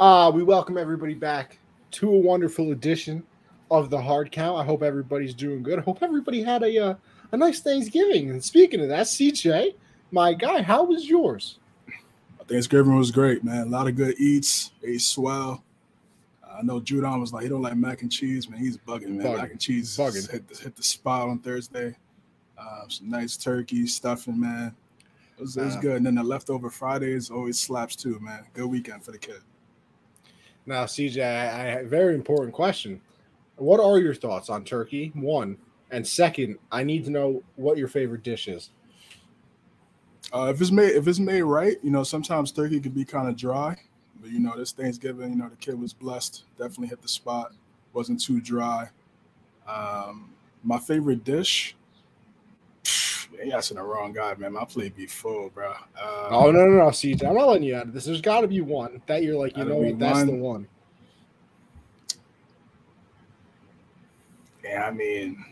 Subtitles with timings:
[0.00, 1.58] Uh, we welcome everybody back
[1.90, 3.22] to a wonderful edition
[3.70, 4.58] of the Hard Count.
[4.58, 5.78] I hope everybody's doing good.
[5.78, 6.94] I hope everybody had a uh,
[7.32, 8.30] a nice Thanksgiving.
[8.30, 9.74] And speaking of that, CJ,
[10.10, 11.58] my guy, how was yours?
[12.48, 13.66] Thanksgiving was great, man.
[13.66, 14.72] A lot of good eats.
[14.82, 15.62] Ate swell.
[16.50, 18.58] I know Judon was like he don't like mac and cheese, man.
[18.58, 19.26] He's bugging, man.
[19.26, 19.36] Bugging.
[19.36, 20.30] Mac and cheese Bugging.
[20.30, 21.94] hit the, hit the spot on Thursday.
[22.56, 24.74] Uh, some nice turkey stuffing, man.
[25.36, 25.96] It was, it was Uh, good.
[25.98, 28.46] And then the leftover Fridays always slaps too, man.
[28.54, 29.40] Good weekend for the kid.
[30.66, 33.00] Now, CJ, I, I very important question.
[33.56, 35.12] What are your thoughts on turkey?
[35.14, 35.58] One
[35.90, 38.70] and second, I need to know what your favorite dish is.
[40.32, 43.28] Uh, if it's made if it's made right, you know, sometimes turkey can be kind
[43.28, 43.76] of dry.
[44.20, 46.44] But you know, this Thanksgiving, you know, the kid was blessed.
[46.58, 47.52] Definitely hit the spot.
[47.92, 48.90] Wasn't too dry.
[49.66, 50.30] Um,
[50.62, 51.74] my favorite dish.
[53.42, 54.52] You asking the wrong guy, man.
[54.52, 55.70] My plate be full, bro.
[55.70, 58.04] Uh, Oh no, no, no, CJ, I'm not letting you out of this.
[58.04, 60.66] There's got to be one that you're like, you know what, that's the one.
[64.62, 65.44] Yeah, I mean,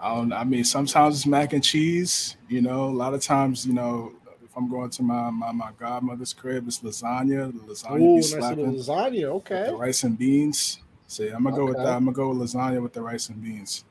[0.00, 0.32] I don't.
[0.32, 2.36] I mean, sometimes it's mac and cheese.
[2.48, 4.12] You know, a lot of times, you know,
[4.42, 7.52] if I'm going to my my, my godmother's crib, it's lasagna.
[7.52, 8.72] The lasagna Ooh, be slapping.
[8.72, 9.24] little lasagna.
[9.24, 9.66] Okay.
[9.66, 10.80] the rice and beans.
[11.06, 11.86] See, I'm gonna go with that.
[11.86, 13.84] I'm gonna go with lasagna with the rice and beans.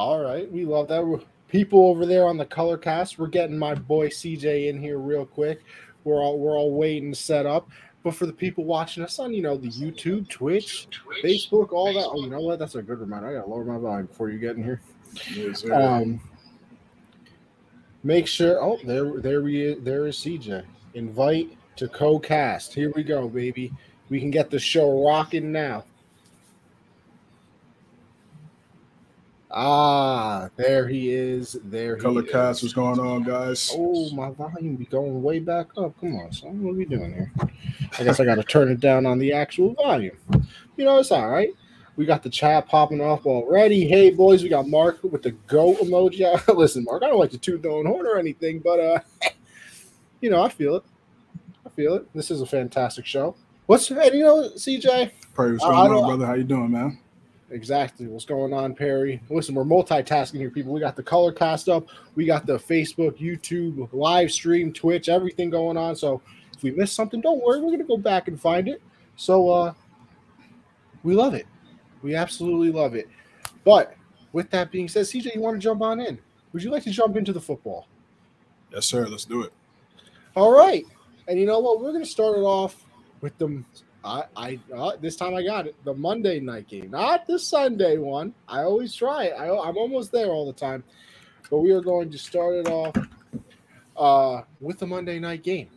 [0.00, 1.22] All right, we love that.
[1.48, 5.26] People over there on the color cast, we're getting my boy CJ in here real
[5.26, 5.60] quick.
[6.04, 7.68] We're all we're all waiting to set up.
[8.02, 10.88] But for the people watching us on, you know, the YouTube, Twitch,
[11.22, 12.06] Facebook, all that.
[12.06, 12.58] Oh, you know what?
[12.58, 13.28] That's a good reminder.
[13.28, 14.80] I gotta lower my volume before you get in here.
[15.34, 15.70] Yes.
[15.70, 16.18] Um,
[18.02, 18.58] make sure.
[18.58, 20.64] Oh, there, there we, there is CJ.
[20.94, 22.72] Invite to co-cast.
[22.72, 23.70] Here we go, baby.
[24.08, 25.84] We can get the show rocking now.
[29.52, 31.56] Ah, there he is.
[31.64, 32.30] There he Color is.
[32.30, 33.74] cast, what's going on, guys?
[33.76, 35.98] Oh, my volume be going way back up.
[36.00, 36.62] Come on, son.
[36.62, 37.32] What are we doing here?
[37.98, 40.16] I guess I got to turn it down on the actual volume.
[40.76, 41.50] You know, it's all right.
[41.96, 43.88] We got the chat popping off already.
[43.88, 46.46] Hey, boys, we got Mark with the go emoji.
[46.56, 49.00] Listen, Mark, I don't like to toot the own horn or anything, but, uh,
[50.20, 50.84] you know, I feel it.
[51.66, 52.06] I feel it.
[52.14, 53.34] This is a fantastic show.
[53.66, 56.26] What's, and you know, CJ, Perry, what's going on, brother?
[56.26, 56.98] How you doing, man?
[57.50, 58.06] Exactly.
[58.06, 59.20] What's going on, Perry?
[59.28, 60.72] Listen, we're multitasking here, people.
[60.72, 65.50] We got the color cast up, we got the Facebook, YouTube, live stream, Twitch, everything
[65.50, 65.96] going on.
[65.96, 66.22] So
[66.56, 67.60] if we miss something, don't worry.
[67.60, 68.80] We're gonna go back and find it.
[69.16, 69.74] So uh
[71.02, 71.46] we love it.
[72.02, 73.08] We absolutely love it.
[73.64, 73.96] But
[74.32, 76.18] with that being said, CJ, you want to jump on in?
[76.52, 77.86] Would you like to jump into the football?
[78.72, 79.06] Yes, sir.
[79.06, 79.52] Let's do it.
[80.36, 80.84] All right.
[81.28, 81.80] And you know what?
[81.80, 82.84] We're going to start it off
[83.20, 83.62] with the
[84.04, 85.74] I I uh, this time I got it.
[85.84, 88.34] The Monday night game, not the Sunday one.
[88.48, 89.34] I always try it.
[89.38, 90.82] I, I'm almost there all the time.
[91.50, 92.94] But we are going to start it off
[93.96, 95.68] uh, with the Monday night game.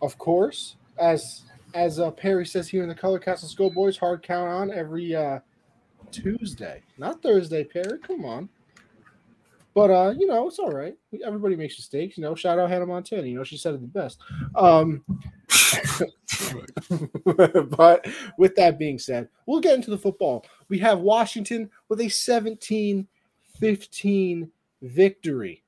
[0.00, 1.42] Of course, as
[1.74, 3.96] as uh, Perry says here in the Color Cast, let's go boys.
[3.96, 5.40] Hard count on every uh,
[6.10, 7.64] Tuesday, not Thursday.
[7.64, 8.48] Perry, come on.
[9.74, 10.94] But uh, you know, it's all right.
[11.24, 12.16] Everybody makes mistakes.
[12.16, 13.26] You know, shout out Hannah Montana.
[13.26, 14.20] You know, she said it the best.
[14.54, 15.04] Um,
[17.76, 18.06] but
[18.38, 20.46] with that being said, we'll get into the football.
[20.68, 23.08] We have Washington with a 17
[23.58, 24.50] 15
[24.82, 25.62] victory.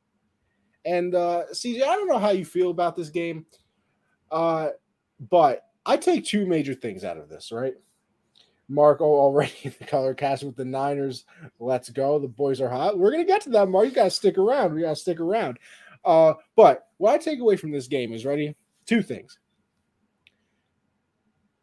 [0.84, 3.46] And uh, CJ, I don't know how you feel about this game,
[4.30, 4.70] uh,
[5.30, 7.74] but I take two major things out of this, right?
[8.68, 11.24] Mark oh, already in the color cast with the Niners.
[11.60, 12.18] Let's go.
[12.18, 12.98] The boys are hot.
[12.98, 13.86] We're going to get to that, Mark.
[13.86, 14.74] You got to stick around.
[14.74, 15.58] We got to stick around.
[16.04, 18.54] Uh, but what I take away from this game is ready
[18.86, 19.38] two things.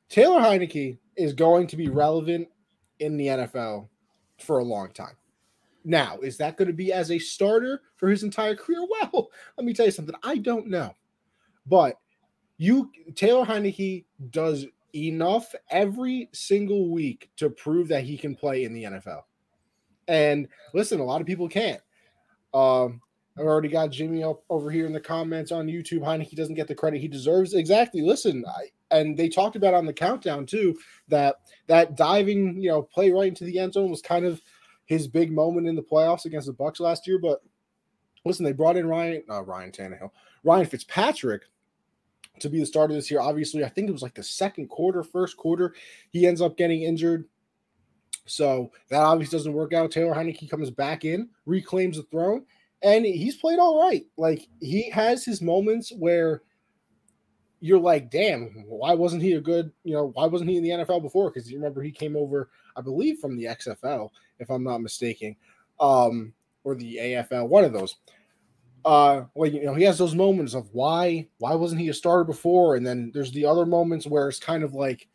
[0.10, 2.48] Taylor Heinicke is going to be relevant
[3.00, 3.88] in the NFL
[4.40, 5.16] for a long time.
[5.86, 8.80] Now, is that going to be as a starter for his entire career?
[9.12, 10.16] Well, let me tell you something.
[10.24, 10.96] I don't know.
[11.68, 11.98] But
[12.58, 14.66] you Taylor Heinicke does
[14.96, 19.22] enough every single week to prove that he can play in the NFL.
[20.08, 21.82] And listen, a lot of people can't.
[22.54, 23.02] Um,
[23.38, 26.02] I've already got Jimmy up over here in the comments on YouTube.
[26.02, 27.56] Heinicke doesn't get the credit he deserves.
[27.56, 28.02] Exactly.
[28.02, 28.66] Listen, I,
[28.96, 30.78] and they talked about on the countdown too
[31.08, 31.38] that
[31.68, 34.40] that diving, you know, play right into the end zone was kind of
[34.86, 37.18] his big moment in the playoffs against the Bucks last year.
[37.18, 37.42] But
[38.24, 40.12] listen, they brought in Ryan uh, Ryan Tannehill,
[40.44, 41.44] Ryan Fitzpatrick
[42.40, 43.20] to be the starter this year.
[43.20, 45.74] Obviously, I think it was like the second quarter, first quarter,
[46.10, 47.26] he ends up getting injured.
[48.26, 49.92] So that obviously doesn't work out.
[49.92, 52.46] Taylor Heinicke comes back in, reclaims the throne,
[52.82, 54.06] and he's played all right.
[54.18, 56.42] Like he has his moments where
[57.60, 60.70] you're like, damn, why wasn't he a good, you know, why wasn't he in the
[60.70, 61.30] NFL before?
[61.32, 64.10] Because you remember he came over, I believe, from the XFL,
[64.40, 65.36] if I'm not mistaken,
[65.80, 66.34] um,
[66.66, 67.96] or the AFL, one of those.
[68.86, 72.24] Uh well you know he has those moments of why why wasn't he a starter
[72.24, 72.76] before?
[72.76, 75.08] And then there's the other moments where it's kind of like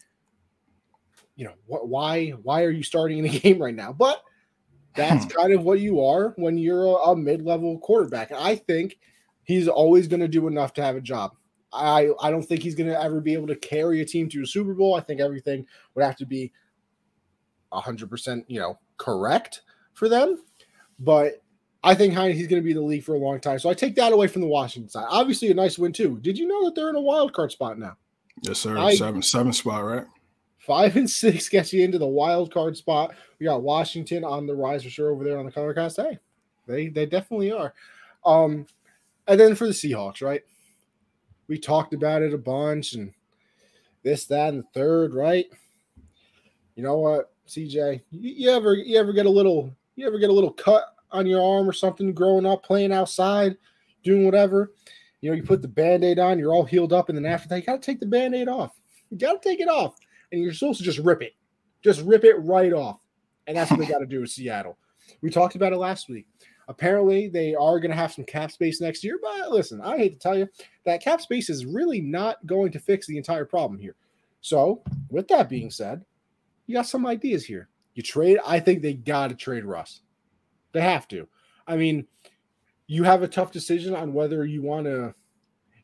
[1.36, 3.92] you know what why why are you starting in a game right now?
[3.92, 4.22] But
[4.96, 5.28] that's Hmm.
[5.38, 8.32] kind of what you are when you're a, a mid-level quarterback.
[8.32, 8.98] I think
[9.44, 11.32] he's always going to do enough to have a job.
[11.72, 14.42] I i don't think he's going to ever be able to carry a team to
[14.42, 14.94] a super bowl.
[14.94, 16.52] I think everything would have to be
[17.72, 19.62] 100% you know correct
[19.94, 20.42] for them.
[20.98, 21.42] But
[21.88, 23.58] I think Heine, he's going to be in the league for a long time.
[23.58, 25.06] So I take that away from the Washington side.
[25.08, 26.18] Obviously, a nice win too.
[26.20, 27.96] Did you know that they're in a wild card spot now?
[28.42, 28.76] Yes, sir.
[28.76, 30.04] I- seven, seven spot, right?
[30.58, 33.14] Five and six gets you into the wild card spot.
[33.38, 35.96] We got Washington on the rise for sure over there on the color cast.
[35.96, 36.18] Hey,
[36.66, 37.72] they they definitely are.
[38.26, 38.66] Um,
[39.26, 40.42] and then for the Seahawks, right?
[41.46, 43.14] We talked about it a bunch and
[44.02, 45.46] this, that, and the third, right?
[46.74, 48.02] You know what, CJ?
[48.10, 51.26] You, you ever you ever get a little you ever get a little cut on
[51.26, 53.56] your arm or something growing up, playing outside,
[54.02, 54.72] doing whatever?
[55.20, 57.56] You know, you put the band-aid on, you're all healed up, and then after that,
[57.56, 58.78] you gotta take the band-aid off.
[59.10, 59.96] You gotta take it off.
[60.30, 61.34] And you're supposed to just rip it.
[61.82, 63.00] Just rip it right off.
[63.46, 64.76] And that's what they got to do with Seattle.
[65.22, 66.26] We talked about it last week.
[66.68, 69.18] Apparently, they are going to have some cap space next year.
[69.22, 70.46] But listen, I hate to tell you
[70.84, 73.96] that cap space is really not going to fix the entire problem here.
[74.42, 76.04] So, with that being said,
[76.66, 77.68] you got some ideas here.
[77.94, 80.02] You trade, I think they got to trade Russ.
[80.72, 81.28] They have to.
[81.66, 82.06] I mean,
[82.86, 85.14] you have a tough decision on whether you want to.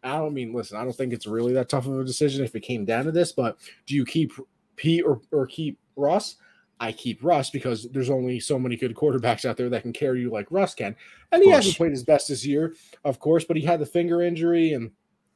[0.02, 2.54] I don't mean, listen, I don't think it's really that tough of a decision if
[2.54, 4.32] it came down to this, but do you keep
[4.76, 6.36] Pete or, or keep Russ?
[6.78, 10.20] I keep Russ because there's only so many good quarterbacks out there that can carry
[10.20, 10.94] you like Russ can.
[11.32, 14.20] And he hasn't played his best this year, of course, but he had the finger
[14.20, 14.90] injury, and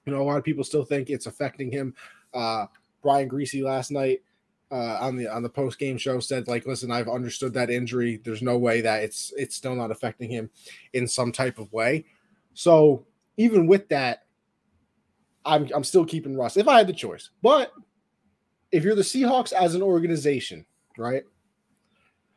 [0.04, 1.94] you know, a lot of people still think it's affecting him.
[2.34, 2.66] Uh
[3.02, 4.20] Brian Griese last night
[4.70, 8.20] uh on the on the post game show said, like, listen, I've understood that injury.
[8.22, 10.50] There's no way that it's it's still not affecting him
[10.92, 12.04] in some type of way.
[12.54, 13.06] So
[13.36, 14.24] even with that,
[15.44, 17.30] I'm I'm still keeping Russ if I had the choice.
[17.42, 17.72] But
[18.70, 20.66] if you're the Seahawks as an organization,
[20.96, 21.22] right?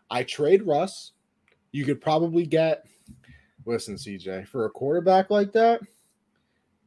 [0.10, 1.12] I trade Russ.
[1.72, 2.86] You could probably get
[3.66, 5.82] listen, CJ, for a quarterback like that,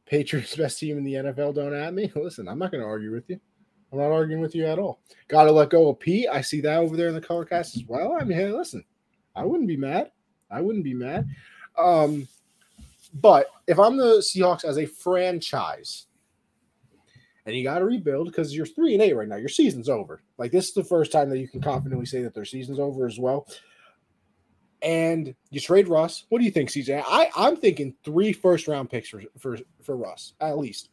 [0.05, 2.11] Patriots best team in the NFL don't at me.
[2.15, 3.39] Listen, I'm not gonna argue with you.
[3.95, 4.99] I'm not arguing with you at all.
[5.27, 6.27] Gotta let go of Pete.
[6.31, 8.17] I see that over there in the color cast as well.
[8.19, 8.83] I mean, hey, listen,
[9.35, 10.11] I wouldn't be mad.
[10.51, 11.27] I wouldn't be mad.
[11.77, 12.27] Um,
[13.13, 16.07] but if I'm the Seahawks as a franchise,
[17.45, 20.21] and you got to rebuild because you're three and eight right now, your season's over.
[20.37, 23.05] Like this is the first time that you can confidently say that their season's over
[23.05, 23.47] as well.
[24.81, 26.25] And you trade Russ.
[26.29, 27.03] What do you think, CJ?
[27.07, 30.89] I I'm thinking three first round picks for for for Russ at least.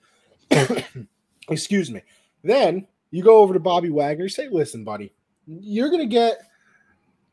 [1.48, 2.02] Excuse me.
[2.44, 4.29] Then you go over to Bobby Wagner.
[4.29, 5.12] Say, "Listen, buddy,
[5.47, 6.38] you're gonna get."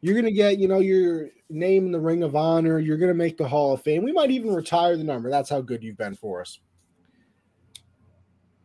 [0.02, 2.80] You're gonna get, you know, your name in the Ring of Honor.
[2.80, 4.02] You're gonna make the Hall of Fame.
[4.02, 5.30] We might even retire the number.
[5.30, 6.60] That's how good you've been for us.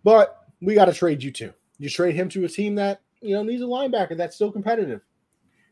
[0.05, 1.53] But we got to trade you too.
[1.79, 5.01] You trade him to a team that you know needs a linebacker that's still competitive.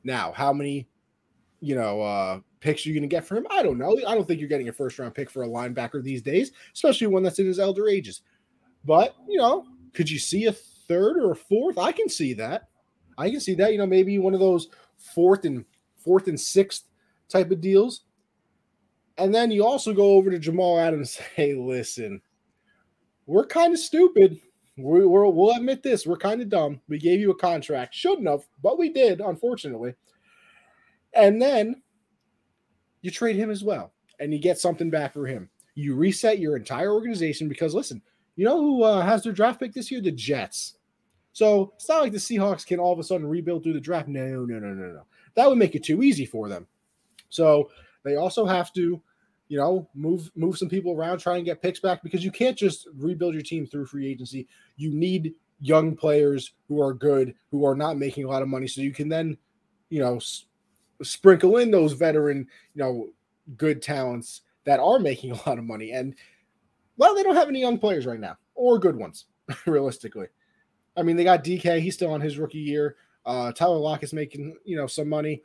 [0.04, 0.88] Now, how many,
[1.60, 3.46] you know, uh picks are you going to get for him?
[3.50, 3.96] I don't know.
[4.06, 7.08] I don't think you're getting a first round pick for a linebacker these days, especially
[7.08, 8.22] one that's in his elder ages.
[8.84, 10.52] But you know, could you see a
[10.88, 11.78] third or a fourth?
[11.78, 12.68] I can see that.
[13.18, 13.72] I can see that.
[13.72, 15.64] You know, maybe one of those fourth and
[15.96, 16.84] fourth and sixth
[17.28, 18.02] type of deals.
[19.18, 22.20] And then you also go over to Jamal Adams say, listen,
[23.26, 24.40] we're kind of stupid.
[24.76, 26.06] We, we're, we'll admit this.
[26.06, 26.80] We're kind of dumb.
[26.88, 27.94] We gave you a contract.
[27.94, 29.94] Shouldn't have, but we did, unfortunately.
[31.14, 31.82] And then
[33.02, 35.50] you trade him as well, and you get something back for him.
[35.74, 38.00] You reset your entire organization because, listen,
[38.36, 40.00] you know who uh, has their draft pick this year?
[40.00, 40.74] The Jets.
[41.32, 44.08] So it's not like the Seahawks can all of a sudden rebuild through the draft.
[44.08, 45.02] No, no, no, no, no.
[45.34, 46.66] That would make it too easy for them.
[47.30, 47.70] So
[48.04, 49.00] they also have to,
[49.48, 52.56] you know, move move some people around, try and get picks back because you can't
[52.56, 54.46] just rebuild your team through free agency.
[54.76, 58.66] You need young players who are good, who are not making a lot of money,
[58.66, 59.36] so you can then,
[59.88, 60.46] you know, s-
[61.02, 63.08] sprinkle in those veteran, you know,
[63.56, 65.92] good talents that are making a lot of money.
[65.92, 66.14] And
[66.96, 69.26] well, they don't have any young players right now or good ones,
[69.66, 70.26] realistically.
[70.96, 72.96] I mean, they got DK, he's still on his rookie year.
[73.24, 75.42] Uh, Tyler is making, you know, some money,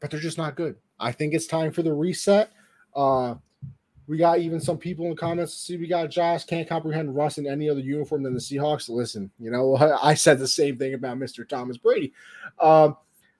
[0.00, 0.76] but they're just not good.
[0.98, 2.52] I think it's time for the reset.
[2.94, 3.36] Uh,
[4.06, 5.54] we got even some people in the comments.
[5.54, 8.88] See, we got Josh can't comprehend Russ in any other uniform than the Seahawks.
[8.88, 11.48] Listen, you know, I said the same thing about Mr.
[11.48, 12.12] Thomas Brady.
[12.60, 12.96] Um,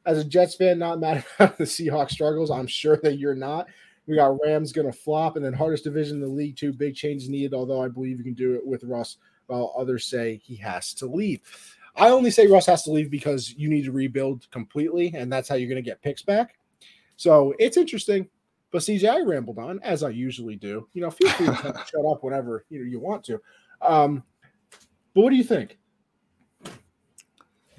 [0.07, 2.51] as a Jets fan, not mad about the Seahawks struggles.
[2.51, 3.67] I'm sure that you're not.
[4.11, 6.73] We got Rams going to flop, and then hardest division in the league, too.
[6.73, 10.41] Big changes needed, although I believe you can do it with Russ, while others say
[10.43, 11.41] he has to leave.
[11.95, 15.49] I only say Russ has to leave because you need to rebuild completely, and that's
[15.49, 16.59] how you're going to get picks back.
[17.15, 18.29] So it's interesting.
[18.73, 20.89] But CJ, I rambled on as I usually do.
[20.93, 21.53] You know, feel free to
[21.87, 23.41] shut up whenever you know, you want to.
[23.81, 24.25] Um,
[25.15, 25.79] but what do you think?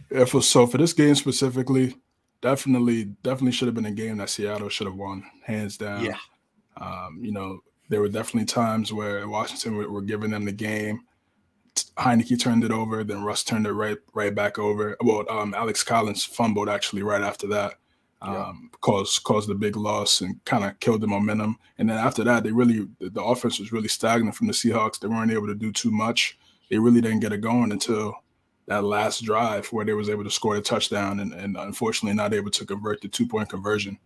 [0.10, 1.96] Yeah, for so for this game specifically,
[2.42, 6.06] definitely, definitely should have been a game that Seattle should have won, hands down.
[6.06, 6.18] Yeah.
[6.78, 11.02] Um, you know, there were definitely times where Washington were, were giving them the game.
[11.98, 14.98] Heinicke turned it over, then Russ turned it right right back over.
[15.02, 17.76] Well, um, Alex Collins fumbled actually right after that,
[18.22, 18.78] um, yeah.
[18.82, 21.58] caused caused the big loss and kind of killed the momentum.
[21.78, 25.00] And then after that, they really the offense was really stagnant from the Seahawks.
[25.00, 26.38] They weren't able to do too much.
[26.70, 28.16] They really didn't get it going until
[28.72, 32.34] that last drive where they was able to score a touchdown and, and unfortunately not
[32.34, 34.00] able to convert the two point conversion.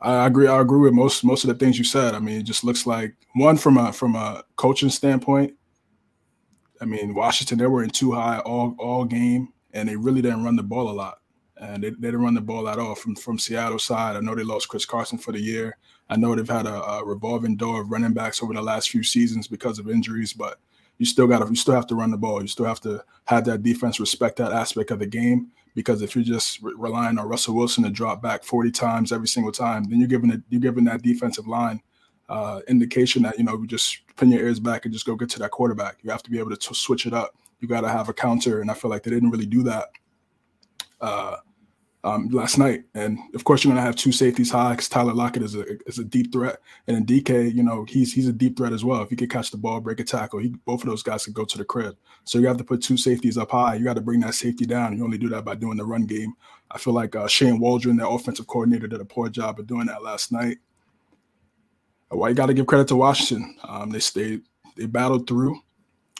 [0.00, 0.48] I agree.
[0.48, 2.14] I agree with most most of the things you said.
[2.14, 5.54] I mean, it just looks like one from a from a coaching standpoint.
[6.80, 10.42] I mean, Washington they were in too high all all game, and they really didn't
[10.42, 11.18] run the ball a lot,
[11.56, 14.16] and they, they didn't run the ball at all from from Seattle side.
[14.16, 15.76] I know they lost Chris Carson for the year.
[16.10, 19.04] I know they've had a, a revolving door of running backs over the last few
[19.04, 20.58] seasons because of injuries, but
[21.02, 22.40] you still got to you still have to run the ball.
[22.40, 26.14] You still have to have that defense respect that aspect of the game because if
[26.14, 29.82] you're just re- relying on Russell Wilson to drop back 40 times every single time,
[29.82, 31.82] then you're giving it you're giving that defensive line
[32.28, 35.28] uh, indication that you know you just pin your ears back and just go get
[35.30, 35.98] to that quarterback.
[36.02, 37.34] You have to be able to t- switch it up.
[37.58, 39.88] You got to have a counter, and I feel like they didn't really do that.
[41.00, 41.38] Uh,
[42.04, 42.84] um, last night.
[42.94, 45.64] And of course, you're going to have two safeties high because Tyler Lockett is a
[45.86, 48.84] is a deep threat, and then DK, you know, he's he's a deep threat as
[48.84, 49.02] well.
[49.02, 51.34] If he could catch the ball, break a tackle, he, both of those guys could
[51.34, 51.96] go to the crib.
[52.24, 53.76] So you have to put two safeties up high.
[53.76, 54.96] You got to bring that safety down.
[54.96, 56.34] You only do that by doing the run game.
[56.70, 59.86] I feel like uh, Shane Waldron, the offensive coordinator, did a poor job of doing
[59.86, 60.58] that last night.
[62.10, 63.56] Well, you got to give credit to Washington.
[63.64, 64.42] Um, they stayed,
[64.76, 65.60] they battled through.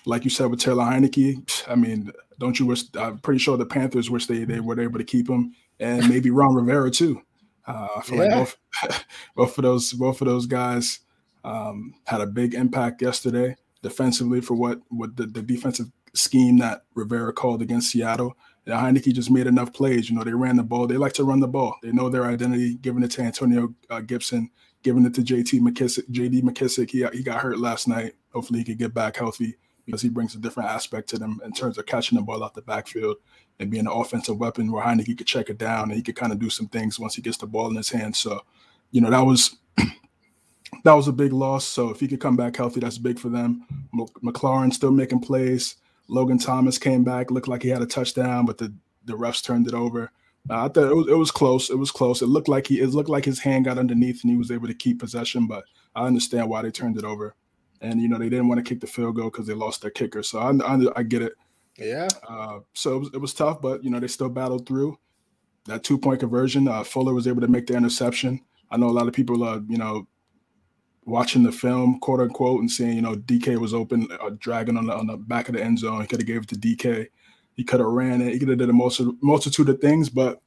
[0.04, 2.84] Like you said with Taylor Heinicke, I mean, don't you wish?
[2.98, 6.30] I'm pretty sure the Panthers wish they they were able to keep him and maybe
[6.30, 7.22] Ron Rivera too.
[7.66, 8.24] Uh, I feel yeah.
[8.24, 9.04] like both,
[9.36, 11.00] both of those both of those guys
[11.44, 16.82] um, had a big impact yesterday defensively for what what the, the defensive scheme that
[16.94, 18.36] Rivera called against Seattle.
[18.64, 20.08] And Heinicke just made enough plays.
[20.08, 20.86] You know, they ran the ball.
[20.86, 21.76] They like to run the ball.
[21.82, 22.76] They know their identity.
[22.76, 24.50] Giving it to Antonio uh, Gibson,
[24.84, 26.08] giving it to JT McKissic.
[26.10, 28.12] JD McKissic, He he got hurt last night.
[28.32, 31.52] Hopefully, he can get back healthy because he brings a different aspect to them in
[31.52, 33.16] terms of catching the ball out the backfield
[33.60, 36.32] and being an offensive weapon where Heinicke could check it down and he could kind
[36.32, 38.18] of do some things once he gets the ball in his hands.
[38.18, 38.40] So,
[38.90, 39.56] you know, that was
[40.84, 41.64] that was a big loss.
[41.64, 43.64] So if he could come back healthy, that's big for them.
[44.22, 45.76] McLaurin still making plays.
[46.08, 48.72] Logan Thomas came back, looked like he had a touchdown, but the
[49.04, 50.10] the refs turned it over.
[50.50, 51.70] Uh, I thought it was, it was close.
[51.70, 52.22] It was close.
[52.22, 54.66] It looked like he it looked like his hand got underneath and he was able
[54.66, 55.46] to keep possession.
[55.46, 57.34] But I understand why they turned it over,
[57.80, 59.90] and you know they didn't want to kick the field goal because they lost their
[59.90, 60.22] kicker.
[60.22, 61.34] So I, I, I get it.
[61.78, 62.08] Yeah.
[62.28, 64.98] Uh, so it was, it was, tough, but you know they still battled through
[65.66, 66.68] that two point conversion.
[66.68, 68.40] Uh, Fuller was able to make the interception.
[68.70, 70.06] I know a lot of people, uh, you know,
[71.04, 74.86] watching the film, quote unquote, and seeing you know DK was open, uh, dragging on
[74.86, 76.00] the on the back of the end zone.
[76.00, 77.08] He could have gave it to DK.
[77.54, 78.32] He could have ran it.
[78.32, 80.40] He could have did a multitude, multitude of things, but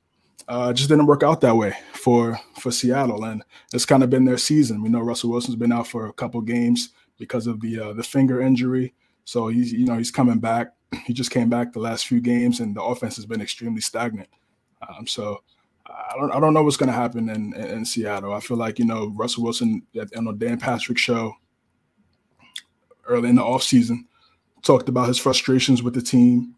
[0.48, 3.24] uh, just didn't work out that way for for Seattle.
[3.24, 4.82] And it's kind of been their season.
[4.82, 8.04] We know Russell Wilson's been out for a couple games because of the uh, the
[8.04, 8.94] finger injury.
[9.24, 10.75] So he's you know he's coming back.
[11.06, 14.30] He just came back the last few games, and the offense has been extremely stagnant.
[14.88, 15.42] Um, so
[15.88, 18.34] I don't I don't know what's going to happen in, in, in Seattle.
[18.34, 19.84] I feel like you know Russell Wilson
[20.16, 21.34] on the Dan Patrick show
[23.06, 24.06] early in the offseason
[24.64, 26.56] talked about his frustrations with the team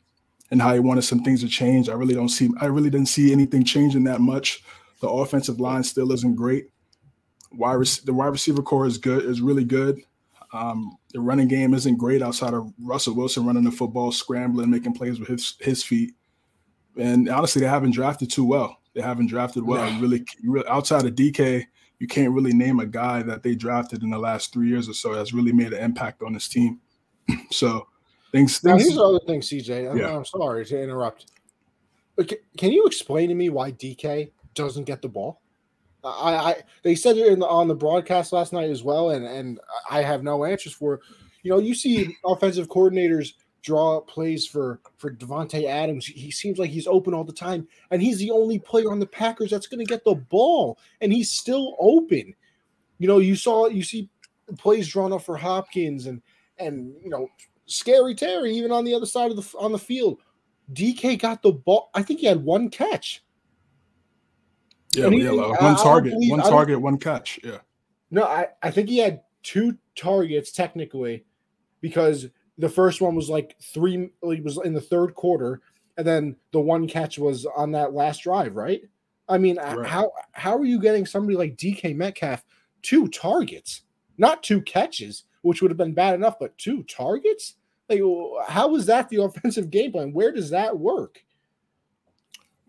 [0.50, 1.90] and how he wanted some things to change.
[1.90, 4.64] I really don't see I really didn't see anything changing that much.
[5.02, 6.70] The offensive line still isn't great.
[7.52, 10.00] Wide the wide receiver core is good, is really good.
[10.54, 14.94] Um, the running game isn't great outside of Russell Wilson running the football, scrambling, making
[14.94, 16.14] plays with his his feet.
[16.98, 18.78] And honestly, they haven't drafted too well.
[18.94, 19.92] They haven't drafted well.
[19.92, 21.66] You really, really, outside of DK,
[22.00, 24.94] you can't really name a guy that they drafted in the last three years or
[24.94, 26.80] so that's really made an impact on this team.
[27.52, 27.88] so
[28.32, 28.64] things.
[28.64, 29.92] Now, here's the other thing, CJ.
[29.92, 30.16] I'm, yeah.
[30.16, 31.32] I'm sorry to interrupt.
[32.16, 35.42] But can you explain to me why DK doesn't get the ball?
[36.04, 39.60] I, I they said it the, on the broadcast last night as well, and and
[39.90, 41.02] I have no answers for.
[41.44, 46.06] You know, you see offensive coordinators draw plays for for Davante Adams.
[46.06, 49.06] He seems like he's open all the time, and he's the only player on the
[49.06, 52.34] Packers that's going to get the ball, and he's still open.
[53.00, 54.10] You know, you saw you see
[54.58, 56.22] plays drawn up for Hopkins and
[56.58, 57.28] and you know
[57.66, 60.20] scary Terry even on the other side of the on the field.
[60.74, 61.90] DK got the ball.
[61.94, 63.24] I think he had one catch.
[64.94, 67.40] Yeah, he, yeah like one target, believe, one target, one catch.
[67.44, 67.60] Yeah.
[68.10, 71.26] No, I, I think he had two targets technically
[71.82, 72.28] because
[72.58, 75.62] the first one was like three, he was in the third quarter,
[75.98, 78.82] and then the one catch was on that last drive, right?
[79.30, 79.86] I mean, right.
[79.86, 82.44] how how are you getting somebody like DK Metcalf
[82.82, 83.82] two targets,
[84.18, 87.56] not two catches, which would have been bad enough, but two targets?
[87.90, 88.02] Like,
[88.48, 90.14] how is that the offensive game plan?
[90.14, 91.24] Where does that work?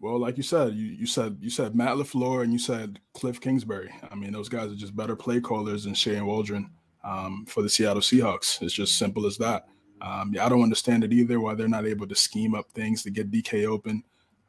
[0.01, 3.41] Well, like you said, you, you said you said Matt LaFleur and you said Cliff
[3.41, 3.93] Kingsbury.
[4.11, 6.71] I mean, those guys are just better play callers than Shane Waldron
[7.05, 8.63] um, for the Seattle Seahawks.
[8.63, 9.67] It's just simple as that.
[10.01, 13.03] Um, yeah, I don't understand it either why they're not able to scheme up things
[13.03, 14.05] to get DK open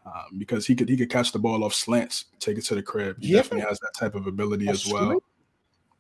[0.05, 2.83] um, because he could he could catch the ball off slants, take it to the
[2.83, 3.17] crib.
[3.19, 3.37] He yeah.
[3.37, 5.21] definitely has that type of ability A as well.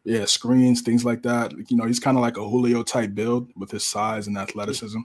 [0.05, 1.53] Yeah, screens, things like that.
[1.69, 5.01] You know, he's kind of like a Julio type build with his size and athleticism.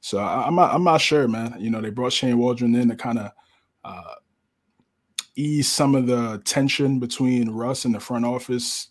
[0.00, 1.56] So I, am not I'm not sure, man.
[1.58, 3.32] You know, they brought Shane Waldron in to kind of
[3.84, 4.14] uh,
[5.36, 8.88] ease some of the tension between Russ and the front office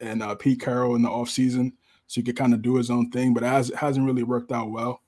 [0.00, 1.72] and uh, Pete Carroll in the offseason
[2.12, 4.22] so he could kind of do his own thing, but it, has, it hasn't really
[4.22, 5.00] worked out well.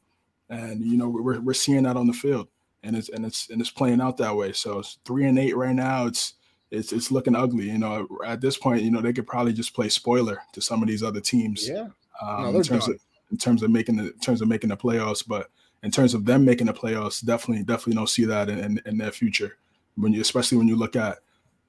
[0.48, 2.48] And you know we're, we're seeing that on the field,
[2.82, 4.52] and it's and it's and it's playing out that way.
[4.52, 6.06] So it's three and eight right now.
[6.06, 6.34] It's
[6.70, 7.70] it's it's looking ugly.
[7.70, 10.82] You know, at this point, you know they could probably just play spoiler to some
[10.82, 11.66] of these other teams.
[11.66, 11.88] Yeah,
[12.20, 12.94] um, no, in terms done.
[12.94, 13.00] of
[13.30, 15.50] in terms of making the in terms of making the playoffs, but
[15.84, 18.98] in terms of them making the playoffs, definitely, definitely don't see that in, in, in
[18.98, 19.56] their future.
[19.96, 21.18] When you, especially when you look at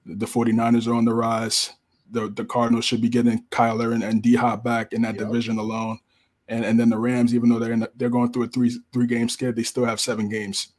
[0.06, 1.72] the 49ers are on the rise.
[2.12, 5.28] The, the Cardinals should be getting Kyler and, and D Hop back in that yep.
[5.28, 6.00] division alone.
[6.48, 9.08] And and then the Rams, even though they're the, they're going through a three three
[9.08, 10.74] game skid, they still have seven games.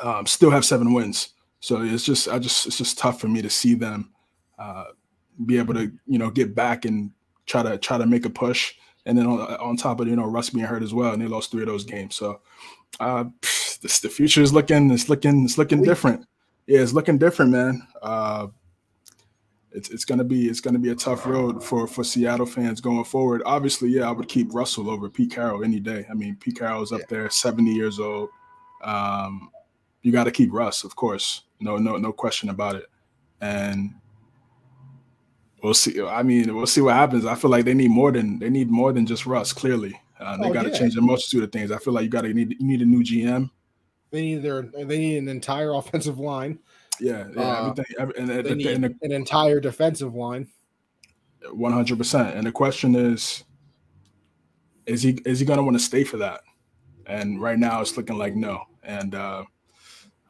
[0.00, 1.28] Um, still have seven wins.
[1.60, 4.12] So it's just I just it's just tough for me to see them
[4.58, 4.86] uh,
[5.46, 7.12] be able to you know get back and
[7.46, 8.74] try to try to make a push
[9.06, 11.26] and then on, on top of you know Russ being hurt as well, and they
[11.26, 12.16] lost three of those games.
[12.16, 12.40] So
[13.00, 13.24] uh,
[13.82, 16.26] this, the future is looking it's looking it's looking different.
[16.66, 17.86] Yeah, it's looking different, man.
[18.00, 18.48] Uh,
[19.72, 23.04] it's it's gonna be it's gonna be a tough road for for Seattle fans going
[23.04, 23.42] forward.
[23.44, 26.06] Obviously, yeah, I would keep Russell over Pete Carroll any day.
[26.10, 27.06] I mean, Pete Carroll's up yeah.
[27.08, 28.30] there, seventy years old.
[28.82, 29.50] Um,
[30.02, 31.42] you got to keep Russ, of course.
[31.60, 32.86] No, no, no question about it.
[33.40, 33.94] And
[35.64, 36.00] we'll see.
[36.00, 37.24] I mean, we'll see what happens.
[37.24, 39.52] I feel like they need more than they need more than just Russ.
[39.52, 40.78] Clearly, uh, they oh, got to yeah.
[40.78, 41.72] change a multitude of things.
[41.72, 43.50] I feel like you got to need you need a new GM.
[44.10, 46.60] They need their they need an entire offensive line.
[47.00, 48.30] Yeah, yeah, uh, everything.
[48.30, 50.46] And, they need the, an entire defensive line.
[51.50, 52.36] One hundred percent.
[52.36, 53.42] And the question is,
[54.86, 56.42] is he is he going to want to stay for that?
[57.06, 58.62] And right now, it's looking like no.
[58.82, 59.44] And uh,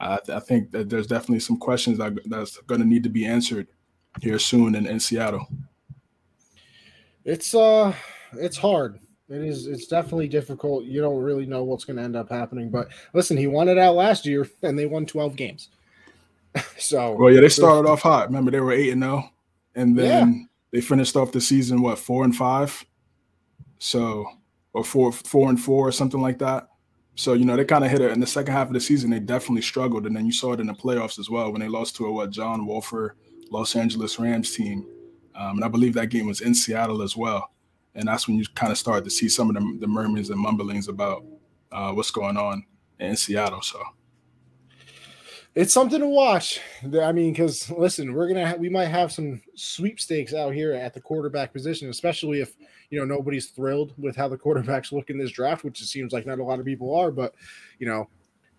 [0.00, 3.26] I, I think that there's definitely some questions that that's going to need to be
[3.26, 3.68] answered
[4.20, 5.46] here soon in, in Seattle?
[7.24, 7.94] It's uh
[8.34, 8.98] it's hard.
[9.28, 10.84] It is it's definitely difficult.
[10.84, 12.70] You don't really know what's gonna end up happening.
[12.70, 15.70] But listen, he won it out last year and they won 12 games.
[16.78, 18.28] so well yeah, they started off hot.
[18.28, 19.30] Remember they were eight and zero, oh,
[19.74, 20.44] and then yeah.
[20.70, 22.84] they finished off the season what four and five,
[23.78, 24.26] so
[24.72, 26.68] or four four and four or something like that.
[27.16, 29.10] So you know they kind of hit it in the second half of the season.
[29.10, 31.68] They definitely struggled, and then you saw it in the playoffs as well when they
[31.68, 33.16] lost to a what John Wolford
[33.50, 34.86] Los Angeles Rams team.
[35.34, 37.50] Um, and I believe that game was in Seattle as well.
[37.94, 40.40] And that's when you kind of start to see some of the, the murmurs and
[40.40, 41.24] mumblings about
[41.72, 42.64] uh, what's going on
[43.00, 43.62] in Seattle.
[43.62, 43.80] So
[45.54, 46.60] it's something to watch.
[47.00, 50.94] I mean, because listen, we're gonna ha- we might have some sweepstakes out here at
[50.94, 52.54] the quarterback position, especially if
[52.90, 56.12] you know nobody's thrilled with how the quarterbacks look in this draft, which it seems
[56.12, 57.12] like not a lot of people are.
[57.12, 57.34] But
[57.78, 58.08] you know,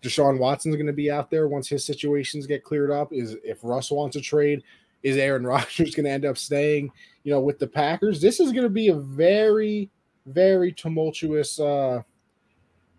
[0.06, 3.12] Deshaun Watson's going to be out there once his situations get cleared up.
[3.12, 4.64] Is if Russ wants a trade,
[5.02, 6.92] is Aaron Rodgers going to end up staying,
[7.24, 8.22] you know, with the Packers?
[8.22, 9.90] This is going to be a very,
[10.28, 12.02] very tumultuous uh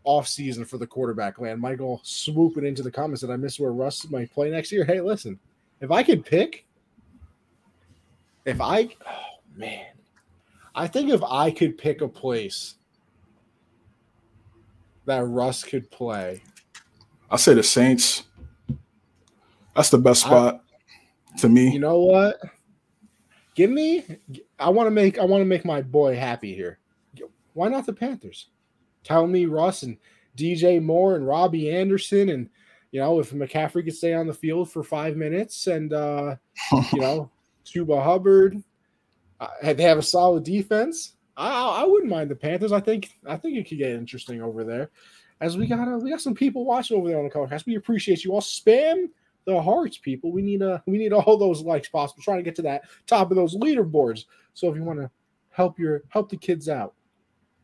[0.06, 1.60] off season for the quarterback land.
[1.60, 4.84] Michael swooping into the comments that I miss where Russ might play next year.
[4.84, 5.38] Hey, listen,
[5.80, 6.64] if I could pick,
[8.44, 9.86] if I, oh man,
[10.76, 12.76] I think if I could pick a place
[15.06, 16.42] that Russ could play,
[17.30, 18.24] I say the Saints.
[19.74, 20.62] That's the best spot
[21.34, 21.70] I, to me.
[21.70, 22.38] You know what?
[23.54, 24.04] Give me.
[24.58, 25.18] I want to make.
[25.18, 26.78] I want to make my boy happy here.
[27.54, 28.48] Why not the Panthers?
[29.02, 29.96] Tell me Russ and
[30.36, 32.48] DJ Moore and Robbie Anderson and
[32.90, 36.36] you know if McCaffrey could stay on the field for five minutes and uh,
[36.92, 37.30] you know
[37.64, 38.62] Chuba Hubbard,
[39.40, 41.14] uh, they have a solid defense.
[41.36, 42.72] I, I wouldn't mind the Panthers.
[42.72, 44.90] I think I think it could get interesting over there
[45.40, 47.66] as we got uh, we got some people watching over there on the podcast.
[47.66, 48.40] We appreciate you all.
[48.40, 49.09] Spam
[49.44, 50.33] the hearts, people.
[50.33, 52.22] We need uh we need all those likes possible.
[52.22, 54.25] Trying to get to that top of those leaderboards.
[54.55, 55.11] So if you want to
[55.51, 56.94] help your help the kids out,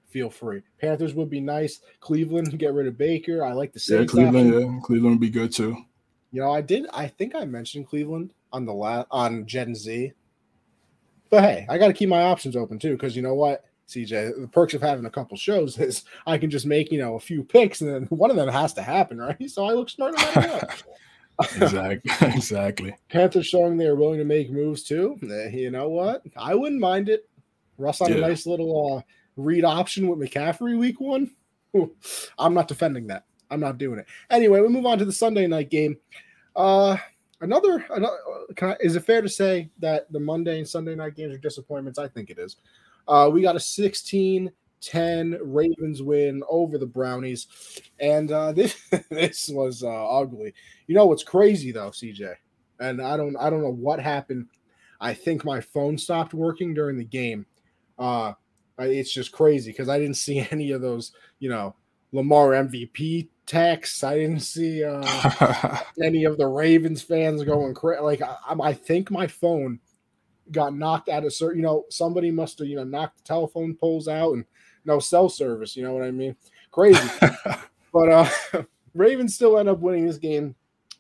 [0.08, 0.62] feel free.
[0.80, 1.80] Panthers would be nice.
[2.00, 3.44] Cleveland get rid of Baker.
[3.44, 4.14] I like the Saints.
[4.14, 4.54] Yeah, Cleveland.
[4.54, 4.74] Option.
[4.74, 5.76] Yeah, Cleveland would be good too.
[6.30, 6.86] You know, I did.
[6.94, 10.12] I think I mentioned Cleveland on the last on Gen Z.
[11.30, 13.64] But hey, I got to keep my options open too, because you know what?
[13.88, 14.40] CJ.
[14.40, 17.20] The perks of having a couple shows is I can just make you know a
[17.20, 19.36] few picks, and then one of them has to happen, right?
[19.48, 20.14] So I look smart
[21.56, 22.12] exactly.
[22.28, 22.94] exactly.
[23.08, 25.18] Panthers showing they are willing to make moves too.
[25.22, 26.22] Eh, You know what?
[26.36, 27.28] I wouldn't mind it.
[27.78, 29.02] Russ on a nice little uh,
[29.36, 31.30] read option with McCaffrey week one.
[32.38, 33.24] I'm not defending that.
[33.50, 34.06] I'm not doing it.
[34.30, 35.96] Anyway, we move on to the Sunday night game.
[36.54, 36.96] Uh,
[37.40, 38.16] another, another
[38.56, 41.38] can I, is it fair to say that the Monday and Sunday night games are
[41.38, 41.98] disappointments?
[41.98, 42.56] I think it is.
[43.08, 44.50] Uh, we got a 16
[44.82, 47.46] 10 Ravens win over the Brownies.
[48.00, 48.76] And uh, this
[49.10, 50.52] this was uh, ugly.
[50.86, 52.34] You know what's crazy though, CJ?
[52.80, 54.48] And I don't I don't know what happened.
[55.00, 57.46] I think my phone stopped working during the game.
[57.98, 58.34] Uh
[58.78, 61.76] it's just crazy because I didn't see any of those, you know,
[62.10, 64.02] Lamar MVP texts.
[64.02, 68.02] I didn't see uh any of the Ravens fans going crazy.
[68.02, 69.78] Like I, I think my phone
[70.52, 71.58] got knocked out of certain.
[71.58, 74.44] You know, somebody must have you know knocked the telephone poles out and
[74.84, 75.76] no cell service.
[75.76, 76.36] You know what I mean?
[76.70, 77.08] Crazy.
[77.92, 78.28] but uh,
[78.94, 80.54] Ravens still end up winning this game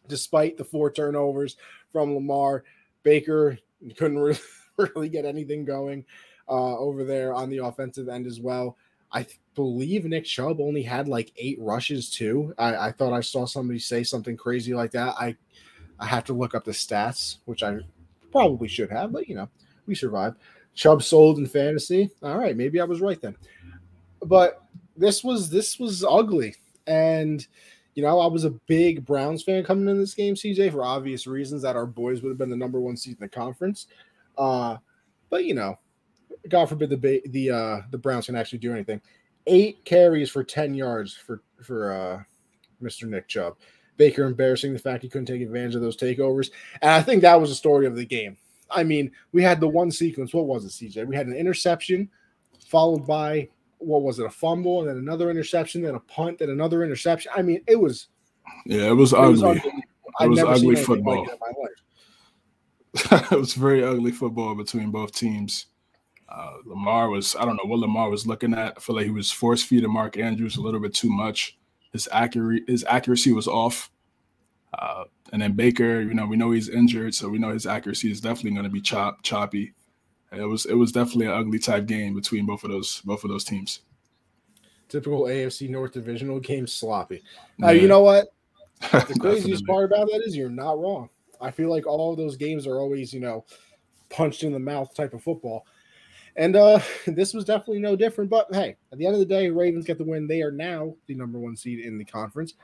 [0.08, 1.56] despite the four turnovers
[1.92, 2.64] from Lamar.
[3.02, 3.58] Baker
[3.96, 4.38] couldn't really,
[4.76, 6.04] really get anything going
[6.48, 8.76] uh, over there on the offensive end as well.
[9.10, 12.54] I th- believe Nick Chubb only had like eight rushes too.
[12.56, 15.14] I, I thought I saw somebody say something crazy like that.
[15.18, 15.36] I
[15.98, 17.78] I have to look up the stats, which I
[18.32, 19.48] probably should have, but you know,
[19.86, 20.38] we survived.
[20.74, 22.10] Chubb sold in fantasy.
[22.22, 23.36] All right, maybe I was right then.
[24.24, 24.62] But
[24.96, 26.54] this was this was ugly.
[26.86, 27.46] And
[27.94, 31.26] you know, I was a big Browns fan coming in this game, CJ, for obvious
[31.26, 33.86] reasons that our boys would have been the number one seed in the conference.
[34.38, 34.78] Uh,
[35.28, 35.78] but you know,
[36.48, 39.00] God forbid the the uh, the Browns can actually do anything.
[39.46, 42.22] Eight carries for ten yards for for uh,
[42.82, 43.08] Mr.
[43.08, 43.56] Nick Chubb.
[43.96, 46.50] Baker embarrassing the fact he couldn't take advantage of those takeovers,
[46.80, 48.36] and I think that was the story of the game.
[48.70, 50.32] I mean, we had the one sequence.
[50.32, 51.06] What was it, CJ?
[51.06, 52.08] We had an interception
[52.68, 56.50] followed by what was it, a fumble, and then another interception, then a punt, then
[56.50, 57.32] another interception.
[57.36, 58.08] I mean, it was
[58.66, 59.44] yeah, it was it ugly.
[59.44, 59.82] unbelievable.
[60.20, 61.20] It was ugly football.
[61.20, 61.72] like it in my life.
[63.32, 65.66] it was very ugly football between both teams.
[66.28, 68.74] Uh, Lamar was, I don't know what Lamar was looking at.
[68.76, 71.58] I feel like he was force feeding Mark Andrews a little bit too much.
[71.92, 73.90] His accuracy, his accuracy was off.
[74.78, 78.10] Uh, and then Baker, you know, we know he's injured, so we know his accuracy
[78.10, 79.74] is definitely going to be chop choppy.
[80.32, 83.30] It was it was definitely an ugly type game between both of those both of
[83.30, 83.80] those teams.
[84.88, 87.22] Typical AFC North divisional game sloppy.
[87.58, 88.28] Now, Yeah, you know what?
[88.90, 91.08] The craziest part about that is you're not wrong.
[91.40, 93.44] I feel like all of those games are always, you know,
[94.10, 95.66] punched in the mouth type of football.
[96.36, 98.30] And uh this was definitely no different.
[98.30, 100.26] But hey, at the end of the day, Ravens get the win.
[100.26, 102.54] They are now the number one seed in the conference.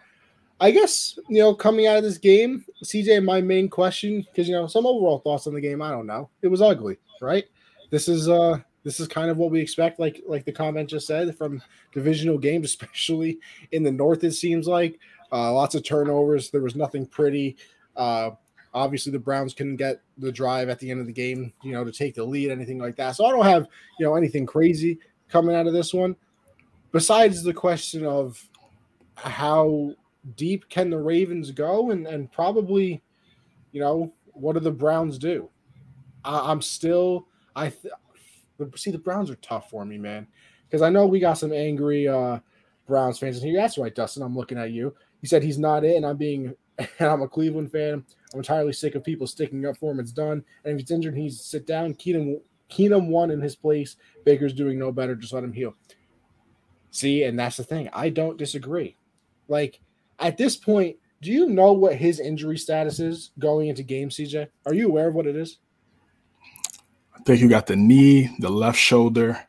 [0.60, 4.54] I guess, you know, coming out of this game, CJ, my main question, because you
[4.54, 6.30] know, some overall thoughts on the game, I don't know.
[6.42, 7.44] It was ugly, right?
[7.90, 11.06] This is uh this is kind of what we expect, like like the comment just
[11.06, 13.38] said, from divisional games, especially
[13.72, 14.98] in the north, it seems like.
[15.30, 16.50] Uh, lots of turnovers.
[16.50, 17.58] There was nothing pretty.
[17.96, 18.30] Uh,
[18.78, 21.84] obviously, the Browns couldn't get the drive at the end of the game, you know,
[21.84, 23.16] to take the lead, anything like that.
[23.16, 23.66] So I don't have,
[23.98, 26.16] you know, anything crazy coming out of this one.
[26.92, 28.42] Besides the question of
[29.16, 29.92] how
[30.36, 33.02] deep can the Ravens go, and and probably,
[33.72, 35.50] you know, what do the Browns do?
[36.24, 37.92] I, I'm still, I th-
[38.76, 40.26] see the Browns are tough for me, man,
[40.66, 42.38] because I know we got some angry uh,
[42.86, 43.60] Browns fans in here.
[43.60, 44.22] That's right, Dustin.
[44.22, 44.94] I'm looking at you.
[45.20, 48.04] He said he's not and I'm being, and I'm a Cleveland fan.
[48.32, 50.00] I'm entirely sick of people sticking up for him.
[50.00, 50.44] It's done.
[50.64, 51.94] And if he's injured, he's sit down.
[51.94, 53.96] Keenum, Keenum won in his place.
[54.24, 55.14] Baker's doing no better.
[55.14, 55.74] Just let him heal.
[56.90, 57.88] See, and that's the thing.
[57.92, 58.96] I don't disagree.
[59.48, 59.80] Like
[60.18, 64.48] at this point, do you know what his injury status is going into game, CJ?
[64.66, 65.58] Are you aware of what it is?
[67.14, 69.40] I think you got the knee, the left shoulder.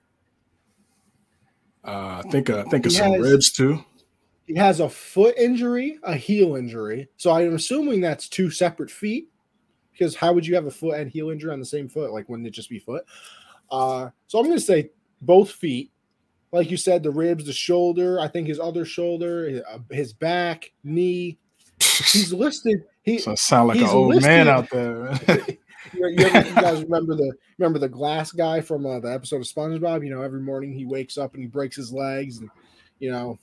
[1.84, 3.84] Uh, I think uh, I think of some has- ribs too.
[4.50, 7.08] He has a foot injury, a heel injury.
[7.18, 9.30] So I'm assuming that's two separate feet.
[9.92, 12.12] Because how would you have a foot and heel injury on the same foot?
[12.12, 13.04] Like, wouldn't it just be foot?
[13.70, 14.90] Uh, so I'm going to say
[15.22, 15.92] both feet.
[16.52, 18.20] Like you said, the ribs, the shoulder.
[18.20, 21.38] I think his other shoulder, uh, his back, knee.
[21.80, 22.86] He's listed.
[23.04, 25.12] He So I sound like an old listed- man out there.
[25.94, 29.42] you, you, ever- you guys remember the remember the glass guy from uh, the episode
[29.42, 30.04] of SpongeBob?
[30.04, 32.50] You know, every morning he wakes up and he breaks his legs, and
[32.98, 33.38] you know,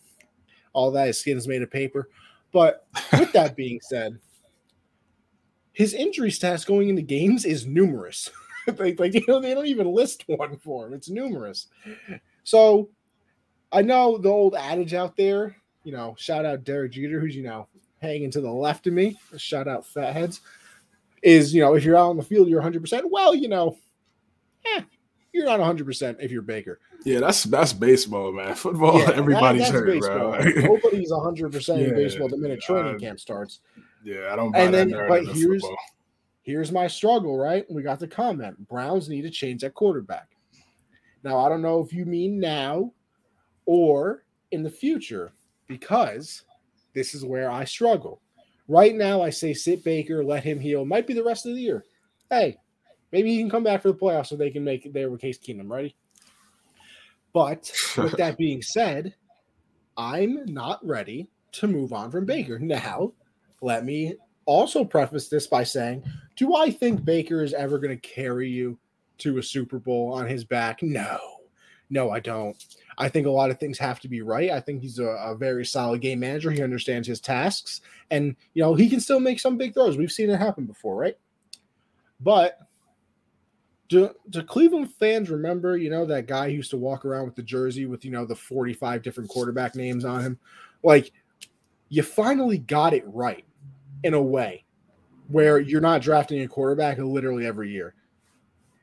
[0.77, 1.09] all that.
[1.09, 2.09] His skin is made of paper.
[2.53, 2.87] But
[3.19, 4.19] with that being said,
[5.73, 8.31] his injury stats going into games is numerous.
[8.79, 10.95] like, like you know, they don't even list one for him.
[10.95, 11.69] It's numerous.
[12.45, 12.91] So
[13.73, 15.57] I know the old adage out there.
[15.83, 17.69] You know, shout out Derek Jeter, who's you know
[18.01, 19.19] hanging to the left of me.
[19.37, 20.41] Shout out fatheads
[21.23, 23.77] is you know if you're out on the field you're 100% well you know
[24.77, 24.83] eh,
[25.37, 28.55] you're not 100% if you're baker yeah, that's that's baseball, man.
[28.57, 30.33] Football, Yeah, everybody's that's hurt, baseball.
[30.33, 30.38] bro.
[30.40, 33.61] nobody's 100% in baseball the minute training uh, camp starts
[34.03, 34.57] Yeah, I don't.
[34.57, 35.77] and then, but here's football.
[36.42, 37.37] here's my struggle.
[37.38, 38.66] Right, we got the comment.
[38.66, 40.31] Browns need to change that quarterback.
[41.22, 42.92] Now I don't know if you mean now
[43.66, 45.33] or in the future
[45.68, 46.42] because
[46.94, 48.20] this is where I struggle.
[48.68, 50.85] Right now, I say sit Baker, let him heal.
[50.85, 51.85] Might be the rest of the year.
[52.31, 52.57] Hey,
[53.12, 55.71] maybe he can come back for the playoffs so they can make their Case Keenum
[55.71, 55.95] ready.
[57.33, 59.14] But with that being said,
[59.97, 62.59] I'm not ready to move on from Baker.
[62.59, 63.12] Now,
[63.61, 64.14] let me
[64.45, 66.05] also preface this by saying,
[66.37, 68.79] do I think Baker is ever going to carry you
[69.19, 70.83] to a Super Bowl on his back?
[70.83, 71.19] No.
[71.88, 72.57] No, I don't.
[72.99, 74.51] I think a lot of things have to be right.
[74.51, 76.51] I think he's a, a, very solid game manager.
[76.51, 79.97] He understands his tasks, and you know he can still make some big throws.
[79.97, 81.16] We've seen it happen before, right?
[82.19, 82.59] But
[83.88, 87.37] do, do Cleveland fans remember, you know, that guy who used to walk around with
[87.37, 90.38] the jersey with, you know, the 45 different quarterback names on him?
[90.83, 91.12] Like,
[91.88, 93.44] you finally got it right
[94.03, 94.64] in a way
[95.29, 97.94] where you're not drafting a quarterback literally every year.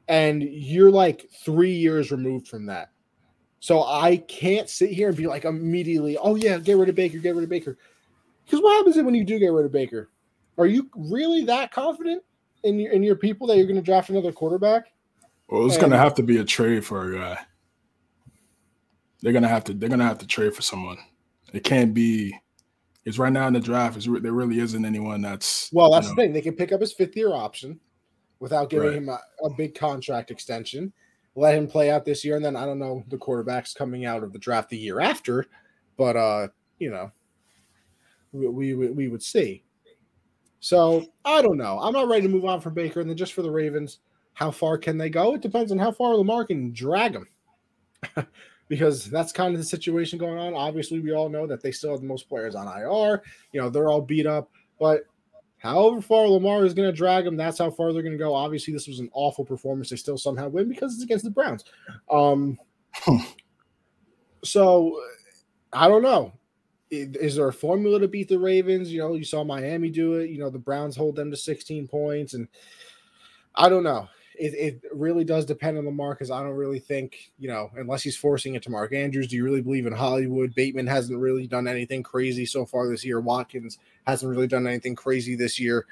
[0.07, 2.89] And you're like three years removed from that.
[3.59, 7.19] So I can't sit here and be like immediately, oh, yeah, get rid of Baker,
[7.19, 7.77] get rid of Baker.
[8.45, 10.09] Because what happens when you do get rid of Baker?
[10.57, 12.23] Are you really that confident
[12.63, 14.92] in your, in your people that you're going to draft another quarterback?
[15.49, 17.39] Well, it's and, gonna have to be a trade for a guy.
[19.21, 19.73] They're gonna have to.
[19.73, 20.97] They're gonna have to trade for someone.
[21.53, 22.35] It can't be.
[23.05, 23.97] It's right now in the draft.
[23.97, 25.69] Is there really isn't anyone that's.
[25.73, 26.33] Well, that's you know, the thing.
[26.33, 27.79] They can pick up his fifth year option
[28.39, 28.97] without giving right.
[28.97, 30.91] him a, a big contract extension.
[31.35, 34.23] Let him play out this year, and then I don't know the quarterbacks coming out
[34.23, 35.45] of the draft the year after,
[35.97, 36.47] but uh,
[36.79, 37.11] you know,
[38.33, 39.63] we we, we would see.
[40.59, 41.79] So I don't know.
[41.81, 43.99] I'm not ready to move on from Baker, and then just for the Ravens,
[44.33, 45.35] how far can they go?
[45.35, 47.27] It depends on how far Lamar can drag them.
[48.67, 50.55] because that's kind of the situation going on.
[50.55, 53.21] Obviously, we all know that they still have the most players on IR.
[53.51, 55.03] You know, they're all beat up, but
[55.57, 58.33] however far Lamar is going to drag them, that's how far they're going to go.
[58.33, 59.89] Obviously, this was an awful performance.
[59.89, 61.65] They still somehow win because it's against the Browns.
[62.09, 62.57] Um,
[64.43, 64.99] so
[65.71, 66.33] I don't know.
[66.89, 68.91] Is there a formula to beat the Ravens?
[68.91, 70.29] You know, you saw Miami do it.
[70.29, 72.47] You know, the Browns hold them to 16 points, and
[73.55, 77.31] I don't know it, it really does depend on Lamar because I don't really think,
[77.37, 80.55] you know, unless he's forcing it to Mark Andrews, do you really believe in Hollywood?
[80.55, 83.19] Bateman hasn't really done anything crazy so far this year.
[83.19, 85.85] Watkins hasn't really done anything crazy this year.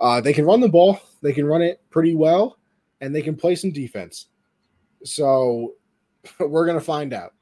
[0.00, 2.58] Uh, they can run the ball, they can run it pretty well,
[3.00, 4.26] and they can play some defense.
[5.04, 5.74] So
[6.38, 7.34] we're going to find out.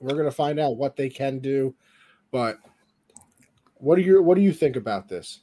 [0.00, 1.74] We're going to find out what they can do.
[2.30, 2.58] But
[3.76, 5.40] what do you what do you think about this?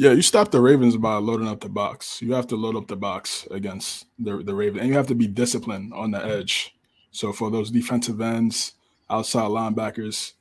[0.00, 2.22] Yeah, you stop the Ravens by loading up the box.
[2.22, 5.14] You have to load up the box against the the Ravens, and you have to
[5.14, 6.76] be disciplined on the edge.
[7.10, 8.74] So for those defensive ends,
[9.10, 10.34] outside linebackers,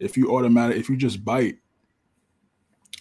[0.00, 1.58] if you automatic, if you just bite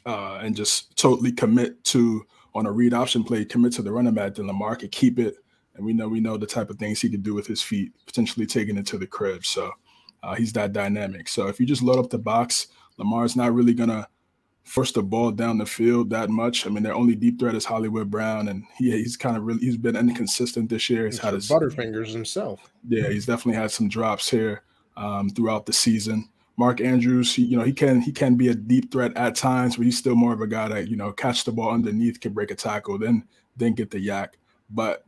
[0.06, 2.24] uh, and just totally commit to
[2.54, 5.38] on a read option play, commit to the running back, then Lamar can keep it.
[5.74, 7.92] And we know we know the type of things he can do with his feet,
[8.06, 9.44] potentially taking it to the crib.
[9.48, 9.72] So
[10.22, 11.28] uh, he's that dynamic.
[11.28, 14.08] So if you just load up the box, Lamar's not really gonna
[14.64, 16.66] force the ball down the field that much.
[16.66, 19.60] I mean, their only deep threat is Hollywood Brown, and he, he's kind of really
[19.60, 21.06] he's been inconsistent this year.
[21.06, 22.72] He's, he's had his butterfingers himself.
[22.88, 24.64] Yeah, he's definitely had some drops here
[24.96, 26.30] um, throughout the season.
[26.56, 29.76] Mark Andrews, he, you know, he can he can be a deep threat at times,
[29.76, 32.34] but he's still more of a guy that you know catch the ball underneath, can
[32.34, 34.30] break a tackle, then then get the YAC.
[34.70, 35.04] But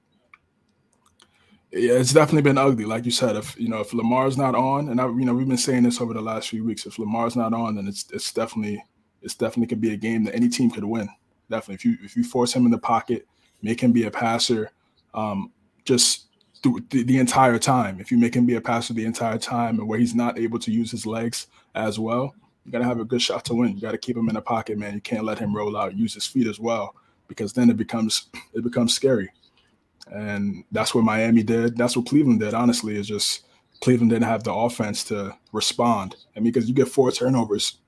[1.71, 3.35] yeah, it's definitely been ugly, like you said.
[3.35, 6.01] If you know if Lamar's not on, and I, you know we've been saying this
[6.01, 8.83] over the last few weeks, if Lamar's not on, then it's it's definitely
[9.25, 11.09] it's definitely could be a game that any team could win.
[11.49, 13.27] Definitely, if you if you force him in the pocket,
[13.61, 14.71] make him be a passer,
[15.13, 15.51] um,
[15.83, 16.27] just
[16.63, 17.99] through the, the, entire time.
[17.99, 20.59] If you make him be a passer the entire time, and where he's not able
[20.59, 22.33] to use his legs as well,
[22.63, 23.75] you got to have a good shot to win.
[23.75, 24.93] You got to keep him in the pocket, man.
[24.93, 26.95] You can't let him roll out, use his feet as well,
[27.27, 29.29] because then it becomes it becomes scary.
[30.11, 31.77] And that's what Miami did.
[31.77, 32.53] That's what Cleveland did.
[32.53, 33.45] Honestly, is just
[33.81, 36.15] Cleveland didn't have the offense to respond.
[36.35, 37.79] I mean, because you get four turnovers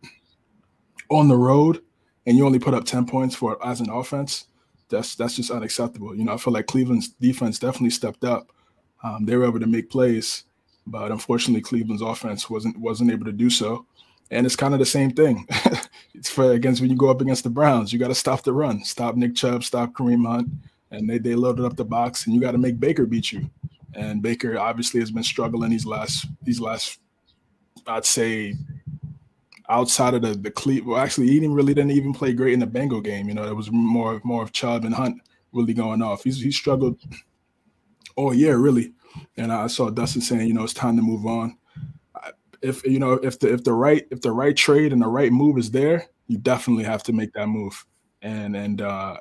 [1.10, 1.82] on the road
[2.26, 4.48] and you only put up 10 points for as an offense,
[4.89, 6.15] that's that's just unacceptable.
[6.15, 8.52] You know, I feel like Cleveland's defense definitely stepped up.
[9.04, 10.43] Um, they were able to make plays,
[10.86, 13.86] but unfortunately, Cleveland's offense wasn't wasn't able to do so.
[14.30, 15.48] And it's kind of the same thing.
[16.13, 18.54] it's for against when you go up against the Browns, you got to stop the
[18.54, 20.50] run, stop Nick Chubb, stop Kareem Hunt,
[20.91, 23.50] and they they loaded up the box, and you got to make Baker beat you.
[23.93, 27.00] And Baker obviously has been struggling these last these last,
[27.86, 28.56] I'd say,
[29.69, 32.60] outside of the the Cle- well, actually, he didn't really didn't even play great in
[32.60, 33.27] the Bengal game.
[33.27, 36.23] You know, it was more more of Chubb and Hunt really going off.
[36.23, 36.99] He's he struggled
[38.15, 38.93] all year really,
[39.38, 41.58] and I saw Dustin saying, you know, it's time to move on.
[42.62, 45.32] If you know if the if the right if the right trade and the right
[45.32, 47.86] move is there, you definitely have to make that move
[48.21, 49.17] and and uh,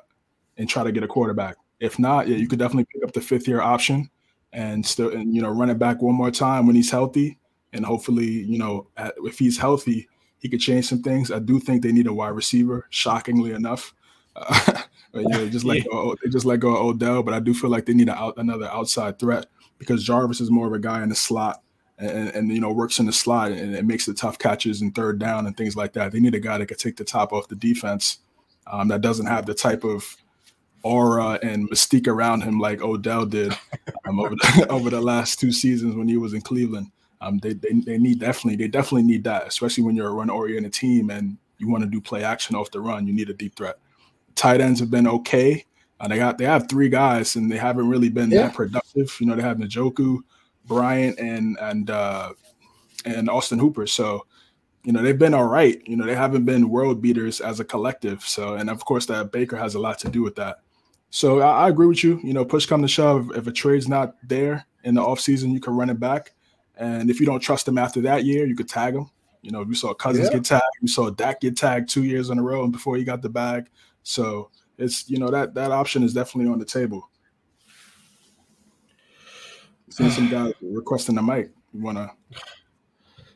[0.57, 1.57] and try to get a quarterback.
[1.79, 4.09] If not, yeah, you could definitely pick up the fifth year option
[4.53, 7.37] and still and you know run it back one more time when he's healthy,
[7.73, 8.87] and hopefully you know
[9.23, 10.07] if he's healthy,
[10.39, 11.31] he could change some things.
[11.31, 12.87] I do think they need a wide receiver.
[12.89, 13.93] Shockingly enough,
[14.35, 16.13] uh, you know, just like yeah.
[16.23, 18.67] they just let go of Odell, but I do feel like they need out, another
[18.67, 19.47] outside threat
[19.79, 21.61] because Jarvis is more of a guy in the slot
[21.97, 24.93] and, and, you know works in the slot and it makes the tough catches and
[24.93, 26.11] third down and things like that.
[26.11, 28.19] They need a guy that could take the top off the defense
[28.67, 30.15] um, that doesn't have the type of
[30.83, 33.51] aura and mystique around him like Odell did
[34.05, 36.91] um, over the, over the last two seasons when he was in Cleveland.
[37.21, 40.29] Um, they, they they need definitely they definitely need that, especially when you're a run
[40.29, 43.07] oriented team and you want to do play action off the run.
[43.07, 43.79] You need a deep threat.
[44.35, 45.65] Tight ends have been okay.
[45.99, 48.43] Uh, they got they have three guys and they haven't really been yeah.
[48.43, 49.15] that productive.
[49.19, 50.19] You know, they have Njoku,
[50.65, 52.33] Bryant, and and uh,
[53.05, 53.87] and Austin Hooper.
[53.87, 54.25] So
[54.83, 55.81] you know they've been all right.
[55.87, 58.21] You know they haven't been world beaters as a collective.
[58.23, 60.59] So and of course that Baker has a lot to do with that.
[61.09, 62.19] So I, I agree with you.
[62.23, 65.59] You know, push come to shove, if a trade's not there in the offseason, you
[65.59, 66.33] can run it back.
[66.77, 69.09] And if you don't trust him after that year, you could tag him.
[69.41, 70.37] You know, we saw Cousins yeah.
[70.37, 70.63] get tagged.
[70.81, 73.29] We saw Dak get tagged two years in a row and before he got the
[73.29, 73.69] bag.
[74.03, 77.09] So it's you know that that option is definitely on the table.
[79.89, 81.51] Seeing some guys requesting the mic.
[81.73, 82.11] You wanna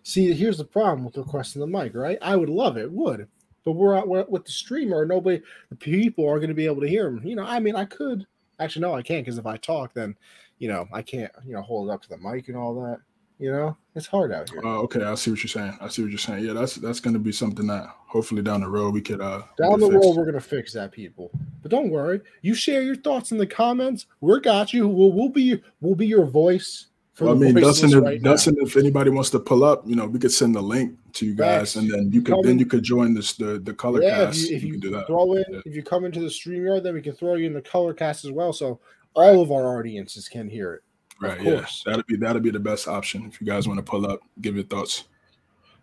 [0.03, 2.17] See, here's the problem with requesting the mic, right?
[2.21, 3.27] I would love it, would,
[3.63, 5.05] but we're out with the streamer.
[5.05, 7.21] Nobody, the people are going to be able to hear him.
[7.23, 8.25] You know, I mean, I could
[8.59, 10.15] actually no, I can't because if I talk, then
[10.57, 12.99] you know, I can't, you know, hold it up to the mic and all that.
[13.41, 14.61] You know, it's hard out here.
[14.63, 15.03] Oh, okay.
[15.03, 15.77] I see what you're saying.
[15.81, 16.45] I see what you're saying.
[16.45, 19.19] Yeah, that's that's going to be something that hopefully down the road we could.
[19.19, 21.31] uh Down the road, we're going to fix that, people.
[21.63, 22.21] But don't worry.
[22.43, 24.05] You share your thoughts in the comments.
[24.21, 24.87] We're got you.
[24.87, 26.87] We'll we'll be we'll be your voice
[27.21, 30.07] well, I mean, Dustin, if, right Dustin, if anybody wants to pull up, you know,
[30.07, 32.65] we could send the link to you guys, and then you could come then you
[32.65, 34.43] could join this the the color yeah, cast.
[34.43, 35.07] If you, if you, you do that.
[35.07, 35.59] throw in, yeah.
[35.65, 37.93] if you come into the stream yard, then we can throw you in the color
[37.93, 38.79] cast as well, so
[39.13, 40.83] all of our audiences can hear it.
[41.21, 41.41] Right.
[41.41, 41.65] Yeah.
[41.85, 44.55] That'd be that'd be the best option if you guys want to pull up, give
[44.55, 45.05] your thoughts.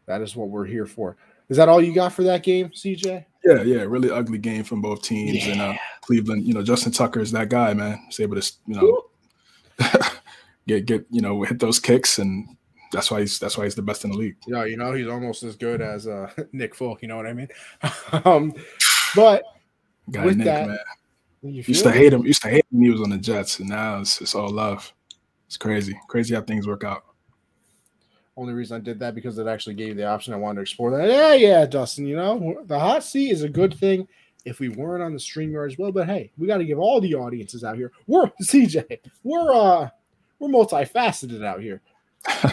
[0.07, 1.17] That is what we're here for.
[1.49, 3.25] Is that all you got for that game, CJ?
[3.45, 5.47] Yeah, yeah, really ugly game from both teams.
[5.47, 5.53] Yeah.
[5.53, 8.03] And uh, Cleveland, you know, Justin Tucker is that guy, man.
[8.07, 9.05] He's able to, you know,
[10.67, 12.57] get get you know hit those kicks, and
[12.93, 14.37] that's why he's that's why he's the best in the league.
[14.47, 17.01] Yeah, you know he's almost as good as uh, Nick Folk.
[17.01, 17.49] You know what I mean?
[18.25, 18.55] um,
[19.15, 19.45] but
[20.11, 20.79] Guy with Nick, that, man.
[21.43, 22.27] used to hate him.
[22.27, 22.83] Used to hate him.
[22.83, 24.93] He was on the Jets, and now it's, it's all love.
[25.49, 27.05] It's crazy, crazy how things work out.
[28.37, 30.35] Only reason I did that because it actually gave the option.
[30.35, 31.09] I wanted to explore that.
[31.09, 32.07] Yeah, yeah, Dustin.
[32.07, 34.07] You know the hot seat is a good thing
[34.45, 35.91] if we weren't on the stream yard as well.
[35.91, 37.91] But hey, we got to give all the audiences out here.
[38.07, 38.99] We're CJ.
[39.25, 39.89] We're uh
[40.39, 41.81] we're multifaceted out here.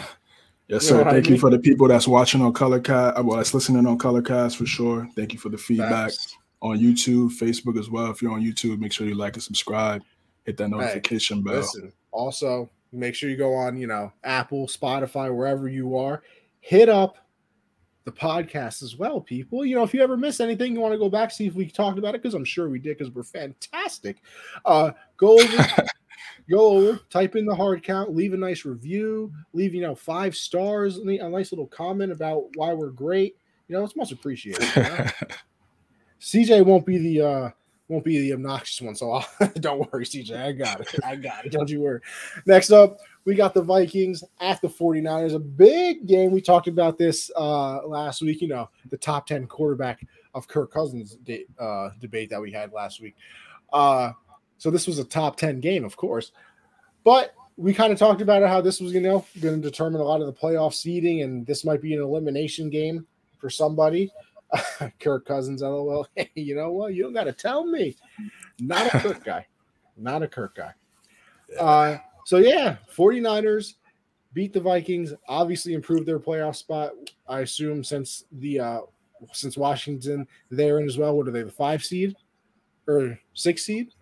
[0.68, 1.04] yes, sir.
[1.04, 1.32] Thank I mean?
[1.34, 3.18] you for the people that's watching on Colorcast.
[3.18, 5.06] Uh, well, that's listening on Colorcast for sure.
[5.14, 6.36] Thank you for the feedback Facts.
[6.62, 8.10] on YouTube, Facebook as well.
[8.10, 10.02] If you're on YouTube, make sure you like and subscribe.
[10.46, 11.56] Hit that notification hey, bell.
[11.56, 16.22] Listen, also make sure you go on, you know, Apple, Spotify, wherever you are.
[16.60, 17.18] Hit up
[18.04, 19.64] the podcast as well, people.
[19.64, 21.68] You know, if you ever miss anything, you want to go back, see if we
[21.68, 24.22] talked about it, because I'm sure we did, because we're fantastic.
[24.64, 25.66] Uh, go over
[26.50, 30.34] go over, type in the hard count, leave a nice review, leave you know five
[30.34, 33.36] stars, a nice little comment about why we're great.
[33.68, 34.64] You know, it's much appreciated.
[34.76, 35.06] You know?
[36.20, 37.50] CJ won't be the uh
[37.88, 39.28] won't be the obnoxious one, so I'll,
[39.60, 40.36] don't worry, CJ.
[40.36, 40.94] I got it.
[41.04, 41.52] I got it.
[41.52, 42.00] Don't you worry.
[42.44, 45.34] Next up, we got the Vikings at the 49ers.
[45.34, 46.32] A big game.
[46.32, 48.40] We talked about this uh last week.
[48.40, 50.00] You know, the top 10 quarterback
[50.34, 53.16] of Kirk Cousins de- uh, debate that we had last week.
[53.72, 54.12] Uh
[54.58, 56.32] so this was a top 10 game, of course.
[57.04, 60.00] But we kind of talked about it, how this was, you know, going to determine
[60.00, 63.06] a lot of the playoff seeding, and this might be an elimination game
[63.38, 64.12] for somebody.
[65.00, 66.06] Kirk Cousins, lol.
[66.16, 66.94] Hey, you know what?
[66.94, 67.96] You don't got to tell me.
[68.58, 69.46] Not a Kirk guy.
[69.96, 70.72] Not a Kirk guy.
[71.58, 73.74] Uh, so, yeah, 49ers
[74.32, 76.92] beat the Vikings, obviously improved their playoff spot,
[77.28, 78.80] I assume, since the uh,
[79.32, 81.16] since Washington they're in as well.
[81.16, 82.16] What are they, the five seed
[82.86, 83.92] or six seed?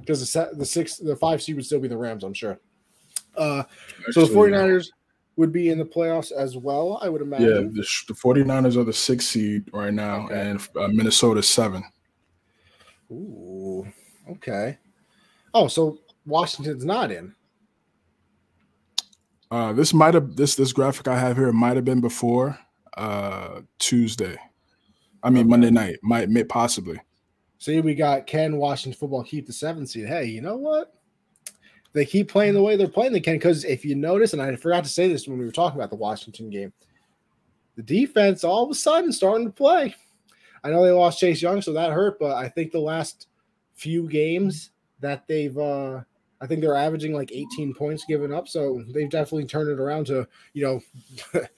[0.00, 2.58] because the the six the five seed would still be the Rams, I'm sure.
[3.36, 3.64] Uh,
[4.10, 4.88] so the 49ers
[5.36, 7.48] would be in the playoffs as well, I would imagine.
[7.48, 10.50] Yeah, the, the 49ers are the sixth seed right now, okay.
[10.50, 11.82] and uh, Minnesota seven.
[13.10, 13.86] Ooh,
[14.30, 14.78] okay.
[15.54, 17.34] Oh, so Washington's not in.
[19.50, 22.58] Uh, this might have this this graphic I have here might have been before
[22.96, 24.36] uh, Tuesday.
[25.22, 25.48] I mean okay.
[25.48, 26.98] Monday night, might, possibly.
[27.58, 30.08] See, we got Ken Washington football keep the seventh seed.
[30.08, 30.94] Hey, you know what?
[31.92, 33.12] They keep playing the way they're playing.
[33.12, 35.52] They can because if you notice, and I forgot to say this when we were
[35.52, 36.72] talking about the Washington game,
[37.76, 39.94] the defense all of a sudden starting to play.
[40.64, 42.18] I know they lost Chase Young, so that hurt.
[42.18, 43.26] But I think the last
[43.74, 44.70] few games
[45.00, 46.02] that they've, uh,
[46.40, 48.48] I think they're averaging like 18 points given up.
[48.48, 50.80] So they've definitely turned it around to you know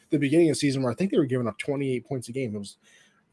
[0.10, 2.32] the beginning of the season where I think they were giving up 28 points a
[2.32, 2.54] game.
[2.56, 2.76] It was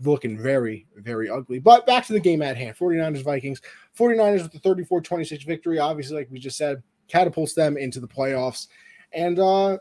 [0.03, 1.59] looking very, very ugly.
[1.59, 3.61] But back to the game at hand 49ers Vikings.
[3.97, 5.79] 49ers with the 34 26 victory.
[5.79, 6.81] Obviously, like we just said,
[7.11, 8.67] catapults them into the playoffs.
[9.13, 9.77] And, uh,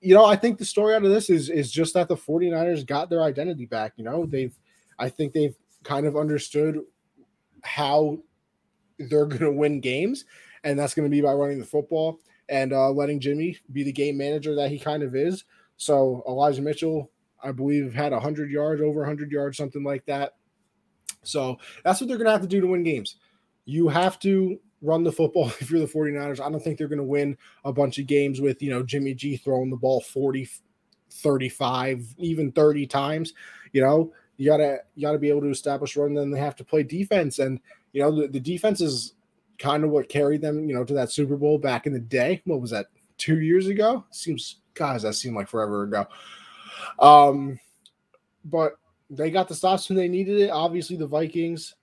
[0.00, 2.86] you know, I think the story out of this is is just that the 49ers
[2.86, 3.94] got their identity back.
[3.96, 4.54] You know, they've,
[4.98, 6.80] I think they've kind of understood
[7.62, 8.18] how
[8.98, 10.26] they're going to win games,
[10.62, 12.20] and that's going to be by running the football
[12.50, 15.44] and uh, letting Jimmy be the game manager that he kind of is.
[15.78, 17.10] So Elijah Mitchell
[17.44, 20.34] I believe, had 100 yards, over 100 yards, something like that.
[21.22, 23.16] So that's what they're going to have to do to win games.
[23.66, 26.40] You have to run the football if you're the 49ers.
[26.40, 29.14] I don't think they're going to win a bunch of games with, you know, Jimmy
[29.14, 30.48] G throwing the ball 40,
[31.10, 33.32] 35, even 30 times.
[33.72, 36.14] You know, you gotta you gotta be able to establish run.
[36.14, 37.60] Then they have to play defense, and
[37.92, 39.14] you know the, the defense is
[39.58, 42.42] kind of what carried them, you know, to that Super Bowl back in the day.
[42.44, 42.86] What was that?
[43.16, 44.04] Two years ago?
[44.10, 46.06] Seems, guys, that seemed like forever ago.
[46.98, 47.60] Um,
[48.44, 48.74] but
[49.08, 50.50] they got the stops when they needed it.
[50.50, 51.74] Obviously, the Vikings.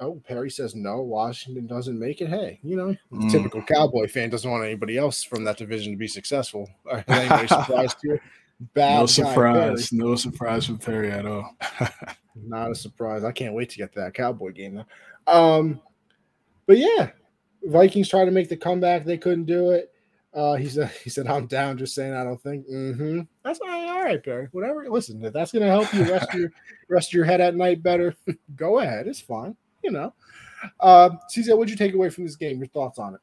[0.00, 1.02] Oh, Perry says no.
[1.02, 2.28] Washington doesn't make it.
[2.28, 3.30] Hey, you know, mm.
[3.30, 6.68] typical Cowboy fan doesn't want anybody else from that division to be successul.
[7.08, 8.22] anybody surprised here?
[8.74, 9.92] Bad no surprise.
[9.92, 11.54] No surprise from Perry at all.
[12.34, 13.24] Not a surprise.
[13.24, 15.32] I can't wait to get to that Cowboy game though.
[15.32, 15.80] Um,
[16.66, 17.10] but yeah,
[17.62, 19.04] Vikings try to make the comeback.
[19.04, 19.92] They couldn't do it.
[20.32, 21.76] Uh, he said, he said, I'm down.
[21.76, 22.68] Just saying, I don't think.
[22.68, 23.22] Mm-hmm.
[23.44, 24.48] That's all right, all right, Barry.
[24.52, 24.88] Whatever.
[24.88, 26.52] Listen, if that's gonna help you rest your
[26.88, 28.14] rest your head at night better,
[28.56, 29.08] go ahead.
[29.08, 29.56] It's fine.
[29.82, 30.14] You know.
[30.78, 32.58] Uh, CJ, what'd you take away from this game?
[32.58, 33.20] Your thoughts on it?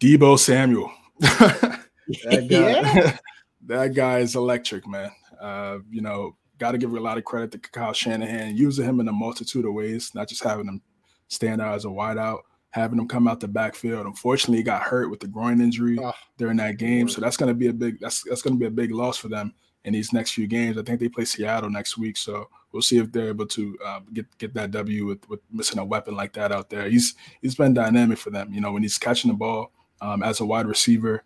[0.00, 0.92] Deebo Samuel.
[1.18, 1.86] that
[2.26, 3.16] guy, yeah.
[3.66, 5.10] that guy is electric, man.
[5.40, 9.00] Uh, you know, got to give a lot of credit to Kyle Shanahan, using him
[9.00, 10.82] in a multitude of ways, not just having him
[11.28, 12.40] stand out as a wideout
[12.74, 14.04] having him come out the backfield.
[14.04, 17.48] Unfortunately, he got hurt with the groin injury oh, during that game, so that's going
[17.48, 19.92] to be a big that's that's going to be a big loss for them in
[19.92, 20.76] these next few games.
[20.76, 24.00] I think they play Seattle next week, so we'll see if they're able to uh,
[24.12, 26.90] get get that W with, with missing a weapon like that out there.
[26.90, 28.52] He's he's been dynamic for them.
[28.52, 29.70] You know, when he's catching the ball
[30.02, 31.22] um, as a wide receiver,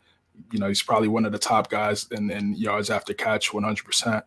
[0.53, 3.85] you know he's probably one of the top guys in, in yards after catch, 100
[3.85, 4.25] percent.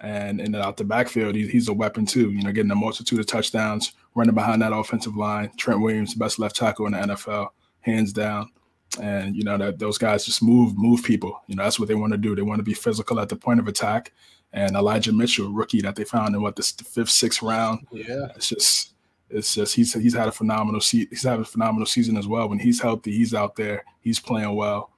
[0.00, 2.30] And and out the backfield, he, he's a weapon too.
[2.30, 5.50] You know, getting a multitude of touchdowns, running behind that offensive line.
[5.56, 7.48] Trent Williams, the best left tackle in the NFL,
[7.80, 8.50] hands down.
[9.00, 11.40] And you know that those guys just move move people.
[11.46, 12.34] You know that's what they want to do.
[12.34, 14.12] They want to be physical at the point of attack.
[14.52, 17.86] And Elijah Mitchell, rookie that they found in what the fifth, sixth round.
[17.92, 18.94] Yeah, it's just
[19.30, 22.48] it's just he's he's had a phenomenal se- he's had a phenomenal season as well.
[22.48, 24.90] When he's healthy, he's out there, he's playing well.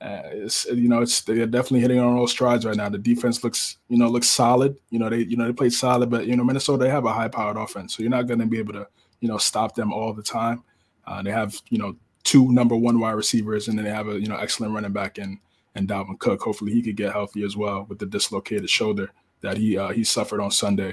[0.00, 2.88] Uh, it's you know it's they're definitely hitting on all strides right now.
[2.88, 4.76] The defense looks you know looks solid.
[4.90, 7.12] You know they you know they played solid, but you know Minnesota they have a
[7.12, 8.86] high powered offense, so you're not going to be able to
[9.20, 10.64] you know stop them all the time.
[11.06, 14.20] Uh, they have you know two number one wide receivers, and then they have a
[14.20, 15.38] you know excellent running back in
[15.76, 16.42] and Dalvin Cook.
[16.42, 19.12] Hopefully he could get healthy as well with the dislocated shoulder
[19.42, 20.92] that he uh, he suffered on Sunday.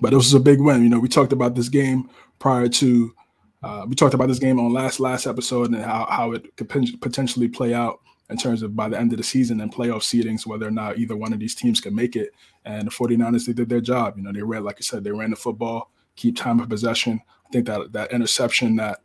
[0.00, 0.82] But this was a big win.
[0.82, 3.14] You know we talked about this game prior to
[3.62, 6.68] uh, we talked about this game on last last episode and how, how it could
[7.00, 10.46] potentially play out in terms of by the end of the season and playoff seedings,
[10.46, 12.30] whether or not either one of these teams can make it.
[12.64, 14.16] And the 49ers, they did their job.
[14.16, 17.20] You know, they ran, like I said, they ran the football, keep time of possession.
[17.46, 19.00] I think that that interception that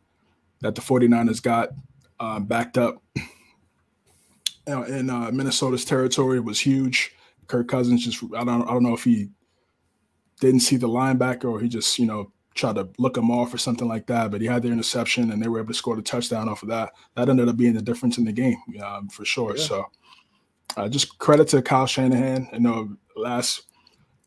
[0.60, 1.70] that the 49ers got
[2.18, 3.02] uh, backed up
[4.68, 7.12] in uh, Minnesota's territory was huge.
[7.46, 9.30] Kirk Cousins just I don't I don't know if he
[10.40, 13.58] didn't see the linebacker or he just you know tried to look him off or
[13.58, 14.30] something like that.
[14.30, 16.68] But he had the interception, and they were able to score the touchdown off of
[16.68, 16.92] that.
[17.14, 19.56] That ended up being the difference in the game um, for sure.
[19.56, 19.62] Yeah.
[19.62, 19.86] So,
[20.76, 22.48] uh, just credit to Kyle Shanahan.
[22.52, 23.62] You know, last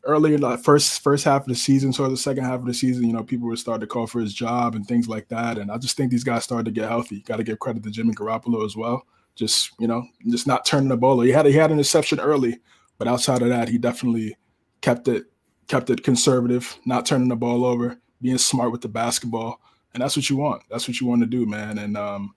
[0.04, 2.74] earlier, like first first half of the season, sort of the second half of the
[2.74, 5.58] season, you know, people were starting to call for his job and things like that.
[5.58, 7.20] And I just think these guys started to get healthy.
[7.20, 9.06] Got to give credit to Jimmy Garoppolo as well.
[9.34, 11.20] Just you know, just not turning the ball.
[11.20, 12.58] He had he had an interception early,
[12.98, 14.36] but outside of that, he definitely
[14.80, 15.24] kept it
[15.68, 19.60] kept it conservative, not turning the ball over being smart with the basketball,
[19.92, 20.62] and that's what you want.
[20.70, 21.78] That's what you want to do, man.
[21.78, 22.34] And um,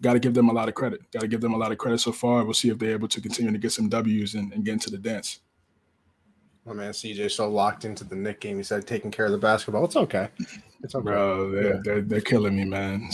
[0.00, 1.00] got to give them a lot of credit.
[1.12, 2.44] Got to give them a lot of credit so far.
[2.44, 4.90] We'll see if they're able to continue to get some W's and, and get into
[4.90, 5.40] the dance.
[6.64, 8.56] My man CJ so locked into the Nick game.
[8.56, 9.84] He said taking care of the basketball.
[9.84, 10.28] It's okay.
[10.82, 11.04] It's okay.
[11.04, 11.80] Bro, they're, yeah.
[11.82, 13.08] they're, they're killing me, man.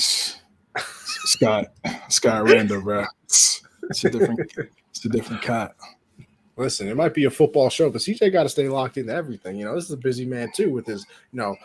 [0.79, 1.67] Scott
[2.09, 3.05] Scott Randall, bro.
[3.25, 3.63] It's,
[4.05, 4.41] a different
[4.91, 5.75] it's a different cat.
[6.57, 9.57] Listen, it might be a football show, but CJ got to stay locked into everything.
[9.57, 11.57] You know, this is a busy man too with his, you know,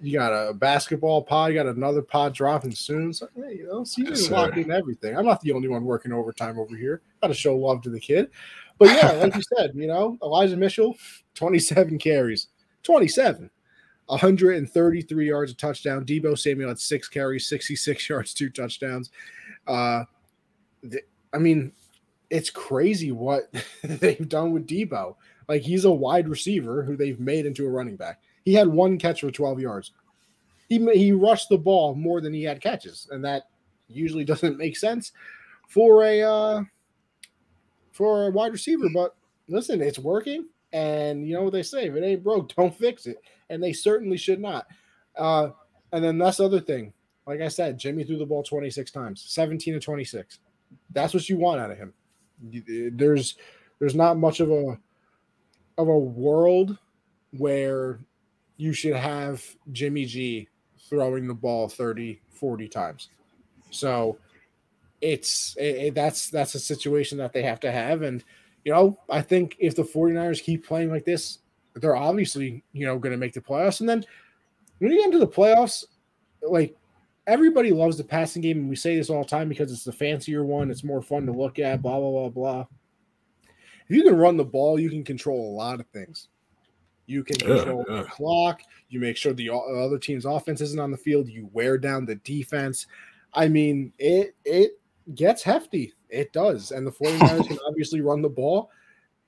[0.00, 3.14] you got a basketball pod, you got another pod dropping soon.
[3.14, 5.16] So, hey, you know, CJ's yes, locked into everything.
[5.16, 7.00] I'm not the only one working overtime over here.
[7.22, 8.30] Got to show love to the kid.
[8.78, 10.96] but yeah, like you said, you know, Elijah Mitchell,
[11.34, 12.48] 27 carries,
[12.82, 13.50] 27,
[14.06, 16.04] 133 yards, a touchdown.
[16.04, 19.10] Deebo Samuel had six carries, 66 yards, two touchdowns.
[19.66, 20.04] Uh,
[20.88, 21.72] th- I mean,
[22.30, 23.52] it's crazy what
[23.82, 25.16] they've done with Deebo.
[25.48, 28.22] Like he's a wide receiver who they've made into a running back.
[28.44, 29.92] He had one catch for 12 yards.
[30.68, 33.44] He he rushed the ball more than he had catches, and that
[33.88, 35.12] usually doesn't make sense
[35.68, 36.62] for a uh,
[37.92, 38.88] for a wide receiver.
[38.92, 39.14] But
[39.48, 43.06] listen, it's working, and you know what they say: if it ain't broke, don't fix
[43.06, 43.18] it.
[43.50, 44.66] And they certainly should not.
[45.16, 45.50] Uh,
[45.92, 46.92] and then that's the other thing.
[47.26, 50.38] Like I said, Jimmy threw the ball 26 times, 17 to 26.
[50.92, 51.92] That's what you want out of him.
[52.54, 53.36] Eh, there's
[53.78, 54.78] there's not much of a
[55.78, 56.78] of a world
[57.36, 57.98] where
[58.56, 60.48] you should have Jimmy G
[60.88, 63.08] throwing the ball 30, 40 times.
[63.70, 64.18] So
[65.00, 68.24] it's it, it, that's that's a situation that they have to have and
[68.66, 71.38] you know, I think if the 49ers keep playing like this,
[71.76, 74.04] they're obviously, you know, going to make the playoffs and then
[74.78, 75.84] when you get into the playoffs,
[76.42, 76.76] like
[77.28, 79.92] everybody loves the passing game and we say this all the time because it's the
[79.92, 82.66] fancier one, it's more fun to look at, blah blah blah blah.
[83.88, 86.26] If you can run the ball, you can control a lot of things.
[87.06, 88.02] You can control yeah, yeah.
[88.02, 88.62] the clock.
[88.88, 91.28] You make sure the other team's offense isn't on the field.
[91.28, 92.88] You wear down the defense.
[93.32, 94.80] I mean, it it
[95.14, 95.92] gets hefty.
[96.08, 96.70] It does.
[96.70, 98.70] And the 49ers can obviously run the ball.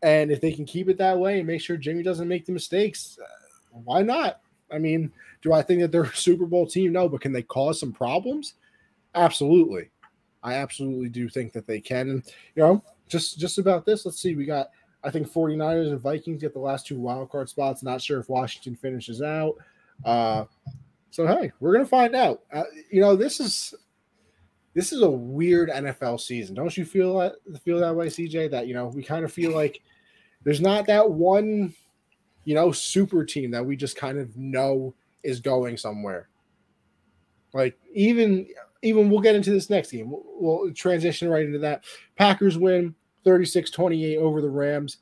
[0.03, 2.53] And if they can keep it that way and make sure Jimmy doesn't make the
[2.53, 4.41] mistakes, uh, why not?
[4.73, 5.11] I mean,
[5.43, 6.93] do I think that they're a Super Bowl team?
[6.93, 8.55] No, but can they cause some problems?
[9.15, 9.91] Absolutely.
[10.43, 12.11] I absolutely do think that they can.
[12.11, 12.23] And,
[12.55, 14.35] you know, just just about this, let's see.
[14.35, 14.69] We got
[15.03, 17.83] I think 49ers and Vikings get the last two wild card spots.
[17.83, 19.55] Not sure if Washington finishes out.
[20.05, 20.45] Uh,
[21.11, 22.43] so hey, we're gonna find out.
[22.53, 23.75] Uh, you know, this is
[24.75, 26.55] this is a weird NFL season.
[26.55, 28.51] Don't you feel that feel that way, CJ?
[28.51, 29.81] That you know, we kind of feel like
[30.45, 31.75] there's not that one,
[32.45, 36.29] you know, super team that we just kind of know is going somewhere.
[37.53, 38.47] Like even
[38.83, 40.11] even we'll get into this next game.
[40.11, 41.85] We'll, we'll transition right into that.
[42.17, 42.95] Packers win
[43.25, 44.99] 36 28 over the Rams.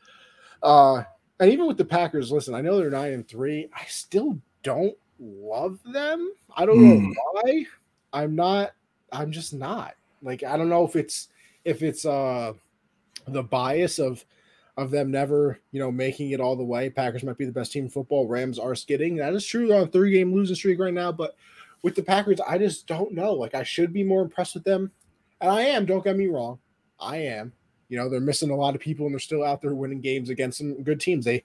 [0.62, 1.02] Uh,
[1.38, 3.68] and even with the Packers, listen, I know they're nine and three.
[3.74, 6.32] I still don't love them.
[6.56, 6.82] I don't mm.
[6.82, 7.12] know hmm.
[7.32, 7.66] why.
[8.12, 8.72] I'm not,
[9.16, 9.94] I'm just not.
[10.22, 11.28] Like, I don't know if it's
[11.64, 12.52] if it's uh
[13.26, 14.24] the bias of
[14.76, 16.90] of them never, you know, making it all the way.
[16.90, 18.26] Packers might be the best team in football.
[18.26, 19.16] Rams are skidding.
[19.16, 19.66] That is true.
[19.66, 21.12] They're on three game losing streak right now.
[21.12, 21.34] But
[21.82, 23.32] with the Packers, I just don't know.
[23.32, 24.90] Like, I should be more impressed with them.
[25.40, 26.58] And I am, don't get me wrong.
[27.00, 27.52] I am.
[27.88, 30.28] You know, they're missing a lot of people and they're still out there winning games
[30.28, 31.24] against some good teams.
[31.24, 31.42] They,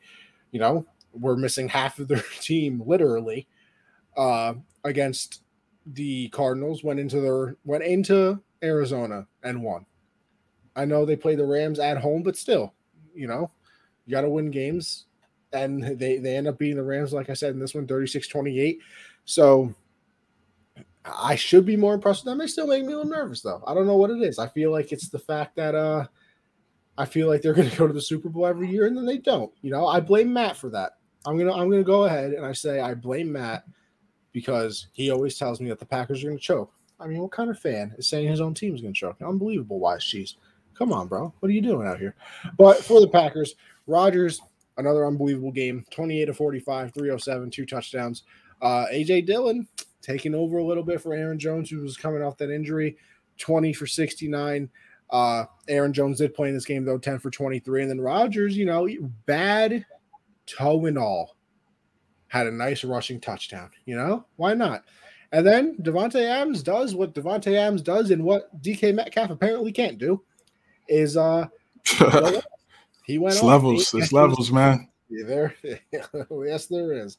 [0.51, 3.47] you know, were missing half of their team literally
[4.17, 5.41] uh, against
[5.86, 9.86] the Cardinals, went into their went into Arizona and won.
[10.75, 12.73] I know they play the Rams at home, but still,
[13.13, 13.51] you know,
[14.05, 15.05] you got to win games.
[15.53, 18.27] And they, they end up beating the Rams, like I said, in this one, 36
[18.27, 18.79] 28.
[19.25, 19.75] So
[21.03, 22.38] I should be more impressed with them.
[22.38, 23.61] They still make me a little nervous, though.
[23.67, 24.39] I don't know what it is.
[24.39, 26.07] I feel like it's the fact that uh
[26.97, 29.05] I feel like they're going to go to the Super Bowl every year, and then
[29.05, 29.51] they don't.
[29.61, 30.93] You know, I blame Matt for that.
[31.25, 33.65] I'm gonna I'm gonna go ahead and I say I blame Matt
[34.32, 36.73] because he always tells me that the Packers are going to choke.
[36.99, 39.17] I mean, what kind of fan is saying his own team is going to choke?
[39.21, 40.36] Unbelievable, wise cheese.
[40.73, 41.34] Come on, bro.
[41.39, 42.15] What are you doing out here?
[42.57, 43.55] But for the Packers,
[43.88, 44.41] Rodgers,
[44.77, 48.23] another unbelievable game 28 to 45, 307, two touchdowns.
[48.61, 49.67] Uh, AJ Dillon
[50.01, 52.97] taking over a little bit for Aaron Jones, who was coming off that injury,
[53.38, 54.69] 20 for 69.
[55.09, 57.82] Uh, Aaron Jones did play in this game though, 10 for 23.
[57.82, 58.88] And then Rodgers, you know,
[59.25, 59.86] bad
[60.45, 61.36] toe and all,
[62.32, 63.69] had a nice rushing touchdown.
[63.84, 64.86] You know, why not?
[65.34, 69.97] And then Davante Adams does what Davante Adams does, and what DK Metcalf apparently can't
[69.97, 70.21] do
[70.88, 71.47] is uh
[73.05, 74.88] he went it's levels, it's levels, man.
[75.09, 75.55] Yeah, there,
[75.91, 77.17] yes, there is.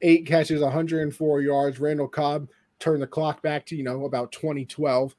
[0.00, 1.80] Eight catches, 104 yards.
[1.80, 5.12] Randall Cobb turned the clock back to you know about 2012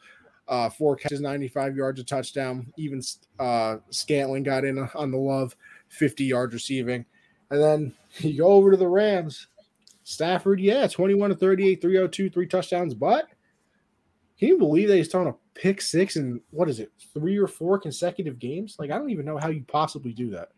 [0.48, 2.72] uh, four catches, 95 yards, a touchdown.
[2.78, 3.02] Even
[3.40, 5.54] uh, Scantling got in on the love,
[5.90, 7.06] 50 yards receiving.
[7.50, 9.48] And then you go over to the Rams.
[10.04, 12.94] Stafford, yeah, 21 to 38, 302, three touchdowns.
[12.94, 13.28] But
[14.40, 17.78] can you believe they thrown a pick six in what is it, three or four
[17.78, 18.78] consecutive games?
[18.80, 20.50] Like, I don't even know how you possibly do that.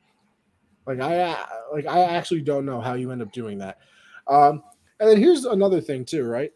[0.86, 3.80] Like, I like I actually don't know how you end up doing that.
[4.28, 4.62] Um,
[5.00, 6.52] and then here's another thing too, right?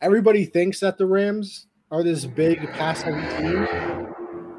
[0.00, 4.05] Everybody thinks that the Rams are this big pass heavy team.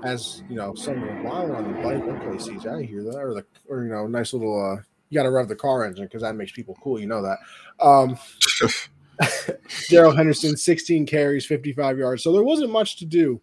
[0.04, 3.46] As you know, someone while on the bike, okay, CJ, I hear that, or the,
[3.68, 4.60] or you know, nice little.
[4.60, 7.00] uh You got to rev the car engine because that makes people cool.
[7.00, 7.38] You know that.
[7.80, 8.18] Um
[9.90, 12.24] Darrell Henderson, 16 carries, 55 yards.
[12.24, 13.42] So there wasn't much to do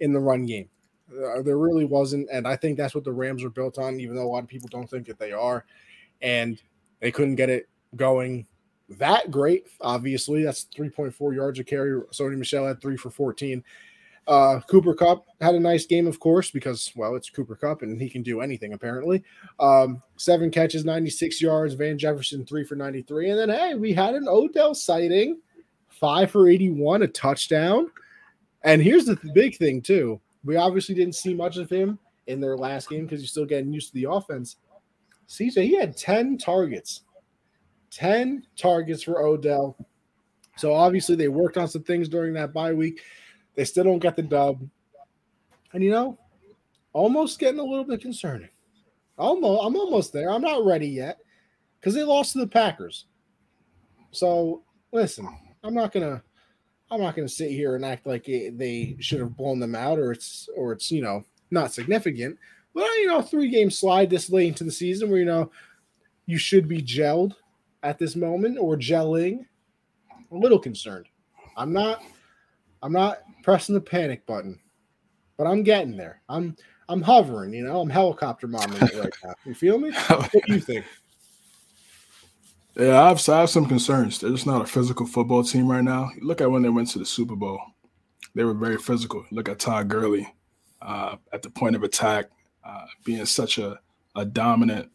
[0.00, 0.68] in the run game.
[1.10, 4.00] Uh, there really wasn't, and I think that's what the Rams are built on.
[4.00, 5.64] Even though a lot of people don't think that they are,
[6.20, 6.60] and
[7.00, 8.46] they couldn't get it going
[8.88, 9.66] that great.
[9.80, 12.00] Obviously, that's 3.4 yards a carry.
[12.12, 13.62] Sony Michel had three for 14.
[14.26, 18.00] Uh, Cooper Kupp had a nice game, of course, because well, it's Cooper Kupp and
[18.00, 19.22] he can do anything apparently.
[19.60, 21.74] Um, seven catches, 96 yards.
[21.74, 25.40] Van Jefferson three for 93, and then hey, we had an Odell sighting,
[25.88, 27.90] five for 81, a touchdown.
[28.62, 32.40] And here's the th- big thing too: we obviously didn't see much of him in
[32.40, 34.56] their last game because he's still getting used to the offense.
[35.28, 37.02] CJ, he had 10 targets,
[37.90, 39.76] 10 targets for Odell.
[40.56, 43.00] So obviously they worked on some things during that bye week.
[43.54, 44.60] They still don't get the dub.
[45.72, 46.18] And you know,
[46.92, 48.48] almost getting a little bit concerning.
[49.16, 50.30] Almost, I'm almost there.
[50.30, 51.18] I'm not ready yet
[51.78, 53.06] because they lost to the Packers.
[54.10, 55.28] So listen,
[55.62, 56.22] I'm not gonna,
[56.90, 59.98] I'm not gonna sit here and act like it, they should have blown them out
[59.98, 62.38] or it's or it's you know not significant.
[62.74, 65.50] But you know, three game slide this late into the season where you know
[66.26, 67.34] you should be gelled
[67.82, 69.46] at this moment or gelling.
[70.32, 71.06] a little concerned.
[71.56, 72.02] I'm not.
[72.84, 74.60] I'm not pressing the panic button,
[75.38, 76.20] but I'm getting there.
[76.28, 76.54] I'm
[76.90, 79.34] I'm hovering, you know, I'm helicopter momming it right now.
[79.46, 79.90] You feel me?
[80.08, 80.84] What do you think?
[82.76, 84.18] Yeah, I have, I have some concerns.
[84.18, 86.10] They're just not a physical football team right now.
[86.20, 87.58] Look at when they went to the Super Bowl,
[88.34, 89.24] they were very physical.
[89.30, 90.28] Look at Todd Gurley
[90.82, 92.26] uh, at the point of attack,
[92.64, 93.80] uh, being such a,
[94.14, 94.90] a dominant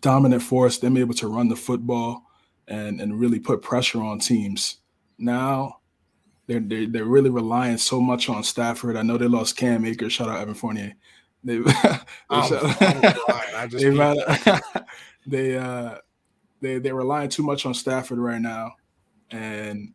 [0.00, 2.22] dominant force, them able to run the football
[2.68, 4.76] and and really put pressure on teams.
[5.18, 5.78] Now
[6.48, 8.96] they're, they're, they're really relying so much on Stafford.
[8.96, 10.14] I know they lost Cam Akers.
[10.14, 10.94] Shout out Evan Fournier.
[11.44, 11.58] They,
[15.26, 15.98] they, uh,
[16.60, 18.72] they they're relying too much on Stafford right now,
[19.30, 19.92] and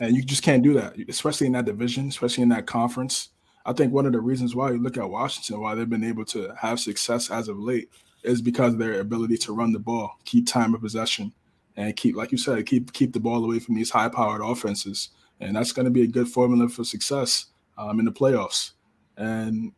[0.00, 3.30] and you just can't do that, especially in that division, especially in that conference.
[3.66, 6.24] I think one of the reasons why you look at Washington, why they've been able
[6.26, 7.90] to have success as of late,
[8.22, 11.32] is because of their ability to run the ball, keep time of possession,
[11.76, 15.10] and keep, like you said, keep keep the ball away from these high-powered offenses
[15.40, 18.72] and that's going to be a good formula for success um, in the playoffs.
[19.16, 19.72] And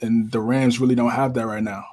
[0.00, 1.84] and the Rams really don't have that right now.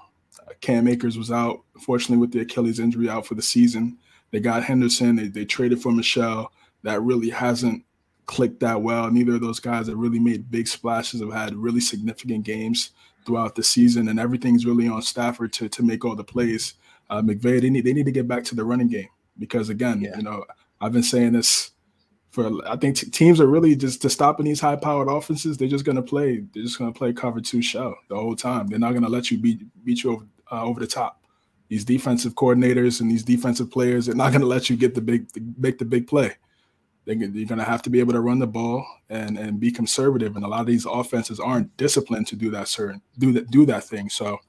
[0.42, 3.98] Uh, Cam Akers was out, unfortunately, with the Achilles injury, out for the season.
[4.32, 5.16] They got Henderson.
[5.16, 6.52] They, they traded for Michel.
[6.84, 7.84] That really hasn't
[8.26, 9.10] clicked that well.
[9.12, 11.22] Neither of those guys have really made big splashes.
[11.22, 12.92] Have had really significant games
[13.26, 16.76] throughout the season, and everything's really on Stafford to to make all the plays.
[17.10, 20.02] Uh, McVay, they need they need to get back to the running game because again,
[20.02, 20.16] yeah.
[20.18, 20.46] you know,
[20.82, 21.72] I've been saying this
[22.32, 25.58] for I think t- teams are really just to stopping these high powered offenses.
[25.58, 26.44] They're just gonna play.
[26.54, 28.68] They're just gonna play cover two shell the whole time.
[28.68, 31.24] They're not gonna let you beat beat you over uh, over the top.
[31.70, 35.28] These defensive coordinators and these defensive players are not gonna let you get the big
[35.58, 36.36] make the big play.
[37.06, 40.36] They, you're gonna have to be able to run the ball and and be conservative.
[40.36, 43.66] And a lot of these offenses aren't disciplined to do that certain do that do
[43.66, 44.10] that thing.
[44.10, 44.40] So.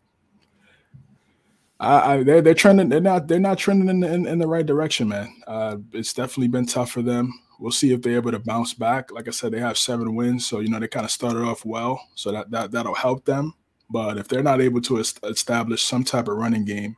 [1.80, 2.90] I, I, they're they're trending.
[2.90, 3.26] They're not.
[3.26, 5.34] They're not trending in the, in, in the right direction, man.
[5.46, 7.32] Uh, it's definitely been tough for them.
[7.58, 9.10] We'll see if they're able to bounce back.
[9.10, 11.64] Like I said, they have seven wins, so you know they kind of started off
[11.64, 13.54] well, so that that that'll help them.
[13.88, 16.96] But if they're not able to establish some type of running game,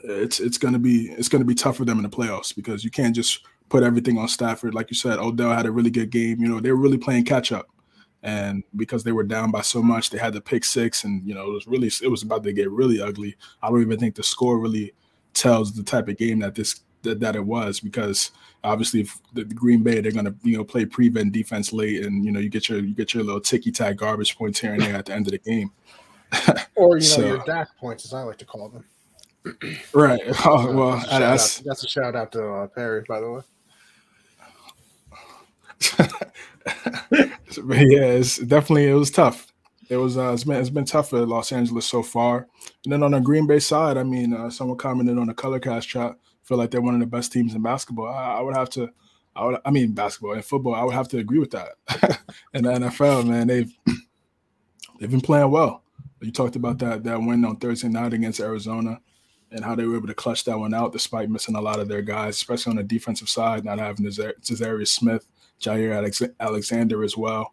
[0.00, 2.90] it's it's gonna be it's gonna be tough for them in the playoffs because you
[2.90, 3.40] can't just
[3.70, 4.74] put everything on Stafford.
[4.74, 6.40] Like you said, Odell had a really good game.
[6.40, 7.66] You know, they're really playing catch up.
[8.22, 11.34] And because they were down by so much, they had the pick six, and you
[11.34, 13.36] know, it was really it was about to get really ugly.
[13.62, 14.94] I don't even think the score really
[15.34, 18.32] tells the type of game that this that, that it was because
[18.64, 22.24] obviously if the, the Green Bay they're gonna you know play prevent defense late and
[22.24, 24.82] you know you get your you get your little ticky tack garbage points here and
[24.82, 25.70] there at the end of the game.
[26.74, 28.84] or you know so, your Dak points as I like to call them.
[29.92, 30.20] right.
[30.44, 33.40] Oh, well, that's a, that's, that's a shout out to uh, Perry, by the way.
[37.16, 39.52] yeah, it's definitely it was tough.
[39.88, 42.48] It was uh, it's been it's been tough for Los Angeles so far.
[42.84, 45.60] And then on the Green Bay side, I mean, uh, someone commented on the color
[45.60, 48.06] cast chat feel like they're one of the best teams in basketball.
[48.06, 48.88] I, I would have to,
[49.34, 50.74] I would, I mean, basketball and football.
[50.74, 51.72] I would have to agree with that.
[52.54, 53.72] in the NFL, man, they've
[54.98, 55.82] they've been playing well.
[56.20, 59.00] You talked about that that win on Thursday night against Arizona,
[59.50, 61.88] and how they were able to clutch that one out despite missing a lot of
[61.88, 65.26] their guys, especially on the defensive side, not having Za'Darius Smith,
[65.60, 67.52] Jaire Alex- Alexander as well.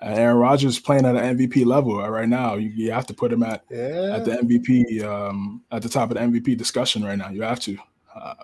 [0.00, 2.54] Aaron Rodgers playing at an MVP level right now.
[2.54, 4.16] You, you have to put him at yeah.
[4.16, 7.30] at the MVP um, at the top of the MVP discussion right now.
[7.30, 7.78] You have to.
[8.14, 8.34] Uh,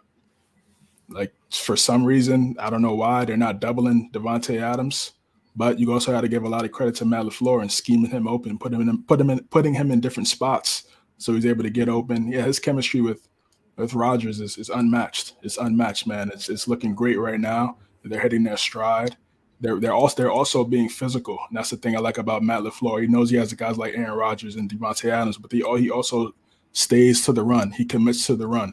[1.11, 5.13] like for some reason, I don't know why they're not doubling Davante Adams,
[5.57, 8.11] but you also got to give a lot of credit to Matt LaFleur and scheming
[8.11, 10.85] him open, putting him in, put him in, putting him in different spots
[11.19, 12.31] so he's able to get open.
[12.31, 13.29] Yeah, his chemistry with
[13.77, 15.35] with Rodgers is, is unmatched.
[15.43, 16.31] It's unmatched, man.
[16.33, 17.77] It's it's looking great right now.
[18.09, 19.17] They're hitting their stride,
[19.61, 21.39] they're they're also they're also being physical.
[21.49, 23.03] And that's the thing I like about Matt LaFleur.
[23.03, 26.35] He knows he has guys like Aaron Rodgers and Davante Adams, but he he also
[26.73, 27.73] stays to the run.
[27.73, 28.73] He commits to the run.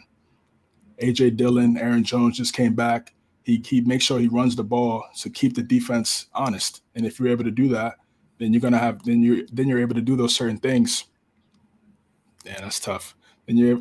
[1.02, 3.14] AJ Dillon, Aaron Jones just came back.
[3.44, 6.82] He he makes sure he runs the ball to keep the defense honest.
[6.94, 7.96] And if you're able to do that,
[8.38, 11.06] then you're gonna have then you're then you're able to do those certain things.
[12.46, 13.16] Yeah, that's tough.
[13.48, 13.80] And you're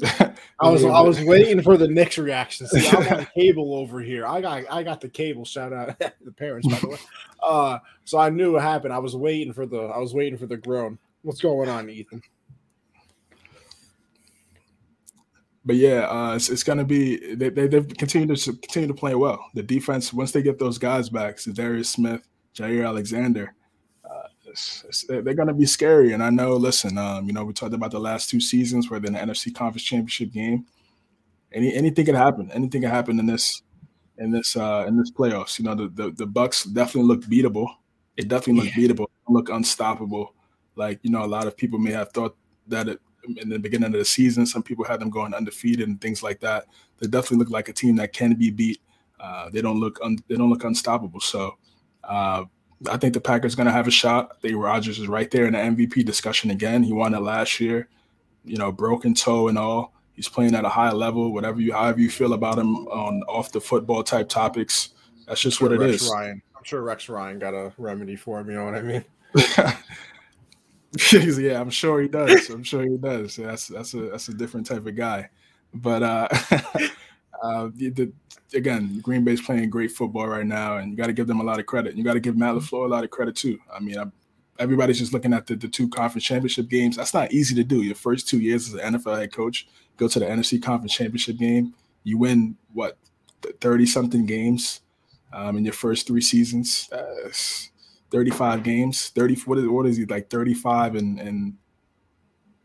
[0.60, 2.66] I was I was waiting for the Knicks reaction.
[2.66, 4.26] See, I'm on cable over here.
[4.26, 5.44] I got I got the cable.
[5.44, 6.98] Shout out the parents, by the way.
[7.42, 8.92] Uh, so I knew what happened.
[8.92, 10.98] I was waiting for the I was waiting for the groan.
[11.22, 12.22] What's going on, Ethan?
[15.66, 18.94] But yeah, uh, it's, it's going to be they, they they've continued to continue to
[18.94, 19.42] play well.
[19.54, 22.20] The defense once they get those guys back, Za'Darius Smith,
[22.54, 23.54] Jaire Alexander,
[24.54, 26.12] it's, it's, they're going to be scary.
[26.12, 29.00] And I know, listen, um, you know, we talked about the last two seasons where
[29.00, 30.66] they're in the NFC Conference Championship game.
[31.52, 32.50] Any anything can happen.
[32.52, 33.62] Anything can happen in this
[34.18, 35.58] in this uh in this playoffs.
[35.58, 37.68] You know, the the, the Bucks definitely look beatable.
[38.16, 38.88] It definitely look yeah.
[38.88, 39.06] beatable.
[39.28, 40.34] Look unstoppable.
[40.76, 42.36] Like you know, a lot of people may have thought
[42.68, 43.00] that it
[43.38, 44.46] in the beginning of the season.
[44.46, 46.66] Some people had them going undefeated and things like that.
[46.98, 48.80] They definitely look like a team that can be beat.
[49.18, 51.20] Uh, they don't look un- they don't look unstoppable.
[51.20, 51.56] So
[52.04, 52.44] uh,
[52.88, 54.32] I think the Packers going to have a shot.
[54.32, 56.82] I think Rodgers is right there in the MVP discussion again.
[56.82, 57.88] He won it last year.
[58.44, 59.94] You know, broken toe and all.
[60.12, 61.32] He's playing at a high level.
[61.32, 64.90] Whatever you, however you feel about him on off the football type topics,
[65.26, 66.10] that's just what it Rex is.
[66.12, 66.42] Ryan.
[66.56, 68.50] I'm sure Rex Ryan got a remedy for him.
[68.50, 69.04] You know what I mean?
[71.12, 72.48] yeah, I'm sure he does.
[72.50, 73.36] I'm sure he does.
[73.36, 75.28] That's that's a that's a different type of guy.
[75.72, 76.28] But uh,
[77.42, 78.12] uh the, the,
[78.54, 81.44] again, Green Bay's playing great football right now, and you got to give them a
[81.44, 81.96] lot of credit.
[81.96, 83.58] You got to give Matt LaFleur a lot of credit too.
[83.72, 84.04] I mean, I,
[84.58, 86.96] everybody's just looking at the, the two conference championship games.
[86.96, 87.82] That's not easy to do.
[87.82, 91.38] Your first two years as an NFL head coach, go to the NFC conference championship
[91.38, 91.74] game.
[92.04, 92.98] You win what
[93.60, 94.80] thirty something games
[95.32, 96.88] um, in your first three seasons.
[96.92, 97.30] Uh,
[98.10, 101.54] 35 games, 30 what is what is he like 35 and and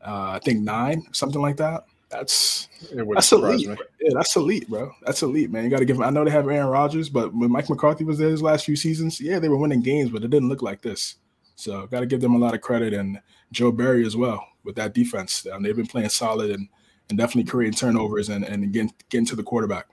[0.06, 1.86] uh, I think nine, something like that.
[2.10, 2.70] That's
[3.14, 3.68] that's elite.
[4.02, 4.92] Yeah, that's elite, bro.
[5.04, 5.64] That's elite, man.
[5.64, 5.98] You got to give.
[5.98, 8.66] Them, I know they have Aaron Rodgers, but when Mike McCarthy was there his last
[8.66, 11.16] few seasons, yeah, they were winning games, but it didn't look like this.
[11.56, 14.76] So got to give them a lot of credit, and Joe Barry as well with
[14.76, 15.46] that defense.
[15.52, 16.68] Um, they've been playing solid and
[17.10, 19.88] and definitely creating turnovers and and getting getting to the quarterback.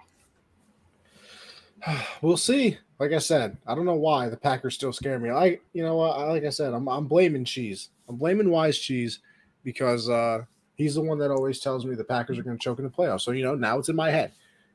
[2.22, 5.30] We'll see like I said, I don't know why the Packers still scare me.
[5.30, 6.18] I, you know what?
[6.28, 7.90] Like I said, I'm, I'm blaming Cheese.
[8.08, 9.20] I'm blaming Wise Cheese
[9.64, 10.44] because uh,
[10.76, 12.90] he's the one that always tells me the Packers are going to choke in the
[12.90, 13.22] playoffs.
[13.22, 14.32] So you know now it's in my head.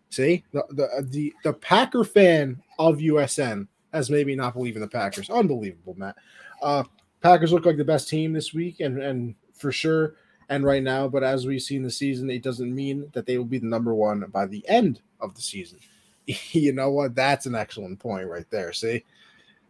[0.10, 5.30] See the the the, the Packer fan of USN has maybe not believing the Packers.
[5.30, 6.16] Unbelievable, Matt.
[6.62, 6.84] Uh,
[7.22, 10.16] Packers look like the best team this week, and and for sure,
[10.50, 11.08] and right now.
[11.08, 13.68] But as we see in the season, it doesn't mean that they will be the
[13.68, 15.80] number one by the end of the season.
[16.26, 17.16] you know what?
[17.16, 18.74] That's an excellent point right there.
[18.74, 19.06] See,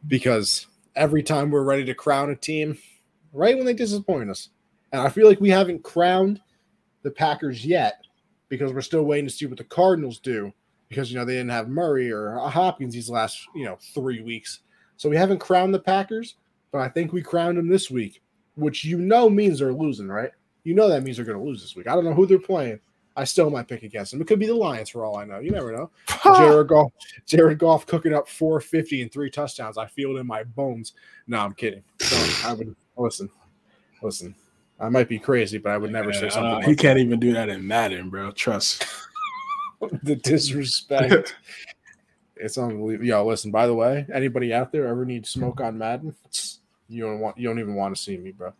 [0.07, 2.77] because every time we're ready to crown a team,
[3.33, 4.49] right when they disappoint us,
[4.91, 6.41] and I feel like we haven't crowned
[7.03, 8.01] the Packers yet
[8.49, 10.51] because we're still waiting to see what the Cardinals do
[10.89, 14.59] because you know they didn't have Murray or Hopkins these last you know three weeks,
[14.97, 16.35] so we haven't crowned the Packers.
[16.71, 18.21] But I think we crowned them this week,
[18.55, 20.31] which you know means they're losing, right?
[20.63, 21.87] You know that means they're going to lose this week.
[21.87, 22.79] I don't know who they're playing.
[23.15, 24.21] I still might pick against them.
[24.21, 25.39] It could be the Lions for all I know.
[25.39, 25.91] You never know.
[26.37, 26.91] Jared Goff,
[27.25, 29.77] Jared Goff cooking up 450 and three touchdowns.
[29.77, 30.93] I feel it in my bones.
[31.27, 31.83] No, I'm kidding.
[32.45, 33.29] I would listen.
[34.01, 34.33] Listen,
[34.81, 36.53] I might be crazy, but I would never say something.
[36.53, 37.05] Like he can't that.
[37.05, 38.31] even do that in Madden, bro.
[38.31, 38.85] Trust.
[40.03, 41.35] the disrespect.
[42.35, 43.05] it's unbelievable.
[43.05, 43.51] Yo, listen.
[43.51, 46.15] By the way, anybody out there ever need smoke on Madden?
[46.89, 47.37] You don't want.
[47.37, 48.53] You don't even want to see me, bro.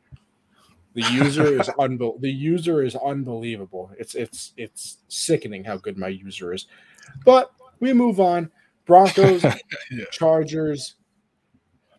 [0.93, 3.91] The user is unbe- the user is unbelievable.
[3.97, 6.67] It's it's it's sickening how good my user is.
[7.25, 8.51] But we move on.
[8.85, 10.05] Broncos, yeah.
[10.11, 10.95] Chargers.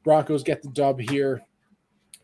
[0.04, 1.42] Broncos get the dub here.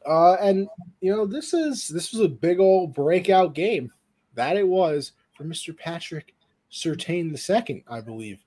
[0.07, 0.68] Uh, and
[1.01, 3.90] you know, this is this was a big old breakout game.
[4.34, 5.76] That it was for Mr.
[5.76, 6.34] Patrick
[6.70, 8.38] Surtain the second, I believe.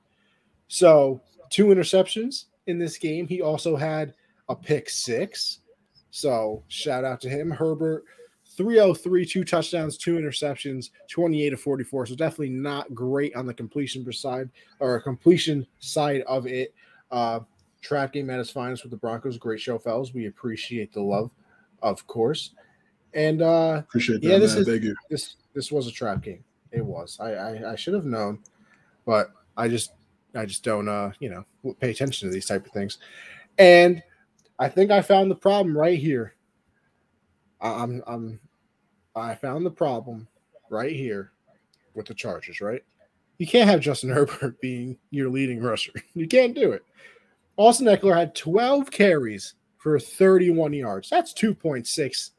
[0.67, 3.27] So two interceptions in this game.
[3.27, 4.13] He also had
[4.49, 5.59] a pick six.
[6.11, 7.49] So shout out to him.
[7.49, 8.03] Herbert,
[8.57, 12.05] 303, two touchdowns, two interceptions, 28 to 44.
[12.07, 14.49] So definitely not great on the completion side
[14.79, 16.73] or completion side of it.
[17.11, 17.39] Uh,
[17.81, 19.37] trap game at finest with the Broncos.
[19.37, 20.13] Great show, fellas.
[20.13, 21.31] We appreciate the love,
[21.81, 22.51] of course.
[23.13, 24.27] And uh appreciate that.
[24.27, 24.61] Yeah, this man.
[24.61, 24.95] is Thank you.
[25.09, 26.43] this this was a trap game.
[26.71, 27.17] It was.
[27.19, 28.39] I, I I should have known,
[29.05, 29.91] but I just
[30.33, 32.97] I just don't uh you know pay attention to these type of things.
[33.57, 34.01] And
[34.59, 36.35] I think I found the problem right here.
[37.59, 38.39] I'm I'm
[39.15, 40.27] I found the problem
[40.69, 41.31] right here
[41.93, 42.83] with the Chargers, right?
[43.37, 45.93] You can't have Justin Herbert being your leading rusher.
[46.13, 46.85] You can't do it.
[47.57, 51.09] Austin Ekeler had 12 carries for 31 yards.
[51.09, 52.29] That's 2.6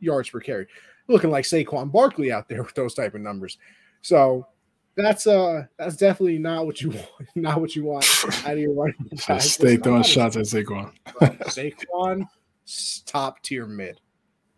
[0.00, 0.66] yards per carry.
[1.06, 3.56] Looking like Saquon Barkley out there with those type of numbers.
[4.02, 4.46] So
[4.96, 8.04] that's uh that's definitely not what you want, not what you want
[8.44, 8.96] out of your running
[9.28, 9.40] back.
[9.40, 10.92] Stay throwing shots at Saquon.
[11.46, 12.26] Saquon,
[13.06, 14.00] top tier mid.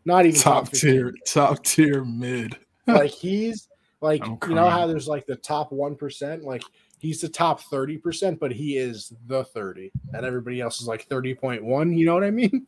[0.07, 2.57] Not even top, top tier, top tier mid.
[2.86, 3.68] like he's
[4.01, 6.62] like you know how there's like the top one percent, like
[7.01, 11.96] he's the top 30%, but he is the 30, and everybody else is like 30.1.
[11.96, 12.66] You know what I mean?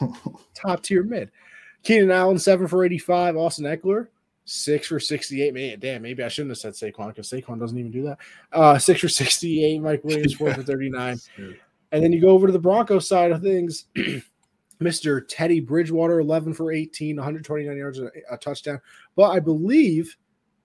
[0.54, 1.30] top tier mid.
[1.82, 3.36] Keenan Allen, seven for 85.
[3.36, 4.08] Austin Ekeler,
[4.44, 5.52] six for 68.
[5.52, 8.18] Man, damn, maybe I shouldn't have said Saquon because Saquon doesn't even do that.
[8.52, 9.82] Uh, six for 68.
[9.82, 11.18] Mike Williams, four for 39.
[11.92, 13.86] And then you go over to the Broncos side of things.
[14.80, 15.22] Mr.
[15.28, 18.80] Teddy Bridgewater, 11 for 18, 129 yards, a, a touchdown.
[19.14, 20.16] But I believe,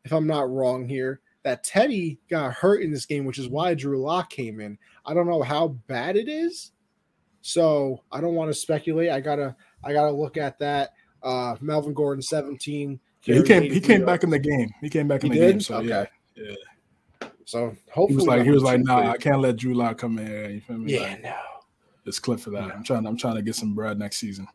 [0.04, 3.74] if I'm not wrong here, that Teddy got hurt in this game, which is why
[3.74, 4.78] Drew Lock came in.
[5.06, 6.72] I don't know how bad it is,
[7.42, 9.10] so I don't want to speculate.
[9.10, 10.94] I gotta I gotta look at that.
[11.24, 13.00] Uh, Melvin Gordon, seventeen.
[13.24, 14.70] Yeah, he came he came back in the game.
[14.82, 15.52] He came back in he the did?
[15.54, 15.62] game.
[15.62, 15.88] So okay.
[15.88, 16.56] yeah, yeah.
[17.46, 20.20] So hopefully he was like he was like, nah, I can't let Drew Lock come
[20.20, 20.50] in here.
[20.50, 20.94] You feel me?
[20.94, 21.36] Yeah, like, no.
[22.06, 22.68] It's clip for that.
[22.68, 22.74] Yeah.
[22.74, 23.06] I'm trying.
[23.06, 24.48] I'm trying to get some bread next season.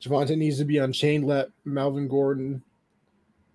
[0.00, 1.24] Javonte needs to be unchained.
[1.24, 2.62] Let Melvin Gordon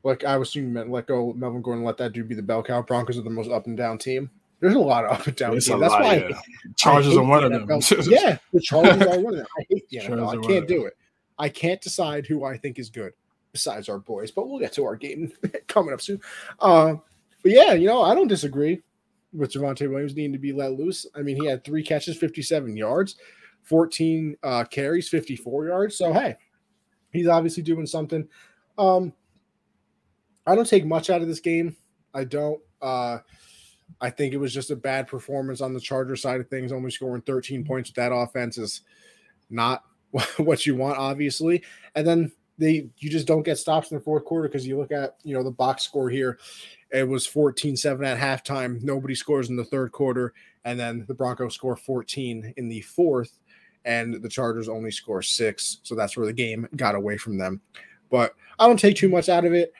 [0.03, 2.81] like I was assuming let go Melvin Gordon, let that dude be the bell cow.
[2.81, 4.29] Broncos are the most up and down team.
[4.59, 5.67] There's a lot of up and down teams.
[5.67, 6.39] That's lot, why yeah.
[6.75, 7.67] Chargers are one of them.
[8.07, 9.47] yeah, the Chargers are one of them.
[9.57, 10.43] I hate the NFL.
[10.43, 10.93] I can't do it.
[11.37, 13.13] I can't decide who I think is good
[13.53, 15.31] besides our boys, but we'll get to our game
[15.67, 16.19] coming up soon.
[16.59, 16.95] Uh,
[17.41, 18.81] but yeah, you know, I don't disagree
[19.33, 21.05] with Javonte Williams needing to be let loose.
[21.15, 23.15] I mean, he had three catches, 57 yards,
[23.63, 25.97] 14 uh, carries, 54 yards.
[25.97, 26.35] So hey,
[27.11, 28.27] he's obviously doing something.
[28.77, 29.13] Um,
[30.49, 31.75] I don't take much out of this game.
[32.13, 32.59] I don't.
[32.81, 33.19] Uh,
[34.01, 36.71] I think it was just a bad performance on the Charger side of things.
[36.71, 38.81] Only scoring 13 points with that offense is
[39.49, 39.83] not
[40.37, 41.63] what you want, obviously.
[41.95, 44.91] And then they you just don't get stops in the fourth quarter because you look
[44.91, 46.39] at you know the box score here.
[46.91, 48.81] It was 14-7 at halftime.
[48.81, 50.33] Nobody scores in the third quarter,
[50.65, 53.37] and then the Broncos score 14 in the fourth,
[53.85, 55.77] and the Chargers only score six.
[55.83, 57.61] So that's where the game got away from them.
[58.09, 59.71] But I don't take too much out of it.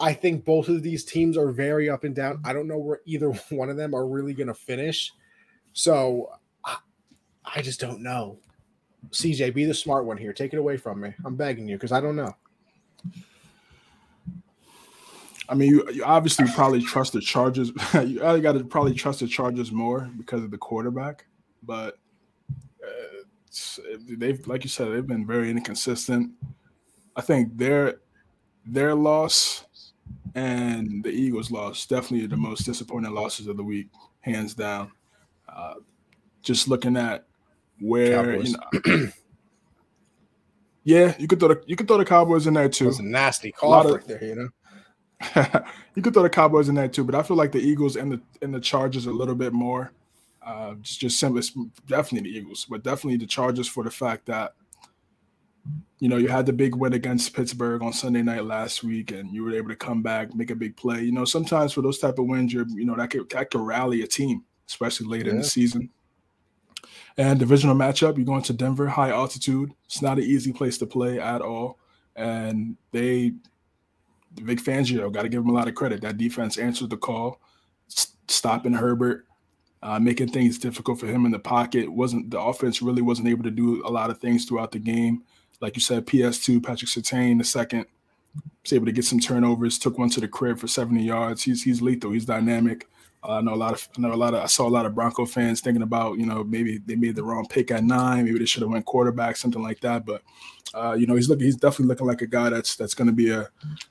[0.00, 2.40] I think both of these teams are very up and down.
[2.44, 5.12] I don't know where either one of them are really going to finish.
[5.74, 6.30] So
[6.64, 6.78] I,
[7.44, 8.38] I, just don't know.
[9.10, 10.32] CJ, be the smart one here.
[10.32, 11.14] Take it away from me.
[11.24, 12.34] I'm begging you because I don't know.
[15.48, 17.72] I mean, you, you obviously probably trust the Chargers.
[17.94, 21.26] you got to probably trust the Chargers more because of the quarterback.
[21.62, 21.98] But
[22.84, 26.30] uh, they've, like you said, they've been very inconsistent.
[27.16, 27.96] I think their
[28.64, 29.64] their loss
[30.34, 31.88] and the Eagles lost.
[31.88, 33.88] Definitely the most disappointing losses of the week,
[34.20, 34.90] hands down.
[35.48, 35.74] Uh,
[36.42, 37.26] just looking at
[37.80, 38.54] where you
[38.84, 39.08] know,
[40.84, 42.86] yeah, you could throw the you could throw the Cowboys in there too.
[42.86, 44.48] That's a nasty call right there, you know.
[45.94, 48.12] you could throw the Cowboys in there too, but I feel like the Eagles and
[48.12, 49.92] the and the Chargers a little bit more.
[50.42, 51.42] Uh, just just simply,
[51.86, 54.54] definitely the Eagles, but definitely the Chargers for the fact that
[56.00, 59.32] you know, you had the big win against Pittsburgh on Sunday night last week, and
[59.34, 61.02] you were able to come back, make a big play.
[61.02, 63.60] You know, sometimes for those type of wins, you're, you know, that could, that could
[63.60, 65.32] rally a team, especially late yeah.
[65.32, 65.90] in the season.
[67.18, 69.72] And divisional matchup, you're going to Denver, high altitude.
[69.84, 71.78] It's not an easy place to play at all.
[72.16, 73.34] And they,
[74.36, 76.00] Vic Fangio, got to give him a lot of credit.
[76.00, 77.40] That defense answered the call,
[78.26, 79.26] stopping Herbert,
[79.82, 81.92] uh, making things difficult for him in the pocket.
[81.92, 85.24] wasn't The offense really wasn't able to do a lot of things throughout the game
[85.60, 87.86] like you said, PS2, Patrick Surtain, the second,
[88.62, 91.42] was able to get some turnovers, took one to the crib for 70 yards.
[91.42, 92.12] He's he's lethal.
[92.12, 92.86] He's dynamic.
[93.22, 94.86] Uh, I know a lot of I know a lot of I saw a lot
[94.86, 98.24] of Bronco fans thinking about you know maybe they made the wrong pick at nine,
[98.24, 100.06] maybe they should have went quarterback, something like that.
[100.06, 100.22] But
[100.72, 103.12] uh, you know he's looking he's definitely looking like a guy that's that's going to
[103.12, 103.48] be a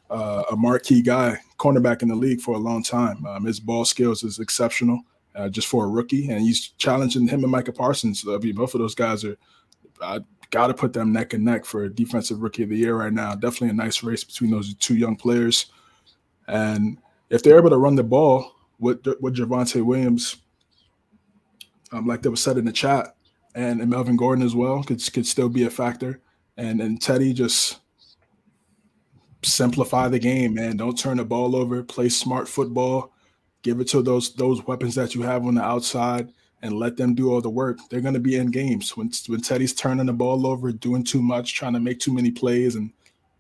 [0.10, 3.24] uh, a marquee guy, cornerback in the league for a long time.
[3.26, 5.02] Um, his ball skills is exceptional,
[5.36, 8.26] uh, just for a rookie, and he's challenging him and Micah Parsons.
[8.28, 9.38] I mean, both of those guys are
[10.02, 10.22] uh,
[10.52, 13.14] got to put them neck and neck for a defensive rookie of the year right
[13.14, 13.36] now.
[13.36, 15.68] Definitely a nice race between those two young players.
[16.48, 16.98] And
[17.30, 20.38] if they're able to run the ball with with Javonte Williams,
[21.92, 23.16] um, like that was said in the chat,
[23.56, 26.22] and, and Melvin Gordon as well could could still be a factor.
[26.58, 27.80] And and Teddy just
[29.44, 30.78] simplify the game, man.
[30.78, 31.84] Don't turn the ball over.
[31.84, 33.14] Play smart football.
[33.62, 36.32] Give it to those those weapons that you have on the outside
[36.62, 38.98] and let them do all the work, they're going to be in games.
[38.98, 42.32] When when Teddy's turning the ball over, doing too much, trying to make too many
[42.32, 42.92] plays, and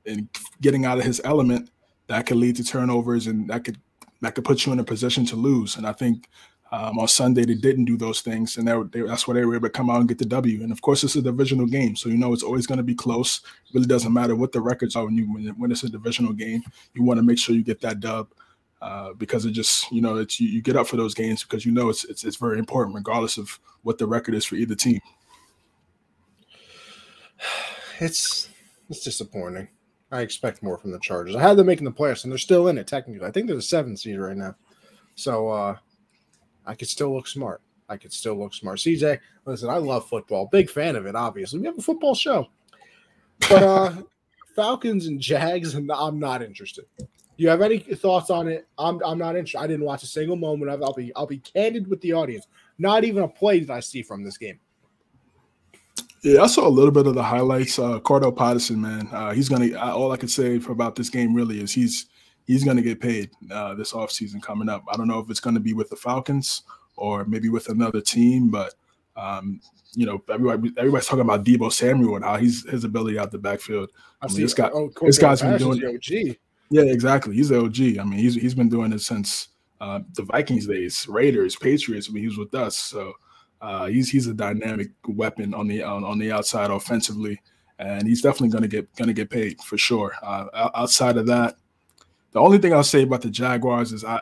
[0.05, 0.28] and
[0.61, 1.70] getting out of his element,
[2.07, 3.78] that could lead to turnovers, and that could
[4.22, 5.78] that could put you in a position to lose.
[5.78, 6.28] And I think
[6.72, 9.70] Um, on Sunday, they didn't do those things, and they, that's why they were able
[9.70, 10.61] to come out and get the W.
[10.61, 12.93] And of course, it's a divisional game, so you know it's always going to be
[12.93, 13.41] close.
[13.65, 16.32] It really doesn't matter what the records are when you when, when it's a divisional
[16.32, 16.61] game.
[16.93, 18.28] You want to make sure you get that dub
[18.82, 21.65] uh, because it just you know it's you, you, get up for those games because
[21.65, 24.75] you know it's, it's it's very important regardless of what the record is for either
[24.75, 24.99] team.
[28.01, 28.47] It's
[28.89, 29.67] it's disappointing.
[30.09, 31.36] I expect more from the Chargers.
[31.36, 33.27] I had them making the playoffs, and they're still in it technically.
[33.27, 34.55] I think they're the seventh seed right now,
[35.15, 35.75] so uh,
[36.65, 37.61] I could still look smart.
[37.89, 38.80] I could still look smart.
[38.80, 40.47] CJ, listen, I love football.
[40.49, 41.15] Big fan of it.
[41.15, 42.47] Obviously, we have a football show,
[43.49, 43.93] but uh,
[44.55, 46.86] Falcons and Jags, and I'm not interested.
[47.39, 48.67] You have any thoughts on it?
[48.77, 49.59] I'm I'm not interested.
[49.59, 50.81] I didn't watch a single moment of.
[50.81, 50.83] it.
[50.83, 52.47] I'll be I'll be candid with the audience.
[52.77, 54.59] Not even a play that I see from this game.
[56.21, 57.79] Yeah, I saw a little bit of the highlights.
[57.79, 59.73] Uh, Cordarrelle Patterson, man, uh, he's gonna.
[59.77, 62.07] All I can say about this game really is he's
[62.45, 64.83] he's gonna get paid uh, this offseason coming up.
[64.91, 66.63] I don't know if it's gonna be with the Falcons
[66.97, 68.73] or maybe with another team, but
[69.15, 69.61] um,
[69.93, 73.37] you know, everybody everybody's talking about Deebo Samuel and how he's his ability out the
[73.37, 73.91] backfield.
[74.21, 75.85] I, I mean, see, this guy, oh, this guy's been doing.
[75.85, 76.35] OG.
[76.70, 77.36] Yeah, exactly.
[77.36, 77.80] He's the OG.
[77.99, 79.49] I mean, he's he's been doing it since
[79.82, 82.09] uh, the Vikings days, Raiders, Patriots.
[82.09, 83.13] When he was with us, so
[83.61, 87.41] uh, he's he's a dynamic weapon on the on, on the outside offensively,
[87.80, 90.13] and he's definitely going to get going to get paid for sure.
[90.22, 91.55] Uh, outside of that,
[92.32, 94.22] the only thing I'll say about the Jaguars is I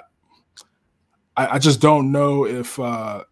[1.35, 3.23] I, I just don't know if uh,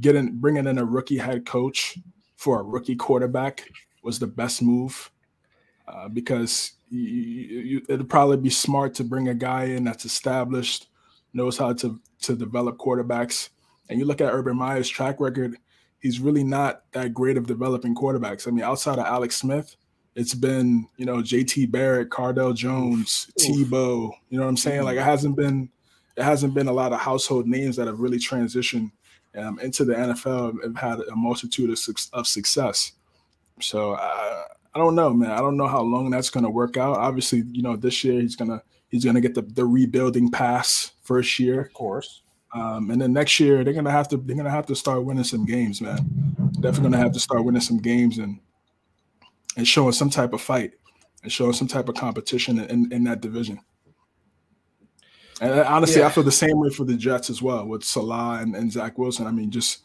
[0.00, 1.98] getting bringing in a rookie head coach
[2.36, 3.68] for a rookie quarterback
[4.02, 5.10] was the best move
[5.88, 10.88] uh, because you, you, it'd probably be smart to bring a guy in that's established,
[11.32, 13.50] knows how to to develop quarterbacks.
[13.88, 15.56] And you look at Urban Meyer's track record;
[16.00, 18.46] he's really not that great of developing quarterbacks.
[18.46, 19.76] I mean, outside of Alex Smith,
[20.16, 21.66] it's been you know J.T.
[21.66, 24.10] Barrett, Cardale Jones, Tebow.
[24.28, 24.82] You know what I'm saying?
[24.82, 25.70] Like it hasn't been
[26.16, 28.90] it hasn't been a lot of household names that have really transitioned
[29.36, 31.78] um, into the NFL and had a multitude of,
[32.12, 32.92] of success.
[33.60, 34.42] So uh,
[34.74, 35.30] I don't know, man.
[35.30, 36.96] I don't know how long that's going to work out.
[36.96, 41.38] Obviously, you know, this year he's gonna he's gonna get the, the rebuilding pass first
[41.38, 42.22] year, of course.
[42.54, 45.24] Um, and then next year they're gonna have to they're gonna have to start winning
[45.24, 45.98] some games, man.
[46.60, 48.40] Definitely gonna have to start winning some games and
[49.56, 50.72] and showing some type of fight
[51.22, 53.60] and showing some type of competition in, in that division.
[55.40, 56.06] And honestly, yeah.
[56.06, 58.98] I feel the same way for the Jets as well with Salah and, and Zach
[58.98, 59.26] Wilson.
[59.26, 59.80] I mean, just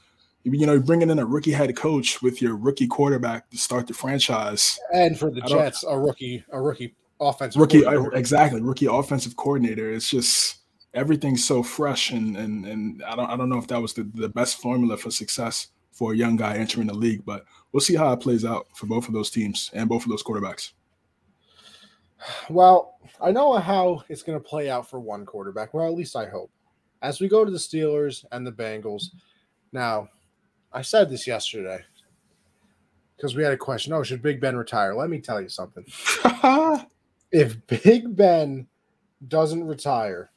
[0.54, 3.88] you know, you're bringing in a rookie head coach with your rookie quarterback to start
[3.88, 7.84] the franchise, and for the Jets, a rookie, a rookie offensive rookie,
[8.14, 9.92] exactly, rookie offensive coordinator.
[9.92, 10.58] It's just
[10.94, 14.04] everything's so fresh, and and and I don't I don't know if that was the,
[14.14, 17.96] the best formula for success for a young guy entering the league, but we'll see
[17.96, 20.74] how it plays out for both of those teams and both of those quarterbacks.
[22.50, 25.74] Well, I know how it's going to play out for one quarterback.
[25.74, 26.52] Well, at least I hope.
[27.02, 29.12] As we go to the Steelers and the Bengals,
[29.72, 30.10] now
[30.76, 31.80] I said this yesterday
[33.16, 33.94] because we had a question.
[33.94, 34.94] Oh, should Big Ben retire?
[34.94, 35.86] Let me tell you something.
[37.32, 38.68] if Big Ben
[39.26, 40.32] doesn't retire,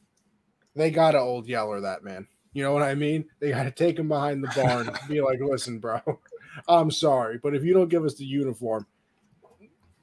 [0.76, 2.28] they got to old Yeller that man.
[2.52, 3.24] You know what I mean?
[3.40, 6.00] They got to take him behind the barn and be like, listen, bro,
[6.68, 8.86] I'm sorry, but if you don't give us the uniform,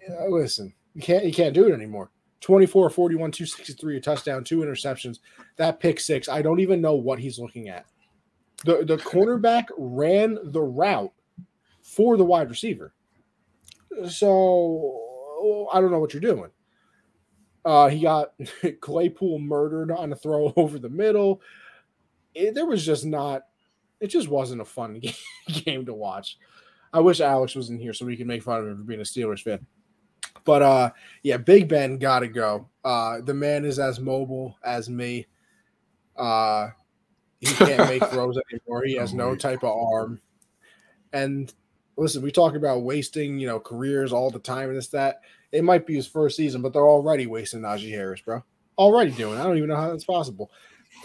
[0.10, 2.12] uh, listen, you can't you can't do it anymore.
[2.42, 5.18] 24 41 263 a touchdown two interceptions
[5.56, 7.88] that pick six i don't even know what he's looking at
[8.66, 11.14] the the cornerback ran the route
[11.82, 12.94] for the wide receiver.
[14.10, 16.50] So I don't know what you're doing.
[17.64, 18.34] Uh, he got
[18.82, 21.42] Claypool murdered on a throw over the middle.
[22.34, 23.44] It, there was just not.
[24.02, 25.14] It just wasn't a fun game,
[25.48, 26.38] game to watch.
[26.92, 29.00] I wish Alex was in here so we could make fun of him for being
[29.00, 29.66] a Steelers fan.
[30.44, 30.92] But uh,
[31.24, 32.70] yeah, Big Ben got to go.
[32.84, 35.26] Uh, the man is as mobile as me.
[36.16, 36.70] Uh,
[37.40, 38.84] he can't make throws anymore.
[38.86, 40.22] He has no type of arm.
[41.14, 41.54] And
[41.98, 45.22] listen, we talk about wasting, you know, careers all the time and this, that.
[45.52, 48.44] It might be his first season, but they're already wasting Najee Harris, bro.
[48.78, 49.40] Already doing.
[49.40, 50.52] I don't even know how that's possible.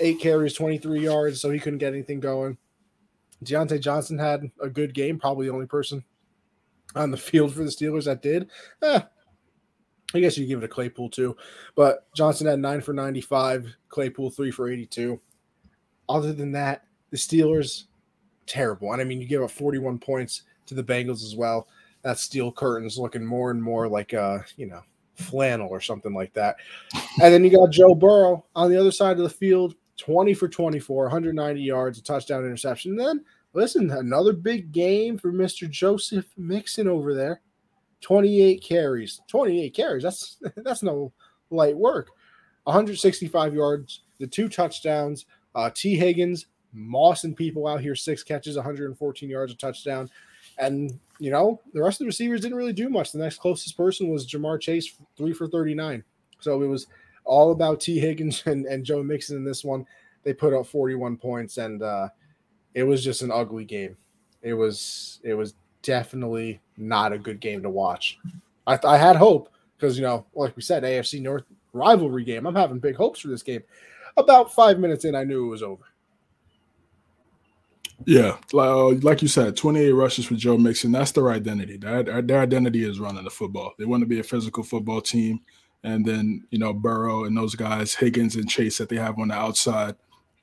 [0.00, 2.58] Eight carries, 23 yards, so he couldn't get anything going.
[3.44, 6.04] Diontae Johnson had a good game, probably the only person
[6.94, 8.48] on the field for the Steelers that did.
[8.82, 9.00] Eh,
[10.12, 11.36] I guess you give it a Claypool too.
[11.76, 15.20] But Johnson had nine for 95, Claypool three for 82.
[16.10, 17.84] Other than that, the Steelers
[18.46, 18.92] terrible.
[18.92, 21.68] And I mean, you give up 41 points to the Bengals as well.
[22.02, 24.82] That steel curtain's looking more and more like uh, you know,
[25.14, 26.56] flannel or something like that.
[27.22, 30.48] And then you got Joe Burrow on the other side of the field, 20 for
[30.48, 32.92] 24, 190 yards, a touchdown interception.
[32.92, 35.68] And then listen, another big game for Mr.
[35.68, 37.40] Joseph Mixon over there.
[38.00, 39.20] 28 carries.
[39.28, 40.02] 28 carries.
[40.02, 41.12] That's that's no
[41.50, 42.08] light work.
[42.64, 49.28] 165 yards, the two touchdowns, uh, Tee Higgins mossing people out here, six catches, 114
[49.28, 50.08] yards, a touchdown.
[50.58, 53.12] And, you know, the rest of the receivers didn't really do much.
[53.12, 56.04] The next closest person was Ja'Marr Chase, three for 39.
[56.40, 56.86] So it was
[57.24, 57.98] all about T.
[57.98, 59.86] Higgins and, and Joe Mixon in this one.
[60.22, 62.08] They put up 41 points, and uh,
[62.74, 63.96] it was just an ugly game.
[64.42, 68.18] It was it was definitely not a good game to watch.
[68.66, 72.46] I, I had hope because you know, like we said, AFC North rivalry game.
[72.46, 73.62] I'm having big hopes for this game.
[74.16, 75.84] About five minutes in, I knew it was over.
[78.06, 80.90] Yeah, uh, like you said, 28 rushes for Joe Mixon.
[80.90, 81.76] That's their identity.
[81.76, 83.74] Their, their identity is running the football.
[83.78, 85.40] They want to be a physical football team.
[85.84, 89.28] And then, you know, Burrow and those guys, Higgins and Chase that they have on
[89.28, 89.96] the outside,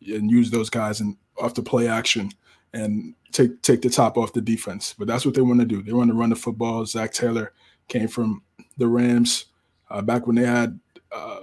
[0.05, 2.32] and use those guys and off the play action
[2.74, 4.95] and take take the top off the defense.
[4.97, 5.82] But that's what they want to do.
[5.82, 6.86] They want to run the football.
[6.86, 7.53] Zac Taylor
[7.88, 8.43] came from
[8.78, 9.45] the Rams
[9.89, 10.80] uh, back when they had
[11.11, 11.39] uh,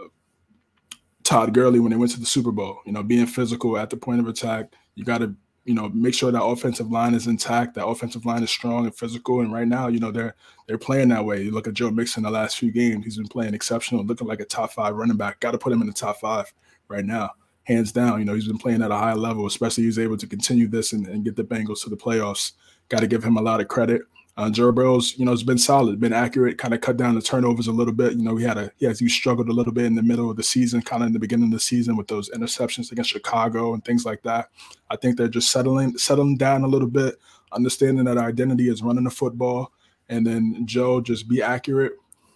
[1.24, 2.78] Todd Gurley when they went to the Super Bowl.
[2.86, 4.72] You know, being physical at the point of attack.
[4.94, 7.74] You got to you know make sure that offensive line is intact.
[7.74, 9.40] That offensive line is strong and physical.
[9.40, 10.34] And right now, you know they're
[10.68, 11.42] they're playing that way.
[11.42, 14.40] You look at Joe Mixon the last few games; he's been playing exceptional, looking like
[14.40, 15.40] a top five running back.
[15.40, 16.52] Got to put him in the top five
[16.88, 17.30] right now
[17.64, 18.18] hands down.
[18.18, 20.92] You know, he's been playing at a high level, especially he's able to continue this
[20.92, 22.52] and, and get the Bengals to the playoffs.
[22.88, 24.02] Got to give him a lot of credit.
[24.36, 27.68] Uh, Burrow's, you know, has been solid, been accurate, kind of cut down the turnovers
[27.68, 28.14] a little bit.
[28.14, 30.28] You know, he had a he has he struggled a little bit in the middle
[30.28, 33.10] of the season, kind of in the beginning of the season with those interceptions against
[33.10, 34.50] Chicago and things like that.
[34.90, 37.14] I think they're just settling settling down a little bit,
[37.52, 39.70] understanding that our identity is running the football,
[40.08, 41.92] and then Joe just be accurate,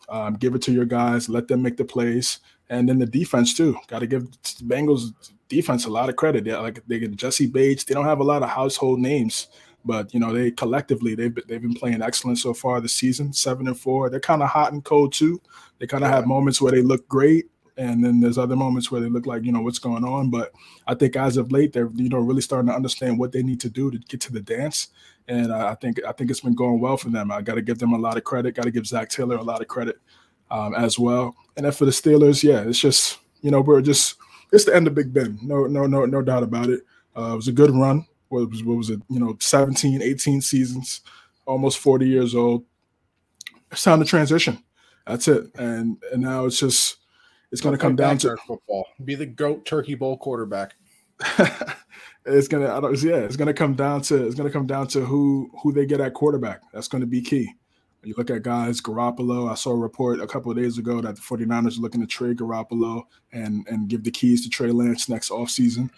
[0.09, 2.39] um, give it to your guys, let them make the plays,
[2.71, 3.77] and then the defense too.
[3.89, 4.31] Got to give
[4.69, 5.13] Bengals
[5.49, 6.45] defense a lot of credit.
[6.45, 7.83] They like they get Jessie Bates.
[7.83, 9.49] They don't have a lot of household names,
[9.89, 13.32] but you know they collectively they've been, they've been playing excellent so far this season.
[13.32, 14.11] Seven and four.
[14.11, 15.41] They're kind of hot and cold too.
[15.78, 16.16] They kind of yeah.
[16.16, 17.47] have moments where they look great,
[17.78, 20.28] and then there's other moments where they look like you know what's going on.
[20.30, 20.53] But
[20.86, 23.61] I think as of late, they're you know really starting to understand what they need
[23.61, 24.89] to do to get to the dance.
[25.26, 27.32] And I think I think it's been going well for them.
[27.32, 28.55] I got to give them a lot of credit.
[28.55, 29.97] Got to give Zac Taylor a lot of credit
[30.51, 31.34] um, as well.
[31.57, 34.16] And then for the Steelers, yeah, it's just you know we're just
[34.53, 35.39] it's the end of Big Ben.
[35.43, 36.80] No, no, no, no doubt about it.
[37.16, 38.07] Uh, it was a good run.
[38.29, 39.01] What was what was it?
[39.09, 41.01] You know, 17, 18 seasons,
[41.47, 42.64] almost 40 years old.
[43.70, 44.62] It's time to transition.
[45.07, 45.47] That's it.
[45.59, 46.99] And and now it's just
[47.51, 48.87] it's going to come down to football.
[49.05, 50.74] Be the goat Turkey Bowl quarterback.
[52.26, 55.01] it's gonna I don't, yeah, it's gonna come down to it's gonna come down to
[55.01, 56.61] who who they get at quarterback.
[56.72, 57.51] That's going to be key.
[58.05, 59.51] You look at guys, Garoppolo.
[59.51, 62.07] I saw a report a couple of days ago that the 49ers are looking to
[62.07, 63.03] trade Garoppolo
[63.33, 65.91] and and give the keys to Trey Lance next offseason.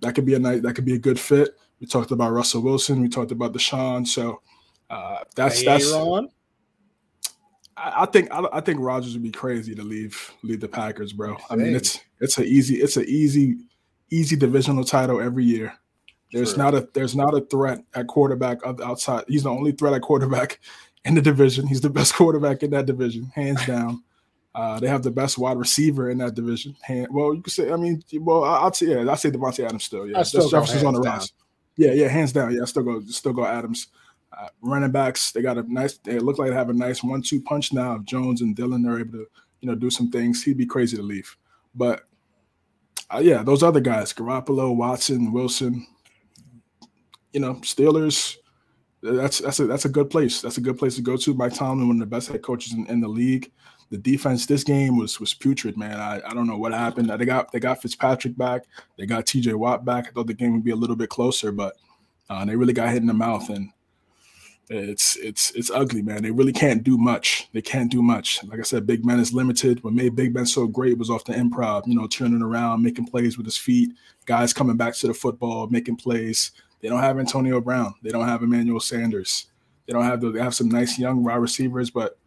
[0.00, 0.62] That could be a night.
[0.62, 1.56] That could be a good fit.
[1.82, 3.02] We talked about Russell Wilson.
[3.02, 4.06] We talked about Deshaun.
[4.06, 4.40] So
[4.88, 5.92] uh, that's that's.
[5.92, 6.22] I,
[7.76, 11.36] I think I, I, think Rodgers would be crazy to leave leave the Packers, bro.
[11.50, 13.56] I mean, it's it's a easy it's an easy
[14.10, 15.74] easy divisional title every year.
[16.30, 19.24] There's not a there's not a threat at quarterback outside.
[19.26, 20.60] He's the only threat at quarterback
[21.04, 21.66] in the division.
[21.66, 24.04] He's the best quarterback in that division, hands down.
[24.54, 26.76] Uh, they have the best wide receiver in that division.
[26.82, 29.84] Hand, well, you could say, I mean, well, I'll say, yeah, I say Davante Adams
[29.84, 30.06] still.
[30.06, 31.34] Yeah, still Jefferson's on the roster.
[31.76, 32.54] Yeah, yeah, hands down.
[32.54, 33.88] Yeah, I still go, still go Adams.
[34.36, 35.98] Uh, running backs, they got a nice.
[35.98, 37.96] They look like they have a nice one-two punch now.
[37.96, 39.26] If Jones and Dillon are able to,
[39.60, 41.36] you know, do some things, he'd be crazy to leave.
[41.74, 42.02] But
[43.10, 45.86] uh, yeah, those other guys, Garoppolo, Watson, Wilson,
[47.32, 48.36] you know, Steelers
[49.02, 50.40] that's that's a that's a good place.
[50.40, 51.34] That's a good place to go to.
[51.34, 53.50] Mike Tomlin, one of the best head coaches in, in the league.
[53.92, 56.00] The defense this game was was putrid, man.
[56.00, 57.10] I, I don't know what happened.
[57.10, 58.62] They got they got Fitzpatrick back.
[58.96, 59.52] They got T.J.
[59.52, 60.08] Watt back.
[60.08, 61.76] I thought the game would be a little bit closer, but
[62.30, 63.68] uh, they really got hit in the mouth, and
[64.70, 66.22] it's it's it's ugly, man.
[66.22, 67.50] They really can't do much.
[67.52, 68.42] They can't do much.
[68.44, 69.84] Like I said, Big Ben is limited.
[69.84, 71.86] What made Big Ben so great was off the improv.
[71.86, 73.90] You know, turning around, making plays with his feet,
[74.24, 76.52] guys coming back to the football, making plays
[76.82, 77.94] they don't have Antonio Brown.
[78.02, 79.46] They don't have Emmanuel Sanders.
[79.86, 82.18] They don't have the, they have some nice young wide receivers, but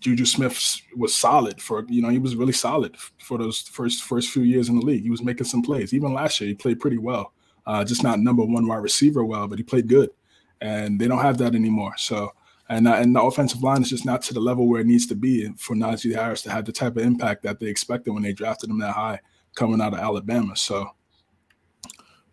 [0.00, 4.30] Juju Smith was solid for you know he was really solid for those first first
[4.30, 5.02] few years in the league.
[5.02, 5.94] He was making some plays.
[5.94, 7.32] Even last year, he played pretty well.
[7.66, 10.10] Uh, just not number one wide receiver well, but he played good.
[10.60, 11.94] And they don't have that anymore.
[11.96, 12.32] So
[12.68, 15.06] and uh, and the offensive line is just not to the level where it needs
[15.06, 18.22] to be for Najee Harris to have the type of impact that they expected when
[18.22, 19.20] they drafted him that high
[19.54, 20.56] coming out of Alabama.
[20.56, 20.88] So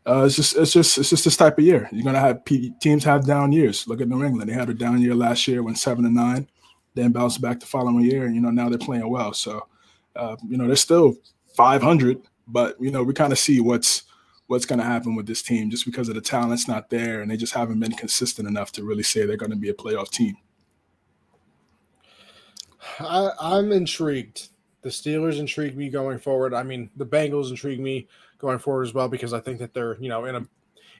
[0.05, 1.87] uh, it's just it's just it's just this type of year.
[1.91, 3.87] You're gonna have P- teams have down years.
[3.87, 6.47] Look at New England; they had a down year last year, went seven and nine,
[6.95, 9.33] then bounced back the following year, and you know now they're playing well.
[9.33, 9.67] So,
[10.15, 11.15] uh, you know they're still
[11.55, 14.03] 500, but you know we kind of see what's
[14.47, 17.31] what's going to happen with this team just because of the talent's not there, and
[17.31, 20.09] they just haven't been consistent enough to really say they're going to be a playoff
[20.09, 20.35] team.
[22.99, 24.49] I, I'm intrigued
[24.83, 26.53] the Steelers intrigue me going forward.
[26.53, 28.07] I mean, the Bengals intrigue me
[28.37, 30.47] going forward as well because I think that they're, you know, in a.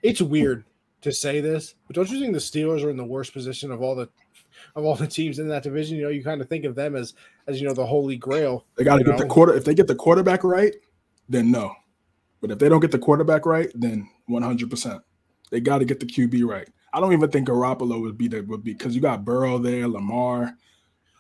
[0.02, 0.66] It's weird
[1.02, 3.82] to say this, but don't you think the Steelers are in the worst position of
[3.82, 4.10] all the
[4.76, 5.98] of all the teams in that division?
[5.98, 7.14] You know, you kind of think of them as
[7.48, 8.66] as you know the holy grail.
[8.78, 9.54] They got to get the quarter.
[9.54, 10.76] If they get the quarterback right,
[11.30, 11.74] then no.
[12.42, 14.70] But if they don't get the quarterback right, then 100.
[14.70, 15.02] percent
[15.52, 16.68] They got to get the QB right.
[16.92, 19.88] I don't even think Garoppolo would be there would be because you got Burrow there,
[19.88, 20.54] Lamar.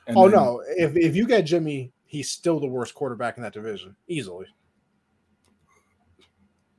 [0.09, 0.61] Oh then- no!
[0.77, 4.45] If if you get Jimmy, he's still the worst quarterback in that division, easily.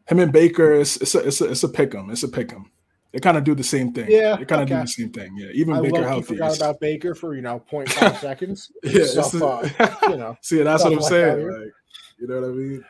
[0.07, 2.11] him and Baker, it's it's a it's a, it's a pick 'em.
[2.11, 2.71] It's a pick 'em.
[3.15, 4.11] They kind of do the same thing.
[4.11, 5.37] Yeah, they kind of do the same thing.
[5.37, 6.35] Yeah, even I Baker healthy.
[6.35, 8.73] forgot about Baker for you know 0.5 seconds.
[8.83, 9.69] yeah, so, uh,
[10.11, 11.49] you know, see, that's what I'm like saying.
[11.49, 11.73] Like,
[12.19, 12.85] you know what I mean?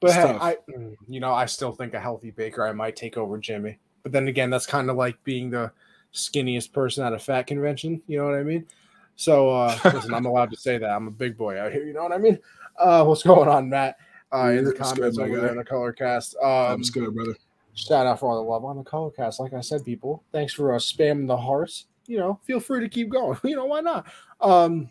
[0.00, 0.42] But It's hey, tough.
[0.42, 3.78] I mm, you know I still think a healthy Baker I might take over Jimmy.
[4.02, 5.72] But then again, that's kind of like being the
[6.14, 8.00] skinniest person at a fat convention.
[8.06, 8.66] You know what I mean?
[9.16, 11.84] So uh, listen, I'm allowed to say that I'm a big boy out here.
[11.84, 12.38] You know what I mean?
[12.78, 13.96] Uh, what's going on, Matt?
[14.32, 16.34] Uh, in the good, comments my over there in the color cast.
[16.42, 17.36] Um, was good, brother.
[17.74, 19.40] Shout out for all the love on the color cast.
[19.40, 21.86] Like I said, people, thanks for uh, spamming the hearts.
[22.06, 23.38] You know, feel free to keep going.
[23.44, 24.06] you know, why not?
[24.40, 24.90] Um,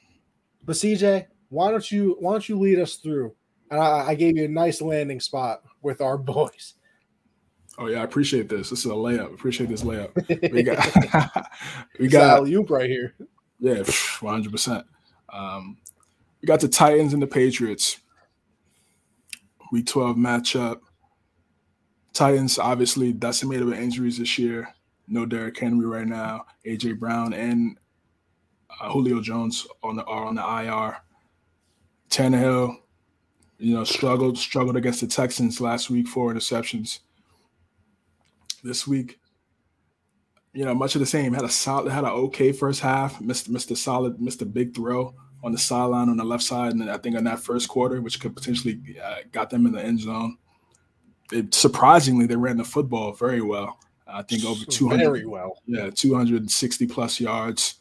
[0.65, 3.34] but CJ, why don't you why don't you lead us through?
[3.72, 6.76] And I, I gave you a nice landing spot with our boys.
[7.77, 8.69] Oh yeah, I appreciate this.
[8.69, 9.34] This is a layup.
[9.34, 10.51] Appreciate this layup.
[10.51, 11.47] We got
[11.99, 13.15] we got alley-oop right here.
[13.60, 13.84] Yeah,
[14.19, 14.85] one hundred percent.
[15.30, 15.77] Um,
[16.41, 17.99] we got the Titans and the Patriots.
[19.72, 20.81] Week twelve matchup.
[22.14, 24.73] Titans obviously decimated with injuries this year.
[25.07, 26.45] No Derrick Henry right now.
[26.65, 27.77] AJ Brown and
[28.80, 30.98] uh, Julio Jones on the are on the IR.
[32.10, 32.76] Tannehill,
[33.57, 36.99] you know, struggled struggled against the Texans last week, four interceptions.
[38.64, 39.19] This week,
[40.53, 41.34] you know, much of the same.
[41.34, 43.19] Had a solid, had an okay first half.
[43.19, 46.73] Missed, missed a solid, missed a big throw on the sideline on the left side,
[46.73, 49.84] and I think on that first quarter, which could potentially uh, got them in the
[49.84, 50.38] end zone.
[51.34, 53.80] It, surprisingly, they ran the football very well.
[54.07, 55.05] I think over two hundred.
[55.05, 55.57] Very well.
[55.65, 57.76] Yeah, 260 plus yards.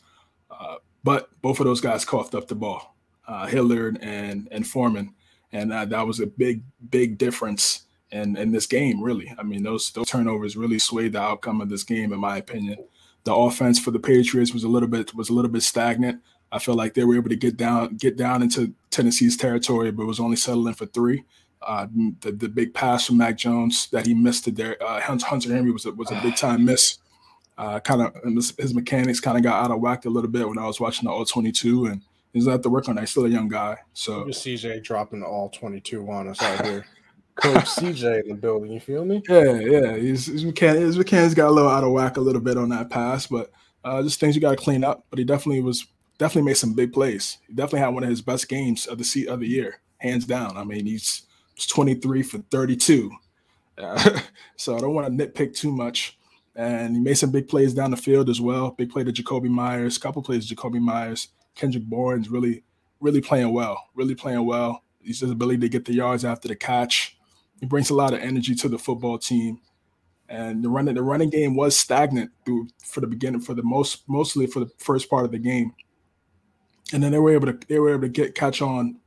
[0.50, 2.96] Uh, but both of those guys coughed up the ball,
[3.26, 5.14] uh, Hilliard and and Foreman,
[5.52, 9.02] and uh, that was a big big difference in in this game.
[9.02, 12.38] Really, I mean those those turnovers really swayed the outcome of this game, in my
[12.38, 12.78] opinion.
[13.24, 16.22] The offense for the Patriots was a little bit was a little bit stagnant.
[16.50, 20.06] I feel like they were able to get down get down into Tennessee's territory, but
[20.06, 21.24] was only settling for three.
[21.66, 21.86] Uh,
[22.20, 25.70] the, the big pass from Mac Jones that he missed to Der- uh, Hunter Henry
[25.70, 26.98] was a, was a big time miss
[27.58, 30.48] uh, kind of his, his mechanics kind of got out of whack a little bit
[30.48, 32.02] when I was watching the all 22 and
[32.32, 33.02] he's have to work on that.
[33.02, 33.76] He's still a young guy.
[33.92, 36.86] So Just CJ dropping the all 22 on us out here.
[37.36, 38.72] Coach CJ in the building.
[38.72, 39.22] You feel me?
[39.28, 42.40] yeah, yeah, his, his, mechan- his mechanics got a little out of whack a little
[42.40, 43.50] bit on that pass, but
[43.84, 45.06] uh, just things you got to clean up.
[45.10, 45.86] But he definitely was
[46.18, 47.38] definitely made some big plays.
[47.46, 50.24] He definitely had one of his best games of the se- of the year, hands
[50.24, 50.56] down.
[50.56, 51.22] I mean, he's,
[51.62, 53.10] he's 23 for 32.
[53.78, 54.20] Uh,
[54.56, 56.18] so I don't want to nitpick too much.
[56.54, 58.72] And he made some big plays down the field as well.
[58.72, 61.28] Big play to Jakobi Meyers, couple plays to Jakobi Meyers.
[61.54, 62.62] Kendrick Bourne's really,
[63.00, 63.82] really playing well.
[63.94, 64.82] Really playing well.
[65.00, 67.16] He's his ability to get the yards after the catch.
[67.60, 69.60] He brings a lot of energy to the football team.
[70.28, 74.08] And the running the running game was stagnant through for the beginning for the most
[74.08, 75.74] mostly for the first part of the game.
[76.92, 78.98] And then they were able to they were able to get catch on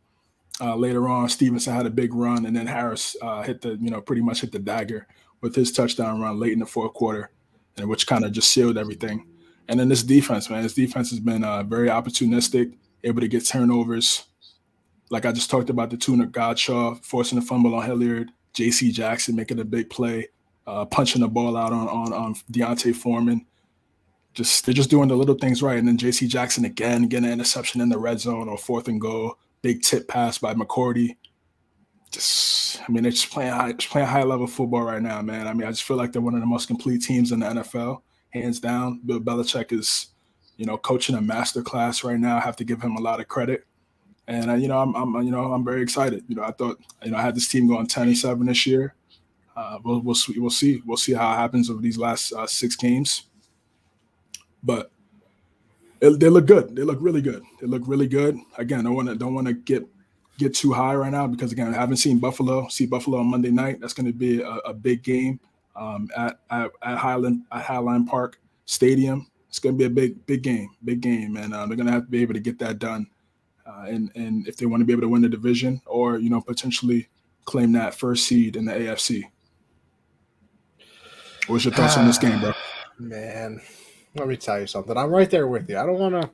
[0.62, 1.30] uh, later on.
[1.30, 4.42] Stevenson had a big run, and then Harris uh, hit the you know pretty much
[4.42, 5.08] hit the dagger
[5.42, 7.32] with his touchdown run late in the fourth quarter,
[7.78, 9.28] and which kind of just sealed everything.
[9.68, 12.74] And then this defense, man, this defense has been uh, very opportunistic,
[13.04, 14.26] able to get turnovers.
[15.10, 18.92] Like I just talked about the tuna Godshaw forcing a fumble on Hilliard, J.C.
[18.92, 20.30] Jackson making a big play,
[20.66, 23.46] uh, punching the ball out on on on D'Onta Foreman.
[24.34, 25.78] Just they're just doing the little things right.
[25.78, 26.28] And then J.C.
[26.28, 29.38] Jackson again getting an interception in the red zone or fourth and goal.
[29.66, 31.18] Big tip pass by McCourty.
[32.12, 35.48] Just, I mean, they're just playing high, just playing high level football right now, man.
[35.48, 37.48] I mean, I just feel like they're one of the most complete teams in the
[37.48, 39.02] NFL, hands down.
[39.08, 40.10] Bill Belichick is,
[40.58, 42.38] you know, coaching a master class right now.
[42.38, 43.66] I have to give him a lot of credit.
[44.28, 46.24] And uh, you know, I'm, I'm, you know, I'm very excited.
[46.28, 48.68] You know, I thought, you know, I had this team going 10 and seven this
[48.68, 48.94] year.
[49.58, 52.46] Uh, we'll, we'll see, we'll see, we'll see how it happens over these last uh,
[52.46, 53.24] six games.
[54.62, 54.92] But
[56.10, 56.76] they look good.
[56.76, 57.44] They look really good.
[57.60, 58.38] They look really good.
[58.58, 59.86] Again, don't want to don't want to get
[60.38, 62.68] get too high right now because again, I haven't seen Buffalo.
[62.68, 63.80] See Buffalo on Monday night.
[63.80, 65.40] That's going to be a, a big game
[65.76, 69.28] um, at, at at Highland at Highline Park Stadium.
[69.50, 71.94] It's going to be a big big game, big game, and uh, they're going to
[71.94, 73.08] have to be able to get that done.
[73.66, 76.30] Uh, and and if they want to be able to win the division or you
[76.30, 77.08] know potentially
[77.46, 79.24] claim that first seed in the AFC.
[81.48, 82.54] What's your thoughts on this game, bro?
[82.98, 83.62] Man,
[84.16, 84.98] let me tell you something.
[84.98, 85.78] I'm right there with you.
[85.78, 86.30] I don't want to.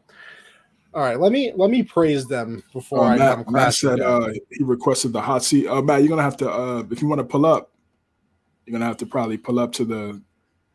[0.93, 4.29] All right, let me let me praise them before Uh, I come Matt, said uh,
[4.51, 5.67] he requested the hot seat.
[5.67, 7.71] Uh, Matt, you're gonna have to uh, if you want to pull up,
[8.65, 10.21] you're gonna have to probably pull up to the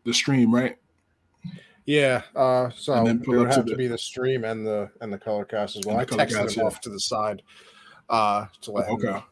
[0.05, 0.77] the stream, right?
[1.85, 4.67] Yeah, uh, so And it then pull would have to, the- be the stream and
[4.67, 5.97] the and the color cast as well.
[5.97, 6.67] I And the color texted cast, him yeah.
[6.67, 7.43] off to the side
[8.09, 9.07] uh, to let him Okay.
[9.09, 9.23] know.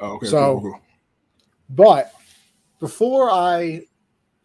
[0.00, 0.26] Oh, okay.
[0.26, 0.80] So- cool, cool.
[1.70, 2.12] But
[2.80, 3.82] before I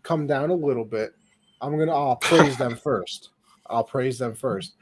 [0.03, 1.13] come down a little bit,
[1.61, 3.29] I'm gonna I'll praise them first.
[3.67, 4.75] I'll praise them first.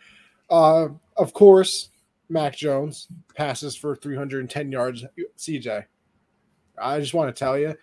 [0.49, 1.89] Uh, of course,
[2.29, 5.05] Mac Jones passes for 310 yards.
[5.37, 5.85] CJ,
[6.77, 7.75] I just want to tell you,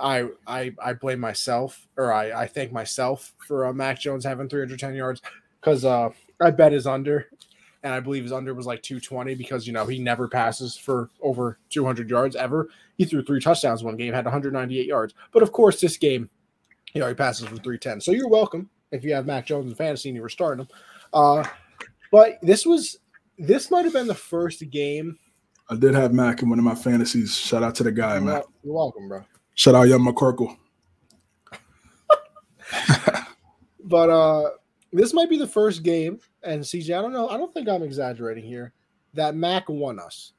[0.00, 4.48] I I I blame myself, or I I thank myself for uh, Mac Jones having
[4.48, 5.22] 310 yards
[5.60, 6.10] because uh,
[6.40, 7.28] I bet his under,
[7.82, 11.10] and I believe his under was like 220 because you know he never passes for
[11.20, 12.68] over 200 yards ever.
[12.96, 15.14] He threw three touchdowns one game, had 198 yards.
[15.32, 16.30] But of course, this game,
[16.92, 18.00] he passes for 310.
[18.00, 20.68] So you're welcome if you have Mac Jones in fantasy and you were starting him.
[21.12, 21.44] Uh,
[22.10, 22.98] but this was
[23.38, 25.18] this might have been the first game.
[25.70, 27.34] I did have Mac in one of my fantasies.
[27.34, 28.42] Shout out to the guy, You're man.
[28.62, 29.24] you're welcome, bro.
[29.54, 30.56] Shout out Young McCorkle.
[33.84, 34.50] But uh
[34.92, 37.82] this might be the first game, and CJ, I don't know, I don't think I'm
[37.82, 38.74] exaggerating here,
[39.14, 40.32] that Mac won us.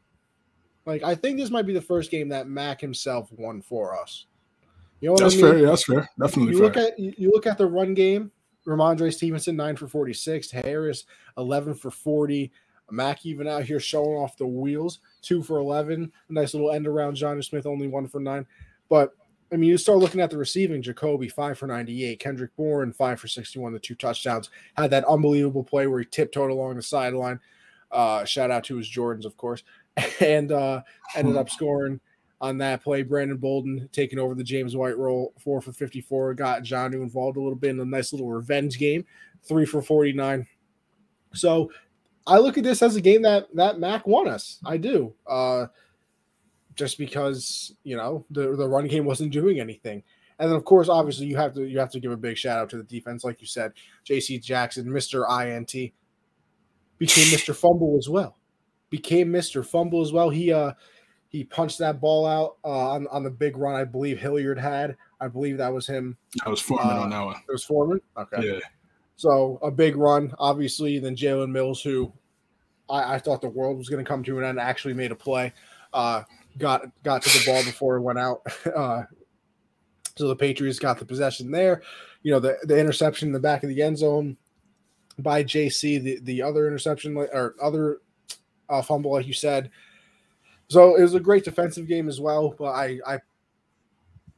[0.86, 4.28] Like I think this might be the first game that Mac himself won for us.
[5.04, 5.46] You know That's I mean?
[5.46, 5.58] fair.
[5.60, 6.10] Yeah, that's fair.
[6.18, 6.68] Definitely you fair.
[6.68, 8.32] look at you look at the run game.
[8.66, 11.04] Rhamondre Stevenson nine for forty six, Harris
[11.38, 12.54] eleven for forty.
[12.90, 16.10] Mac even out here showing off the wheels, two for eleven.
[16.30, 17.18] A nice little end around.
[17.18, 18.46] Jonnu Smith only one for nine.
[18.88, 19.14] But
[19.52, 20.82] I mean, you start looking at the receiving.
[20.82, 22.22] Jakobi five for ninety eight.
[22.22, 23.74] Kendrick Bourne five for sixty one.
[23.74, 27.42] The two touchdowns had that unbelievable play where he tiptoed along the sideline.
[27.92, 29.64] Uh, shout out to his Jordans, of course,
[30.22, 30.82] and uh,
[31.14, 32.00] ended up scoring
[32.44, 33.03] on that play.
[33.03, 36.34] Brandon Bolden taking over the James White role, four for 54.
[36.34, 39.06] Got Jonnu involved a little bit in a nice little revenge game,
[39.44, 40.45] three for 49.
[41.34, 41.72] So
[42.28, 44.60] I look at this as a game that that Mac won us.
[44.65, 45.14] I do.
[45.26, 45.68] Uh,
[46.76, 50.03] just because you know the the run game wasn't doing anything.
[50.38, 52.60] And then of course, obviously, you have to you have to give a big shout
[52.60, 53.72] out to the defense, like you said,
[54.03, 54.38] J.C.
[54.40, 55.72] Jackson, Mister INT,
[56.98, 58.36] became Mister Fumble as well.
[58.90, 60.30] Became Mister Fumble as well.
[60.30, 60.74] He uh
[61.34, 63.76] he punched that ball out uh, on on the big run.
[63.76, 64.95] I believe Hilliard had.
[65.19, 66.15] I believe that was him.
[66.45, 67.35] I was Foreman uh, on that one.
[67.35, 67.99] It was Foreman.
[68.15, 68.47] Okay.
[68.47, 68.60] Yeah.
[69.15, 70.99] So a big run, obviously.
[70.99, 72.14] Then Jalen Mills, who
[72.88, 75.15] I, I thought the world was going to come to an end, actually made a
[75.15, 75.51] play.
[75.91, 76.22] Uh,
[76.60, 78.41] got got to the ball before it went out.
[78.76, 79.03] Uh,
[80.15, 81.81] so the Patriots got the possession there.
[82.22, 84.38] You know the the interception in the back of the end zone
[85.18, 86.01] by JC.
[86.01, 88.01] The the other interception or other
[88.69, 89.72] uh, fumble, like you said.
[90.69, 92.56] So it was a great defensive game as well.
[92.57, 93.19] But I I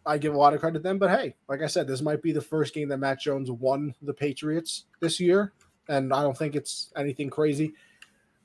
[0.05, 0.99] I give a lot of credit to them.
[0.99, 3.93] But hey, like I said, this might be the first game that Matt Jones won
[4.01, 5.53] the Patriots this year,
[5.89, 7.73] and I don't think it's anything crazy.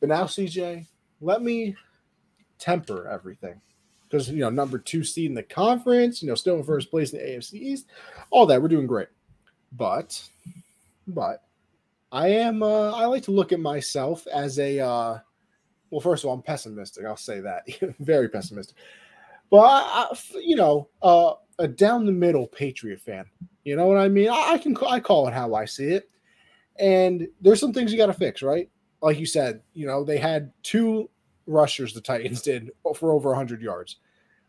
[0.01, 0.87] But now, CJ,
[1.21, 1.77] let me
[2.59, 3.61] temper everything
[4.05, 7.13] because you know number two seed in the conference, you know, still in first place
[7.13, 7.87] in the AFC East,
[8.31, 9.09] all that we're doing great.
[9.73, 10.23] But,
[11.07, 11.45] but
[12.11, 15.19] I am uh, I like to look at myself as a uh,
[15.91, 16.01] well.
[16.01, 17.05] First of all, I'm pessimistic.
[17.05, 17.65] I'll say that
[18.01, 18.77] very pessimistic.
[19.51, 23.25] But I, I, you know, uh, a down the middle Patriot fan.
[23.65, 24.29] You know what I mean?
[24.29, 26.09] I, I can I call it how I see it.
[26.79, 28.71] And there's some things you got to fix, right?
[29.03, 31.11] Like you said, you know, they had two
[31.47, 33.97] rushers the Titans did for over 100 yards.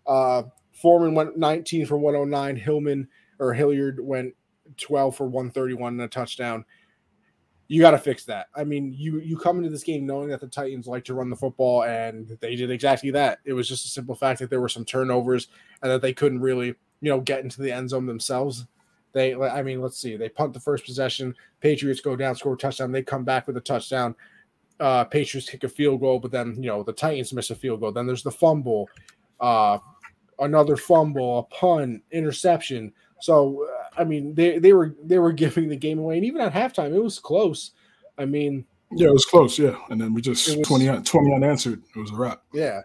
[0.08, 0.44] Uh,
[0.74, 2.56] Foreman went 19 for 109.
[2.56, 3.08] Hillman
[3.40, 4.34] or Hilliard went
[4.78, 6.64] 12 for 131 and a touchdown.
[7.72, 8.48] You got to fix that.
[8.54, 11.30] I mean, you you come into this game knowing that the Titans like to run
[11.30, 13.40] the football, and they did exactly that.
[13.46, 15.48] It was just a simple fact that there were some turnovers
[15.82, 18.66] and that they couldn't really, you know, get into the end zone themselves.
[19.14, 20.18] They, I mean, let's see.
[20.18, 21.34] They punt the first possession.
[21.62, 22.92] Patriots go down, score a touchdown.
[22.92, 24.16] They come back with a touchdown.
[24.78, 27.80] Uh, Patriots kick a field goal, but then you know the Titans miss a field
[27.80, 27.94] goal.
[27.94, 28.90] Then there's the fumble,
[29.40, 29.78] uh,
[30.40, 32.92] another fumble, a punt, interception.
[33.22, 36.42] So uh, I mean, they they were they were giving the game away, and even
[36.42, 37.72] at halftime, it was close.
[38.18, 39.58] I mean, Yeah, it was close.
[39.60, 39.76] Yeah.
[39.90, 41.82] And then we just was- 20, 20 unanswered.
[41.96, 42.44] It was a wrap.
[42.54, 42.82] Yeah.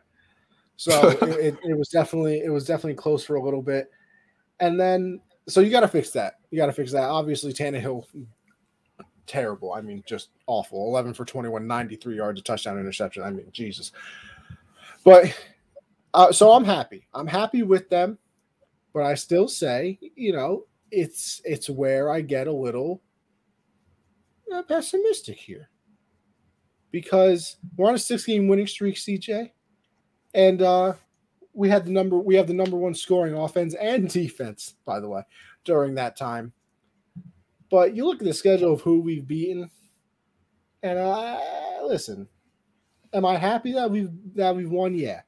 [0.77, 3.91] So it, it, it was definitely it was definitely close for a little bit,
[4.61, 6.35] and then so you got to fix that.
[6.51, 7.05] You got to fix that.
[7.05, 8.05] Obviously, Tannehill,
[9.27, 9.73] terrible.
[9.73, 10.89] I mean, just awful.
[10.89, 13.23] Eleven for 21, 93 yards, a touchdown, interception.
[13.23, 13.93] I mean, Jesus.
[15.05, 15.33] But
[16.15, 17.07] uh, so I'm happy.
[17.15, 18.19] I'm happy with them,
[18.93, 23.03] but I still say, you know, it's it's where I get a little
[24.53, 25.69] uh, pessimistic here
[26.91, 29.51] because we're on a six game winning streak, CJ
[30.37, 30.93] and uh,
[31.55, 35.09] we had the number we have the number one scoring offense and defense, by the
[35.09, 35.23] way,
[35.65, 36.53] during that time.
[37.71, 39.69] But you look at the schedule of who we've beaten,
[40.85, 41.41] And uh,
[41.85, 42.29] listen,
[43.13, 44.95] am I happy that we've that we've won?
[44.95, 45.23] Yeah,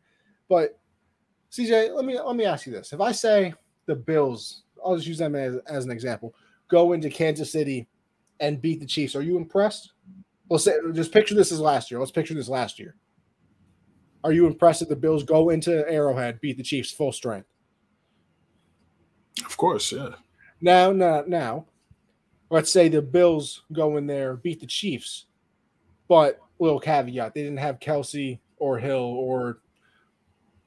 [0.48, 0.78] but
[1.50, 3.54] CJ, let me let me ask you this: If I say
[3.86, 6.34] the Bills, I'll just use them as, as an example,
[6.68, 7.86] go into Kansas City
[8.40, 9.92] and beat the Chiefs, are you impressed?
[10.50, 12.00] Let's say just picture this as last year.
[12.00, 12.94] Let's picture this last year.
[14.24, 17.48] Are you impressed that the Bills go into Arrowhead, beat the Chiefs full strength?
[19.44, 20.10] Of course, yeah.
[20.60, 21.66] Now, now, now,
[22.50, 25.26] let's say the Bills go in there, beat the Chiefs,
[26.08, 29.58] but little caveat, they didn't have Kelce or Hill or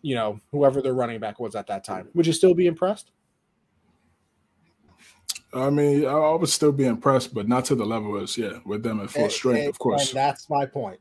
[0.02, 2.10] you know whoever their running back was at that time.
[2.14, 3.12] Would you still be impressed?
[5.54, 8.84] I mean, I would still be impressed, but not to the level as yeah, with
[8.84, 10.12] them at full and, strength, and, of course.
[10.12, 11.00] that's my point.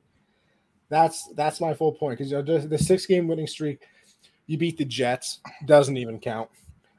[0.89, 3.87] That's that's my full point because you know the, the six game winning streak,
[4.47, 6.51] you beat the Jets doesn't even count.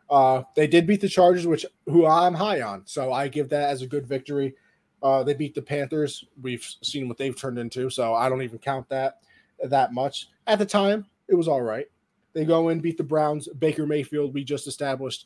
[0.09, 3.69] Uh, they did beat the Chargers, which who I'm high on, so I give that
[3.69, 4.55] as a good victory.
[5.03, 6.23] Uh, they beat the Panthers.
[6.41, 9.19] We've seen what they've turned into, so I don't even count that
[9.63, 10.29] that much.
[10.47, 11.87] At the time, it was all right.
[12.33, 13.49] They go in, beat the Browns.
[13.59, 15.25] Baker Mayfield, we just established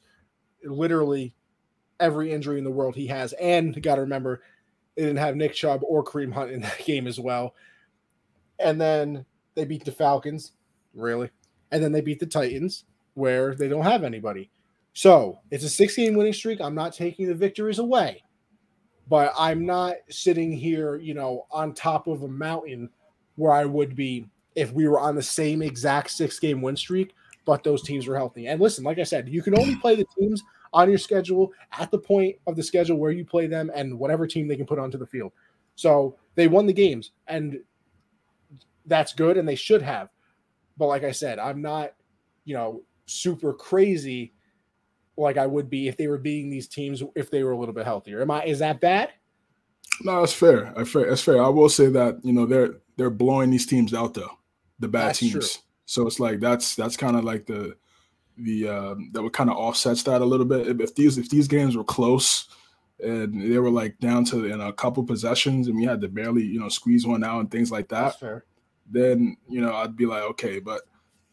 [0.63, 1.35] literally
[1.99, 3.33] every injury in the world he has.
[3.33, 4.41] And got to remember,
[4.95, 7.55] they didn't have Nick Chubb or Kareem Hunt in that game as well.
[8.59, 10.53] And then they beat the Falcons,
[10.93, 11.29] really.
[11.71, 12.85] And then they beat the Titans,
[13.15, 14.49] where they don't have anybody.
[14.93, 16.61] So it's a six game winning streak.
[16.61, 18.23] I'm not taking the victories away,
[19.09, 22.89] but I'm not sitting here, you know, on top of a mountain
[23.35, 27.13] where I would be if we were on the same exact six game win streak,
[27.43, 28.47] but those teams were healthy.
[28.47, 30.41] And listen, like I said, you can only play the teams
[30.75, 34.27] on your schedule at the point of the schedule where you play them and whatever
[34.27, 35.31] team they can put onto the field.
[35.75, 37.59] So they won the games, and
[38.85, 40.09] that's good, and they should have.
[40.77, 41.93] But like I said, I'm not,
[42.43, 44.33] you know, super crazy
[45.17, 47.73] like I would be if they were beating these teams if they were a little
[47.73, 48.21] bit healthier.
[48.21, 48.43] Am I?
[48.43, 49.11] Is that bad?
[50.01, 50.73] No, that's fair.
[50.75, 51.07] That's fair.
[51.07, 51.41] That's fair.
[51.41, 54.31] I will say that you know they're they're blowing these teams out though,
[54.79, 55.31] the bad that's teams.
[55.31, 55.63] True.
[55.85, 57.77] So it's like that's that's kind of like the
[58.37, 60.67] the um, that would kind of offsets that a little bit.
[60.67, 62.49] If, if these if these games were close
[62.99, 66.43] and they were like down to in a couple possessions and we had to barely
[66.43, 68.15] you know squeeze one out and things like that,
[68.89, 70.81] then you know I'd be like okay, but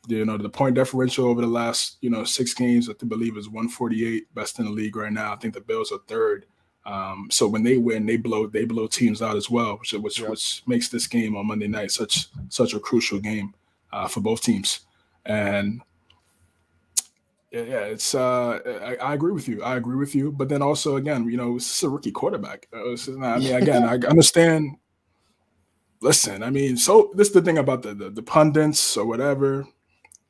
[0.08, 3.48] you know, the point differential over the last, you know, six games, I believe is
[3.48, 5.32] 148, best in the league right now.
[5.32, 6.46] I think the Bills are third.
[6.84, 10.20] Um, so when they win, they blow they blow teams out as well, which which,
[10.20, 13.54] which makes this game on Monday night such such a crucial game
[13.92, 14.80] uh, for both teams.
[15.24, 15.80] And
[17.52, 19.62] yeah, yeah it's uh, I, I, agree with you.
[19.62, 20.32] I agree with you.
[20.32, 22.66] But then also again, you know, this is a rookie quarterback.
[22.72, 22.92] Uh,
[23.22, 24.76] I mean, again, I understand.
[26.00, 29.66] Listen, I mean, so this is the thing about the, the the pundits or whatever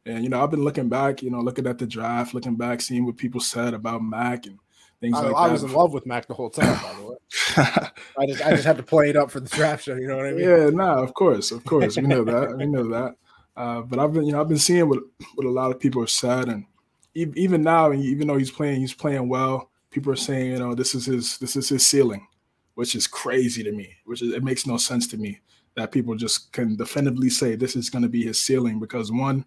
[0.05, 2.81] and you know, I've been looking back, you know, looking at the draft, looking back,
[2.81, 4.59] seeing what people said about Mac and
[5.01, 5.51] things I, like I that.
[5.51, 7.17] I was in love with Mac the whole time, by the way.
[8.19, 9.95] I just I just had to play it up for the draft show.
[9.95, 10.49] You know what I mean?
[10.49, 13.15] Yeah, no, nah, of course, of course, we know that, we know that.
[13.57, 14.99] Uh, but I've been, you know, I've been seeing what
[15.35, 16.65] what a lot of people have said, and
[17.15, 19.71] even now, even though he's playing, he's playing well.
[19.91, 22.27] People are saying, you know, this is his this is his ceiling,
[22.75, 23.95] which is crazy to me.
[24.05, 25.41] Which is, it makes no sense to me
[25.75, 29.45] that people just can definitively say this is going to be his ceiling because one,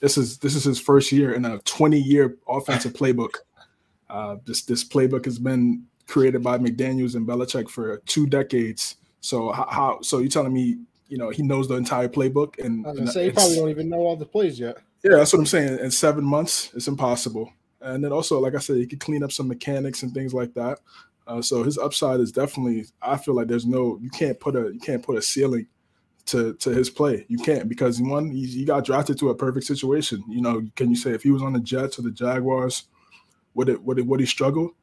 [0.00, 3.36] this is this is his first year in a 20 year offensive playbook.
[4.08, 8.96] Uh, this this playbook has been created by McDaniels and Belichick for two decades.
[9.20, 12.92] So how, so you telling me you know he knows the entire playbook and, I
[12.92, 14.78] was say he probably don't even know all the plays yet.
[15.02, 15.78] Yeah, that's what I'm saying.
[15.78, 17.52] In seven months, it's impossible.
[17.80, 20.52] And then also, like I said, he could clean up some mechanics and things like
[20.54, 20.78] that.
[21.26, 22.86] Uh, so his upside is definitely.
[23.00, 25.66] I feel like there's no you can't put a you can't put a ceiling
[26.26, 27.24] to to his play.
[27.28, 30.22] You can't because one, he, he got drafted to a perfect situation.
[30.28, 32.84] You know, can you say if he was on the Jets or the Jaguars,
[33.54, 34.74] would it would it would he struggle?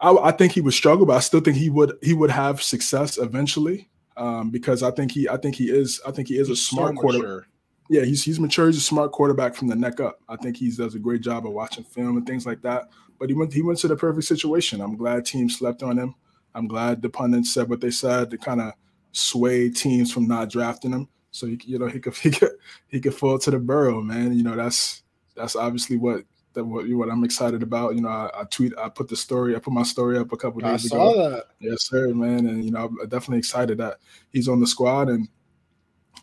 [0.00, 2.62] I, I think he would struggle, but I still think he would he would have
[2.62, 3.88] success eventually.
[4.16, 6.62] Um, because I think he I think he is I think he is he's a
[6.62, 7.49] smart so quarterback.
[7.90, 8.68] Yeah, he's he's mature.
[8.68, 10.20] He's a smart quarterback from the neck up.
[10.28, 12.88] I think he does a great job of watching film and things like that.
[13.18, 14.80] But he went he went to the perfect situation.
[14.80, 16.14] I'm glad teams slept on him.
[16.54, 18.74] I'm glad the pundits said what they said to kind of
[19.10, 21.08] sway teams from not drafting him.
[21.32, 22.52] So he, you know he could he could
[22.86, 24.34] he could fall to the burrow, man.
[24.34, 25.02] You know that's
[25.34, 26.22] that's obviously what
[26.54, 27.96] that what, what I'm excited about.
[27.96, 30.36] You know, I, I, tweet, I put the story, I put my story up a
[30.36, 31.12] couple days I ago.
[31.12, 31.44] Saw that.
[31.60, 32.46] Yes, sir, man.
[32.46, 33.98] And you know, I'm definitely excited that
[34.30, 35.28] he's on the squad, and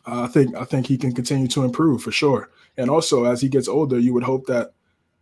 [0.07, 2.49] uh, I think I think he can continue to improve for sure.
[2.77, 4.71] And also, as he gets older, you would hope that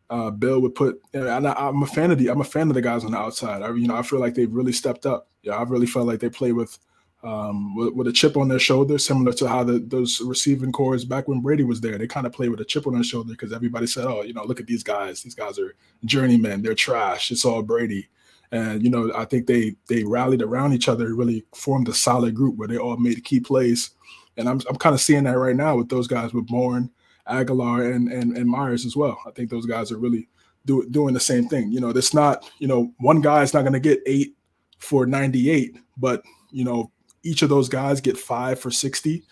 [0.09, 1.01] uh, Bill would put.
[1.13, 3.17] And I, am a fan of the I'm a fan of the guys on the
[3.17, 3.61] outside.
[3.63, 5.27] I, you know, I feel like they've really stepped up.
[5.41, 6.77] Yeah, I really felt like they play with
[7.23, 11.05] um, with, with, a chip on their shoulder, similar to how the, those receiving cores
[11.05, 13.31] back when Brady was there, they kind of play with a chip on their shoulder
[13.31, 15.23] because everybody said, "Oh, you know, look at these guys.
[15.23, 16.61] These guys are journeymen.
[16.61, 17.31] They're trash.
[17.31, 18.07] It's all Brady."
[18.51, 22.35] And you know, I think they they rallied around each other, really formed a solid
[22.35, 23.91] group where they all made key plays.
[24.37, 26.91] And I'm I'm kind of seeing that right now with those guys with Bourne,
[27.27, 29.17] Agholor, and and and Meyers as well.
[29.25, 30.27] I think those guys are really
[30.65, 31.71] do, doing the same thing.
[31.71, 34.35] You know, it's not you know one guy is not going to get eight
[34.77, 36.91] for 98, but you know
[37.23, 39.23] each of those guys get five for 60.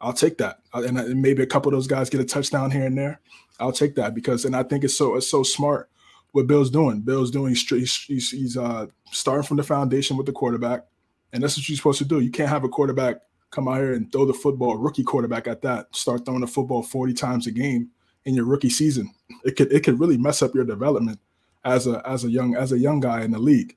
[0.00, 2.96] I'll take that, and maybe a couple of those guys get a touchdown here and
[2.98, 3.20] there.
[3.58, 5.90] I'll take that because, and I think it's so it's so smart
[6.32, 7.00] what Bill's doing.
[7.00, 10.84] Bill's doing he's, he's, he's uh, starting from the foundation with the quarterback,
[11.32, 12.20] and that's what you're supposed to do.
[12.20, 13.16] You can't have a quarterback
[13.50, 16.82] come out here and throw the football, rookie quarterback at that, start throwing the football
[16.82, 17.90] 40 times a game
[18.24, 19.12] in your rookie season.
[19.44, 21.18] It could it could really mess up your development
[21.64, 23.76] as a as a young as a young guy in the league.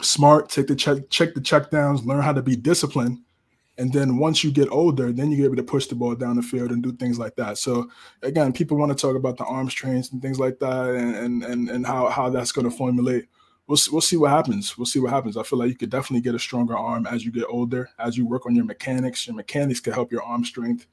[0.00, 3.18] Smart, take the check check the check downs, learn how to be disciplined,
[3.78, 6.42] and then once you get older, then you're able to push the ball down the
[6.42, 7.58] field and do things like that.
[7.58, 7.88] So
[8.22, 11.68] again, people want to talk about the arm trains and things like that, and and
[11.70, 13.26] and how how that's going to formulate.
[13.68, 14.76] We'll we'll see what happens.
[14.76, 15.36] We'll see what happens.
[15.36, 18.16] I feel like you could definitely get a stronger arm as you get older, as
[18.16, 19.26] you work on your mechanics.
[19.26, 20.86] Your mechanics could help your arm strength.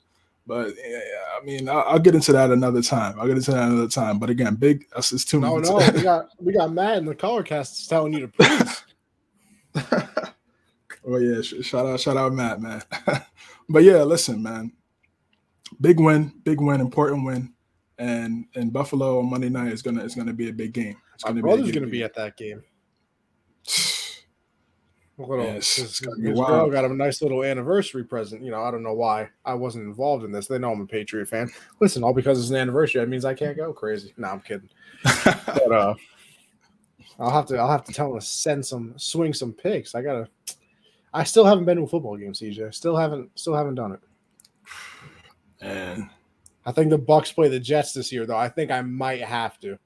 [0.46, 1.00] But yeah,
[1.42, 3.20] I mean, I'll, I'll, get into that another time.
[3.20, 4.20] I'll get into that another time.
[4.20, 4.86] But again, big.
[4.94, 5.40] That's just too.
[5.40, 5.64] Much.
[5.64, 8.84] No, no, we got we got Matt in the color cast telling you to please.
[11.08, 12.82] Oh yeah, shout out, shout out, Matt, man.
[13.70, 14.72] but yeah, listen, man.
[15.80, 17.54] Big win, big win, important win,
[18.00, 20.98] and and Buffalo on Monday night is gonna is gonna be a big game.
[21.24, 22.64] My gonna brother's gonna be at that game.
[25.18, 28.44] Little, yes, his, his girl got a nice little anniversary present.
[28.44, 30.48] You know, I don't know why I wasn't involved in this.
[30.48, 31.50] They know I'm a Patriot fan.
[31.80, 34.14] Listen, all because it's an anniversary, that means I can't go crazy.
[34.18, 34.70] No, I'm kidding.
[35.24, 35.96] but uh,
[37.18, 39.96] I'll have to I'll have to tell him to send some swing some picks.
[39.96, 40.28] I gotta
[41.14, 42.74] I still haven't been to a football game, CJ.
[42.74, 44.00] Still haven't still haven't done it.
[45.62, 46.10] And
[46.66, 48.38] I think the Bucks play the Jets this year, though.
[48.38, 49.80] I think I might have to.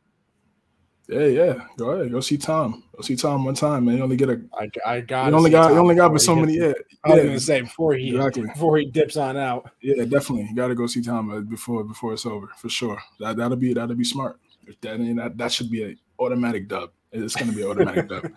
[1.09, 1.65] Yeah, yeah.
[1.75, 2.11] Go ahead.
[2.11, 2.83] Go see Tom.
[2.95, 3.97] Go see Tom one time, man.
[3.97, 4.39] You only get a.
[4.53, 5.29] I, I got.
[5.29, 5.63] You only got.
[5.63, 6.53] Tom you only got but so many.
[6.55, 6.73] Yeah.
[7.03, 7.23] I was yeah.
[7.23, 8.43] gonna say before he exactly.
[8.43, 9.71] before he dips on out.
[9.81, 10.43] Yeah, definitely.
[10.43, 13.01] You got to go see Tom uh, before before it's over for sure.
[13.19, 14.39] That that'll be that'll be smart.
[14.81, 16.91] That that, that should be an automatic dub.
[17.11, 18.31] It's gonna be an automatic dub.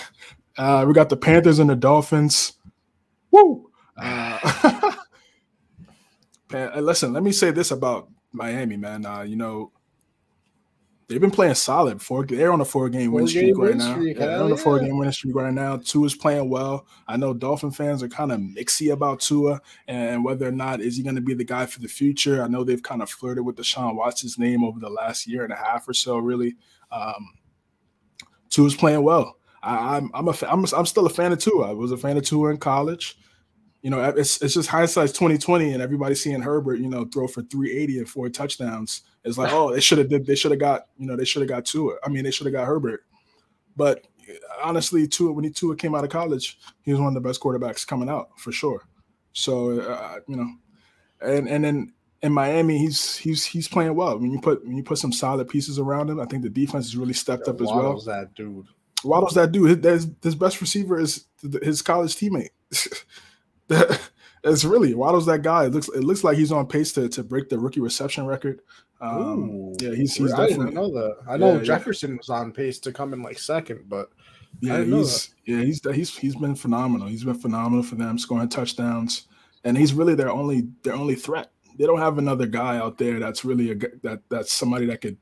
[0.58, 2.52] Uh, we got the Panthers and the Dolphins.
[3.30, 3.70] Woo!
[3.96, 4.92] Uh,
[6.76, 9.06] listen, let me say this about Miami, man.
[9.06, 9.72] Uh, you know,
[11.12, 12.00] they've been playing solid.
[12.00, 13.92] Four, they're on a four-game win streak right now.
[13.92, 15.76] Streak, yeah, they're on a four-game win streak right now.
[15.76, 16.86] Tua is playing well.
[17.06, 20.96] I know Dolphin fans are kind of mixy about Tua and whether or not is
[20.96, 22.42] he going to be the guy for the future.
[22.42, 25.52] I know they've kind of flirted with Deshaun Watson's name over the last year and
[25.52, 26.18] a half or so.
[26.18, 26.56] Really,
[26.90, 27.34] um,
[28.48, 29.36] Tua's playing well.
[29.62, 31.70] I, am I'm a I'm, a, I'm still a fan of Tua.
[31.70, 33.18] I was a fan of Tua in college.
[33.82, 37.42] You know, it's it's just hindsight's 2020, and everybody seeing Herbert, you know, throw for
[37.42, 39.02] 380 and four touchdowns.
[39.24, 40.26] It's like, oh, they should have did.
[40.26, 41.96] They should have got, you know, they should have got Tua.
[42.04, 43.04] I mean, they should have got Herbert.
[43.76, 44.04] But
[44.62, 47.40] honestly, Tua when he Tua came out of college, he was one of the best
[47.40, 48.82] quarterbacks coming out for sure.
[49.32, 50.50] So uh, you know,
[51.20, 51.92] and and then
[52.22, 54.18] in Miami, he's he's he's playing well.
[54.18, 56.86] When you put when you put some solid pieces around him, I think the defense
[56.86, 57.76] has really stepped yeah, up as well.
[57.76, 58.66] Waddle's that dude.
[59.04, 59.84] Waddle's that dude.
[59.84, 61.26] His, his best receiver is
[61.62, 62.50] his college teammate.
[64.44, 65.66] It's really Waddle's that guy.
[65.66, 68.60] It looks it looks like he's on pace to, to break the rookie reception record.
[69.02, 71.16] Um, yeah, he's he's I didn't know that.
[71.28, 72.16] I know yeah, Jefferson yeah.
[72.16, 74.10] was on pace to come in like second, but
[74.60, 77.08] yeah, he's yeah he's he's he's been phenomenal.
[77.08, 79.26] He's been phenomenal for them, scoring touchdowns,
[79.64, 81.50] and he's really their only their only threat.
[81.78, 85.18] They don't have another guy out there that's really a that that's somebody that could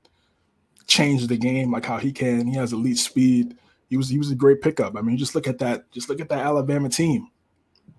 [0.87, 2.47] change the game like how he can.
[2.47, 3.57] He has elite speed
[3.91, 4.97] he was he was a great pickup.
[4.97, 5.91] I mean, just look at that.
[5.91, 7.27] Just look at that Alabama team.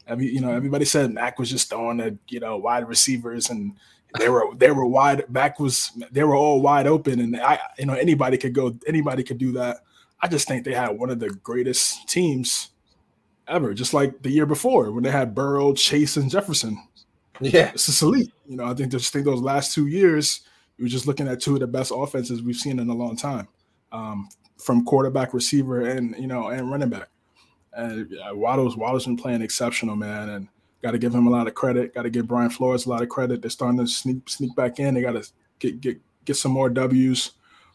[0.08, 3.74] Every, you know, everybody said Mac was just throwing at you know wide receivers, and
[4.18, 5.26] they were they were wide.
[5.30, 8.78] back was they were all wide open, and I you know anybody could go.
[8.88, 9.78] Anybody could do that.
[10.22, 12.70] I just think they had one of the greatest teams
[13.48, 13.74] ever.
[13.74, 16.82] Just like the year before when they had Burrow, Chase, and Jefferson.
[17.40, 18.32] Yeah, it's just elite.
[18.48, 20.42] You know, I think just think those last two years,
[20.78, 23.16] you were just looking at two of the best offenses we've seen in a long
[23.16, 23.48] time.
[23.92, 27.10] Um, from quarterback, receiver, and you know, and running back.
[27.74, 30.48] And yeah, Waddle's Waddle's been playing exceptional, man, and
[30.82, 31.94] got to give him a lot of credit.
[31.94, 33.42] Got to give Brian Flores a lot of credit.
[33.42, 34.94] They're starting to sneak sneak back in.
[34.94, 35.30] They got to
[35.60, 37.32] get get get some more W's,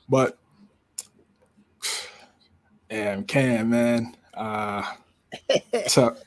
[0.08, 0.38] but
[2.90, 4.82] and Cam, man, uh,
[5.88, 6.18] tough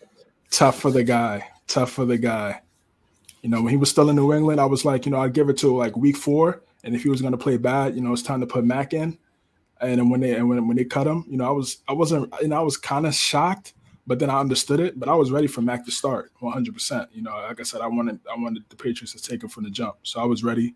[0.52, 1.48] tough for the guy.
[1.68, 2.62] Tough for the guy.
[3.42, 5.34] You know, when he was still in New England, I was like, you know, I'd
[5.34, 8.02] give it to like week four, and if he was going to play bad, you
[8.02, 9.18] know, it's time to put Mac in.
[9.82, 11.94] And then when they and when, when they cut him, you know, I was I
[11.94, 13.74] wasn't you know I was kind of shocked,
[14.10, 14.99] but then I understood it.
[14.99, 16.73] But I was ready for Mac to start 100.
[16.73, 19.49] percent You know, like I said, I wanted I wanted the Patriots to take him
[19.49, 20.73] from the jump, so I was ready.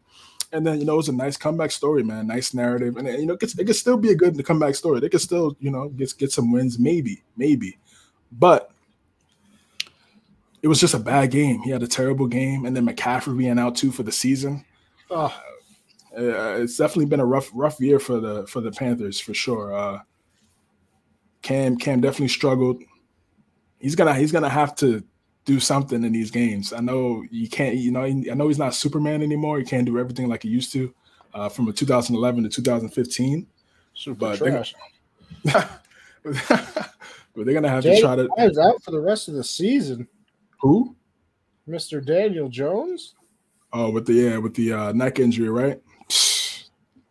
[0.52, 2.28] And then you know it was a nice comeback story, man.
[2.28, 5.00] Nice narrative, and you know it could, it could still be a good comeback story.
[5.00, 7.80] They could still you know get get some wins, maybe, maybe,
[8.32, 8.70] but
[10.62, 11.60] it was just a bad game.
[11.64, 14.64] He had a terrible game, and then McCaffrey being out too for the season.
[15.10, 15.36] Oh,
[16.16, 19.74] it's definitely been a rough rough year for the for the Panthers for sure.
[19.74, 20.00] Uh,
[21.42, 22.84] Cam Cam definitely struggled.
[23.84, 25.04] He's gonna he's gonna have to
[25.44, 26.72] do something in these games.
[26.72, 27.76] I know you can't.
[27.76, 29.60] You know I know he's not Superman anymore.
[29.60, 30.96] He can't do everything like he used to
[31.34, 33.46] uh, from a 2011 to 2015.
[33.94, 34.74] Super but trash.
[35.44, 35.70] They're,
[36.24, 38.30] but they're gonna have Jay to try to.
[38.38, 40.08] He's out for the rest of the season.
[40.62, 40.96] Who?
[41.68, 42.04] Mr.
[42.04, 43.16] Daniel Jones.
[43.74, 45.82] Oh, with the yeah, with the uh, neck injury, right?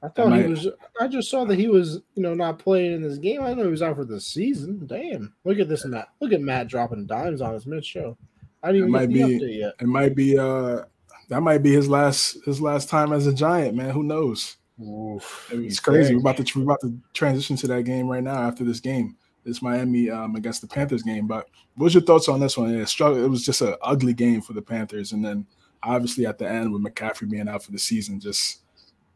[0.03, 0.45] I thought might...
[0.45, 0.69] he was.
[1.01, 3.43] I just saw that he was, you know, not playing in this game.
[3.43, 4.87] I know he was out for the season.
[4.87, 5.35] Damn!
[5.45, 6.09] Look at this Matt.
[6.21, 8.17] Look at Matt dropping dimes on his mid show.
[8.63, 9.75] I didn't even it might be, yet.
[9.81, 10.39] It might be.
[10.39, 10.83] Uh,
[11.29, 13.91] that might be his last his last time as a Giant, man.
[13.91, 14.57] Who knows?
[14.83, 16.15] Oof, it's crazy.
[16.15, 19.17] We're about to we're about to transition to that game right now after this game
[19.45, 21.27] this Miami um, against the Panthers game.
[21.27, 22.77] But what's your thoughts on this one?
[22.77, 23.25] Yeah, struggle.
[23.25, 25.47] It was just an ugly game for the Panthers, and then
[25.83, 28.62] obviously at the end with McCaffrey being out for the season, just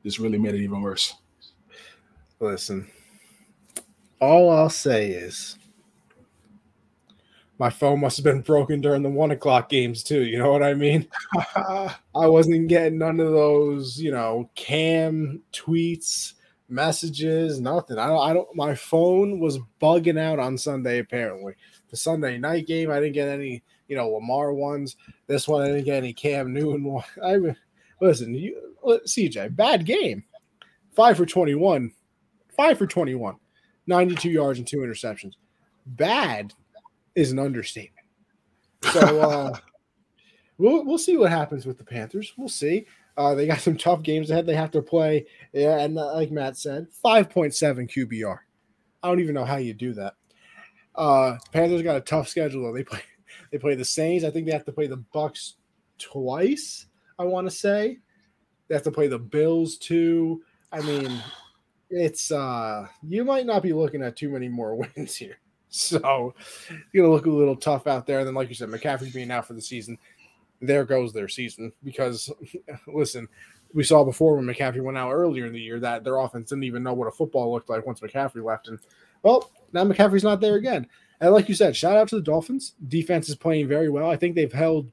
[0.06, 1.14] just really made it even worse.
[2.38, 2.86] Listen,
[4.20, 5.58] all I'll say is
[7.58, 10.22] my phone must have been broken during the one o'clock games too.
[10.22, 11.08] You know what I mean?
[11.56, 16.34] I wasn't getting none of those, you know, cam tweets
[16.68, 17.98] messages, nothing.
[17.98, 21.54] I don't, I don't, my phone was bugging out on Sunday, apparently.
[21.90, 24.96] The Sunday night game, I didn't get any, you know, Lamar ones.
[25.26, 27.04] This one, I didn't get any Cam Newton one.
[27.24, 27.56] I mean,
[28.01, 30.24] listen, you, CJ, bad game.
[30.94, 31.93] Five for 21.
[32.56, 33.36] Five for 21.
[33.86, 35.35] 92 yards and two interceptions.
[35.85, 36.52] Bad
[37.14, 38.06] is an understatement.
[38.93, 39.56] So, uh,
[40.59, 42.32] we'll, we'll see what happens with the Panthers.
[42.36, 42.86] We'll see.
[43.16, 44.47] Uh, they got some tough games ahead.
[44.47, 48.39] They have to play, yeah, and uh, like Matt said, five point seven QBR.
[49.02, 50.14] I don't even know how you do that.
[50.94, 52.74] Uh, Panthers got a tough schedule though.
[52.74, 53.01] They play
[53.51, 54.24] they play the Saints.
[54.24, 55.55] I think they have to play the Bucks
[55.98, 56.85] twice.
[57.18, 57.98] I want to say
[58.68, 60.43] they have to play the Bills too.
[60.72, 61.22] I mean,
[61.88, 65.38] it's uh you might not be looking at too many more wins here.
[65.68, 66.34] So
[66.68, 68.20] it's gonna look a little tough out there.
[68.20, 69.98] And then, like you said, McCaffrey being out for the season
[70.60, 71.72] there goes their season.
[71.84, 72.30] Because
[72.86, 73.28] listen,
[73.74, 76.64] we saw before when McCaffrey went out earlier in the year that their offense didn't
[76.64, 78.68] even know what a football looked like once McCaffrey left.
[78.68, 78.78] And
[79.22, 80.86] well, now McCaffrey's not there again.
[81.20, 82.74] And like you said, shout out to the Dolphins.
[82.88, 84.10] Defense is playing very well.
[84.10, 84.90] I think they've held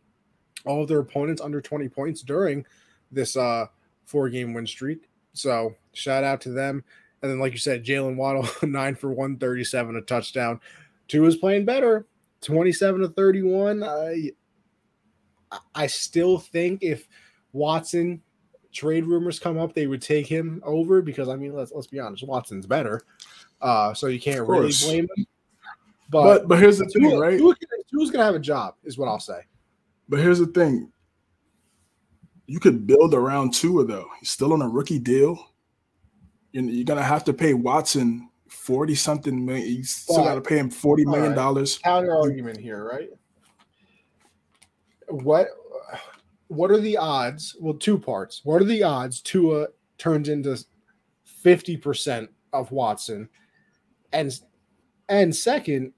[0.66, 2.66] all of their opponents under 20 points during
[3.12, 3.66] this uh
[4.06, 5.10] four game win streak.
[5.34, 6.84] So shout out to them.
[7.22, 10.60] And then, like you said, Jalen Waddle, nine for 137, a touchdown.
[11.08, 12.06] Tua is playing better,
[12.42, 13.82] 27 to 31.
[13.82, 14.14] Uh,
[15.74, 17.08] I still think if
[17.54, 18.22] Watson
[18.74, 22.00] trade rumors come up, they would take him over because I mean, let's let's be
[22.00, 23.02] honest, Watson's better,
[23.62, 25.26] uh, so you can't really blame him.
[26.10, 27.38] But but, but here's the thing, Tua, right?
[27.38, 29.42] Tua's gonna have a job, is what I'll say.
[30.10, 30.92] But here's the thing:
[32.48, 34.08] you could build around Tua though.
[34.20, 35.38] He's still on a rookie deal.
[36.52, 39.68] You're, you're gonna have to pay Watson forty something million.
[39.68, 41.78] You still got to pay him forty million dollars.
[41.80, 43.10] Counter argument here, right?
[45.10, 45.48] what
[46.48, 47.56] what are the odds?
[47.60, 48.42] Well, two parts.
[48.44, 49.68] What are the odds Tua
[49.98, 50.64] turns into
[51.44, 53.30] 50% of Watson?
[54.12, 54.40] And
[55.10, 55.94] and second,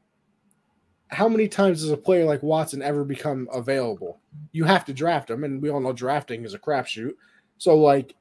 [1.09, 4.19] how many times does a player like Watson ever become available?
[4.51, 7.13] You have to draft him, and we all know drafting is a crapshoot.
[7.57, 8.15] So like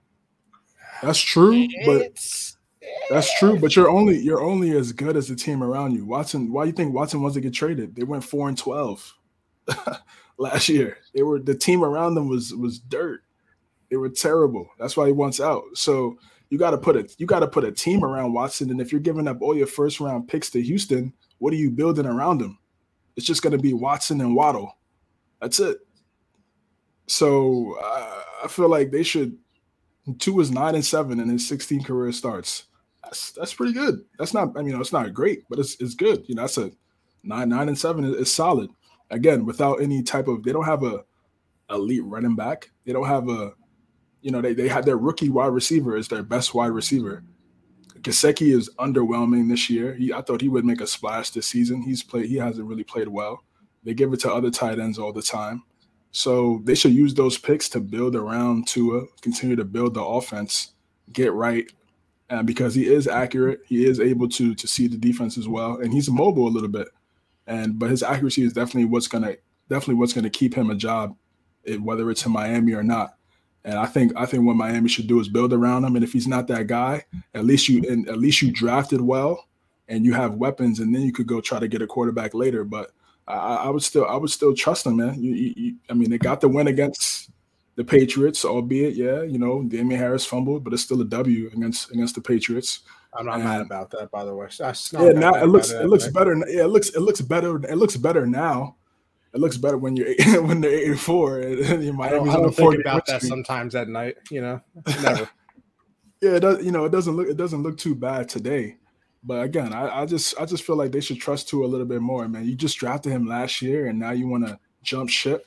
[1.03, 2.19] that's true, but
[3.11, 3.59] that's true.
[3.59, 6.05] But you're only you're only as good as the team around you.
[6.05, 7.97] Watson, why do you think Watson wants to get traded?
[7.97, 9.15] They went four and twelve.
[10.39, 10.99] last year.
[11.15, 13.23] They were the team around them was was dirt.
[13.91, 14.69] They were terrible.
[14.79, 15.63] That's why he wants out.
[15.75, 16.19] So
[16.51, 18.71] you got to put a you got to put a team around Watson.
[18.71, 21.71] And if you're giving up all your first round picks to Houston, what are you
[21.71, 22.59] building around him?
[23.17, 24.77] It's just going to be Watson and Waddle.
[25.41, 25.79] That's it.
[27.07, 29.39] So uh, I feel like they should.
[30.19, 32.65] Tua is nine and seven in his 16 career starts.
[33.03, 34.05] That's that's pretty good.
[34.19, 34.57] That's not.
[34.57, 36.25] I mean, it's not great, but it's it's good.
[36.27, 36.71] You know, that's a
[37.23, 38.71] nine nine and seven is, is solid
[39.11, 41.05] again without any type of they don't have a
[41.71, 42.71] elite running back.
[42.85, 43.53] They don't have a
[44.23, 47.23] you know they they had their rookie wide receiver as their best wide receiver.
[48.05, 49.95] Gesicki is underwhelming this year.
[49.95, 51.83] He, I thought he would make a splash this season.
[51.83, 52.27] He's played.
[52.27, 53.43] He hasn't really played well.
[53.83, 55.63] They give it to other tight ends all the time.
[56.11, 60.75] So they should use those picks to build around Tua, continue to build the offense,
[61.13, 61.67] get right,
[62.31, 65.81] and because he is accurate, he is able to to see the defense as well,
[65.81, 66.89] and he's mobile a little bit
[67.47, 69.37] and but his accuracy is definitely what's gonna
[69.69, 71.17] definitely what's gonna keep him a job,
[71.81, 73.15] whether it's in Miami or not.
[73.65, 75.97] And I think I think what Miami should do is build around him.
[75.97, 77.05] And if he's not that guy,
[77.35, 79.47] at least you and at least you drafted well
[79.89, 82.65] and you have weapons, and then you could go try to get a quarterback later.
[82.65, 82.91] But
[83.27, 85.23] I, I would still I would still trust him, man.
[85.23, 87.31] You, you, you, I mean, they got the win against
[87.77, 91.91] the Patriots, albeit yeah, you know, Damien Harris fumbled, but it's still a W against
[91.91, 92.81] against the Patriots.
[93.17, 94.49] I'm not and, mad about that, by the way.
[94.59, 96.37] yeah, now it looks it looks better.
[96.49, 97.57] Yeah, it looks it looks better.
[97.65, 98.77] It looks better now
[99.35, 102.55] it looks better when you're when they're eight and you might I don't, I don't
[102.55, 104.17] think about that sometimes at night.
[104.31, 104.61] You know,
[105.03, 105.29] never.
[106.23, 106.65] yeah, it does.
[106.65, 108.77] You know, it doesn't look it doesn't look too bad today.
[109.25, 112.01] But again, I, I just I just feel like they should trust Tua little bit
[112.01, 112.45] more, man.
[112.45, 115.47] You just drafted him last year, and now you want to jump ship.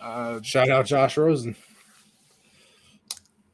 [0.00, 1.54] Uh, Shout out Josh Rosen.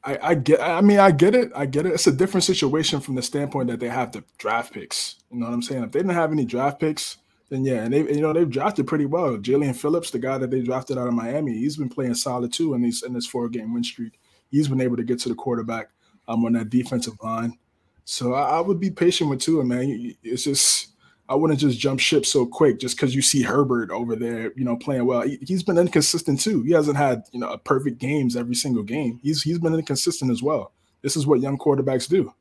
[0.03, 0.61] I, I get.
[0.61, 1.51] I mean, I get it.
[1.53, 1.91] I get it.
[1.91, 5.17] It's a different situation from the standpoint that they have the draft picks.
[5.29, 5.83] You know what I'm saying?
[5.83, 7.17] If they didn't have any draft picks,
[7.49, 9.37] then yeah, and they you know they've drafted pretty well.
[9.37, 12.73] Jaelan Phillips, the guy that they drafted out of Miami, he's been playing solid too
[12.73, 14.19] in these in this four game win streak.
[14.51, 15.89] He's been able to get to the quarterback
[16.27, 17.57] um, on that defensive line.
[18.05, 20.15] So I, I would be patient with Tua, man.
[20.23, 20.89] It's just
[21.29, 24.63] I wouldn't just jump ship so quick just because you see Herbert over there, you
[24.63, 25.21] know, playing well.
[25.21, 26.63] He, has been inconsistent too.
[26.63, 29.19] He hasn't had you know perfect games every single game.
[29.23, 30.73] He's he's been inconsistent as well.
[31.01, 32.33] This is what young quarterbacks do.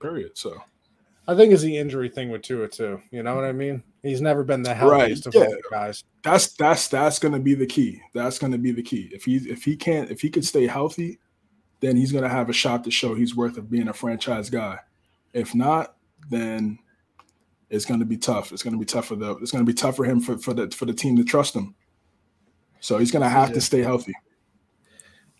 [0.00, 0.36] Period.
[0.36, 0.60] So
[1.28, 3.00] I think it's the injury thing with Tua too.
[3.10, 3.82] You know what I mean?
[4.02, 5.34] He's never been the healthiest right.
[5.36, 5.56] of yeah.
[5.70, 6.02] guys.
[6.24, 8.02] That's that's that's going to be the key.
[8.12, 9.08] That's going to be the key.
[9.12, 11.20] If he if he can't if he could stay healthy,
[11.80, 14.50] then he's going to have a shot to show he's worth of being a franchise
[14.50, 14.78] guy.
[15.32, 15.96] If not,
[16.28, 16.78] then
[17.70, 18.52] it's going to be tough.
[18.52, 20.36] It's going to be tough for the it's going to be tough for him for
[20.38, 21.74] for the for the team to trust him.
[22.80, 23.54] So he's going to have yeah.
[23.54, 24.14] to stay healthy.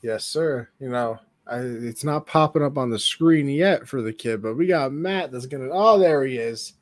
[0.01, 0.69] Yes, sir.
[0.79, 4.55] You know, I, it's not popping up on the screen yet for the kid, but
[4.55, 5.69] we got Matt that's gonna.
[5.71, 6.75] Oh, there he is.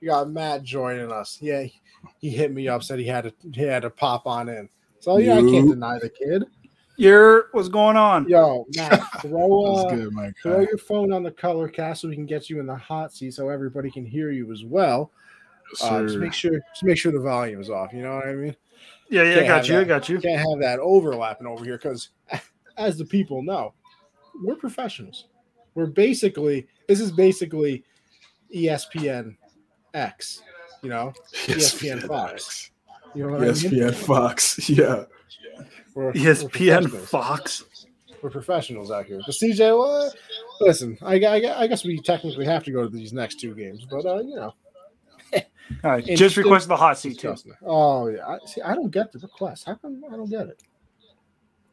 [0.00, 1.38] We got Matt joining us.
[1.40, 1.80] Yeah, he,
[2.18, 4.68] he hit me up, said he had to he had to pop on in.
[5.00, 6.44] So yeah, I can't deny the kid.
[6.96, 8.28] Your what's going on?
[8.28, 12.26] Yo, Matt, throw uh, good, throw your phone on the color cast so we can
[12.26, 15.12] get you in the hot seat so everybody can hear you as well.
[15.72, 17.92] Yes, uh, just make sure just make sure the volume is off.
[17.92, 18.56] You know what I mean?
[19.10, 19.74] Yeah, yeah, I got you.
[19.74, 20.18] That, I got you.
[20.18, 22.10] Can't have that overlapping over here because,
[22.76, 23.74] as the people know,
[24.42, 25.26] we're professionals.
[25.74, 27.84] We're basically this is basically
[28.54, 29.36] ESPN
[29.94, 30.42] X,
[30.82, 31.12] you know,
[31.46, 32.70] ESPN, Fox.
[33.14, 33.92] You know ESPN I mean?
[33.92, 35.04] Fox, yeah.
[35.94, 37.64] We're, ESPN we're Fox.
[38.22, 39.20] We're professionals out here.
[39.24, 40.12] But CJ, well,
[40.60, 43.86] listen, I, I, I, guess we technically have to go to these next two games,
[43.88, 44.54] but uh, you know.
[45.84, 47.34] All right, just request the hot seat too.
[47.64, 49.66] Oh yeah, I, see, I don't get the request.
[49.66, 50.62] How come I don't get it?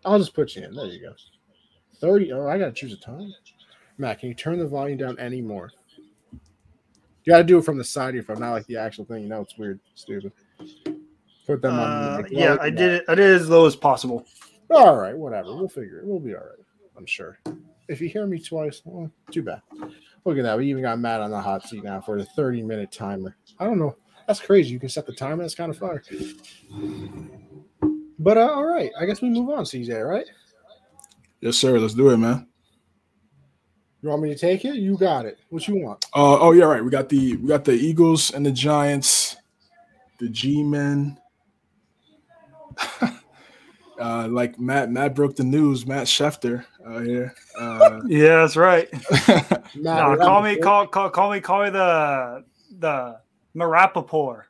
[0.04, 0.76] I'll just put you in.
[0.76, 1.14] There you go.
[2.00, 2.32] 30.
[2.34, 3.34] Oh, I got to choose a time.
[3.98, 5.72] Matt, can you turn the volume down any more?
[6.32, 9.06] You got to do it from the side of your phone, not like the actual
[9.06, 9.24] thing.
[9.24, 10.32] You know, it's weird, stupid.
[11.48, 11.80] Put them on.
[11.80, 13.06] Uh, like, yeah, I did it.
[13.08, 14.26] I did it as low as possible.
[14.70, 15.56] All right, whatever.
[15.56, 16.06] We'll figure it.
[16.06, 16.66] We'll be all right.
[16.98, 17.40] I'm sure.
[17.88, 19.62] If you hear me twice, well, too bad.
[20.26, 20.58] Look at that.
[20.58, 23.36] We even got Matt on the hot seat now for the 30 minute timer.
[23.60, 23.96] I don't know.
[24.28, 24.72] That's crazy.
[24.72, 25.44] You can set the timer.
[25.44, 26.02] That's kind of fun.
[28.18, 28.92] But uh, all right.
[29.00, 30.26] I guess we move on, CJ, right?
[31.46, 31.78] Yes, sir.
[31.78, 32.48] Let's do it, man.
[34.02, 34.78] You want me to take it?
[34.78, 35.38] You got it.
[35.50, 36.04] What you want?
[36.06, 36.84] Uh, oh, yeah, right.
[36.84, 39.36] We got the we got the Eagles and the Giants,
[40.18, 41.20] the G men.
[44.00, 45.86] uh, like Matt, Matt broke the news.
[45.86, 47.36] Matt Schefter uh, here.
[47.56, 48.92] Uh, yeah, that's right.
[49.76, 52.44] no, call me, call, call, call me, call me the
[52.80, 53.20] the
[53.56, 54.46] Marapaport.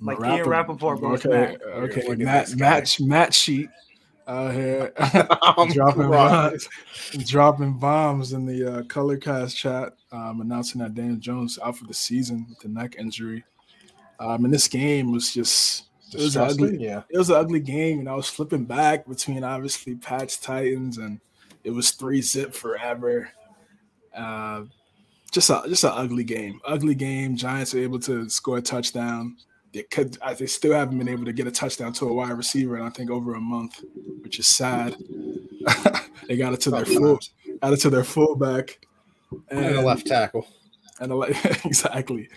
[0.00, 1.00] Like Ian Rapoport.
[1.00, 2.14] Okay, okay.
[2.16, 3.68] Matt, Matt, Matt sheet
[4.30, 4.92] out here
[5.72, 6.68] dropping bombs,
[7.26, 11.84] dropping bombs in the uh, color cast chat, um, announcing that Daniel Jones out for
[11.84, 13.44] the season with the neck injury.
[14.20, 16.76] Um, and this game was just it was ugly.
[16.78, 20.98] Yeah, it was an ugly game, and I was flipping back between obviously Pats Titans,
[20.98, 21.20] and
[21.64, 23.30] it was three zip forever.
[24.14, 24.64] Uh,
[25.32, 26.60] just a just an ugly game.
[26.64, 27.36] Ugly game.
[27.36, 29.36] Giants were able to score a touchdown
[29.72, 32.76] they could they still haven't been able to get a touchdown to a wide receiver
[32.76, 33.82] in I think over a month,
[34.22, 34.96] which is sad.
[36.28, 37.20] they got it to their full
[37.62, 38.78] got it to their fullback
[39.50, 40.46] and, and a left tackle.
[40.98, 41.20] And a,
[41.64, 42.28] exactly.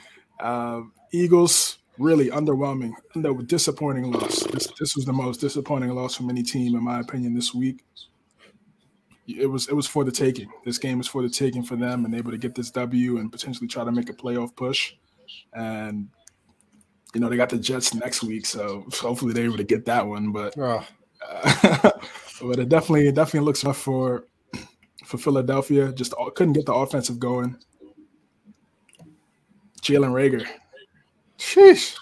[0.41, 4.43] Um, Eagles really underwhelming, under disappointing loss.
[4.43, 7.83] This this was the most disappointing loss from any team in my opinion this week.
[9.27, 10.49] It was it was for the taking.
[10.65, 13.31] This game was for the taking for them and able to get this W and
[13.31, 14.93] potentially try to make a playoff push.
[15.53, 16.09] And
[17.13, 20.05] you know, they got the Jets next week, so hopefully they're able to get that
[20.05, 20.31] one.
[20.31, 20.85] But oh.
[21.27, 21.91] uh,
[22.41, 24.25] but it definitely it definitely looks tough for
[25.05, 25.91] for Philadelphia.
[25.91, 27.57] Just couldn't get the offensive going.
[29.81, 30.47] Jalen Reagor,
[31.37, 31.97] sheesh,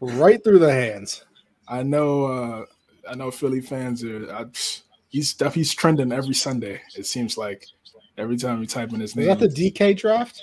[0.00, 1.24] right through the hands.
[1.68, 2.24] I know.
[2.24, 2.64] uh
[3.08, 4.32] I know Philly fans are.
[4.32, 4.46] I,
[5.08, 6.80] he's he's trending every Sunday.
[6.96, 7.66] It seems like
[8.16, 9.28] every time we type in his name.
[9.28, 10.42] Is that the DK draft?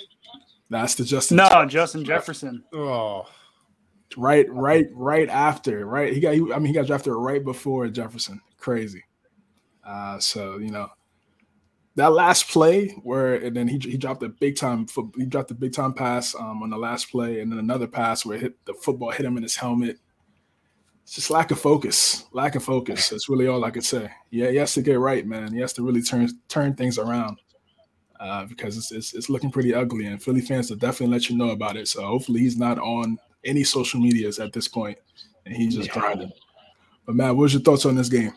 [0.70, 1.38] That's the Justin.
[1.38, 2.62] No, Justin Jefferson.
[2.74, 3.26] Oh,
[4.18, 5.86] right, right, right after.
[5.86, 6.34] Right, he got.
[6.34, 8.40] He, I mean, he got drafted right before Jefferson.
[8.58, 9.04] Crazy.
[9.84, 10.88] Uh, so you know,
[11.98, 14.86] that last play where and then he, he dropped a big time
[15.16, 18.24] he dropped a big time pass um, on the last play and then another pass
[18.24, 19.98] where hit the football hit him in his helmet.
[21.02, 23.08] It's just lack of focus, lack of focus.
[23.08, 24.10] That's really all I could say.
[24.30, 25.52] Yeah, he has to get right, man.
[25.52, 27.40] He has to really turn turn things around
[28.20, 31.36] uh, because it's, it's, it's looking pretty ugly, and Philly fans will definitely let you
[31.36, 31.88] know about it.
[31.88, 34.98] So hopefully he's not on any social medias at this point,
[35.46, 36.00] and he's just yeah.
[36.00, 36.32] grinding.
[37.06, 38.32] But Matt, what's your thoughts on this game?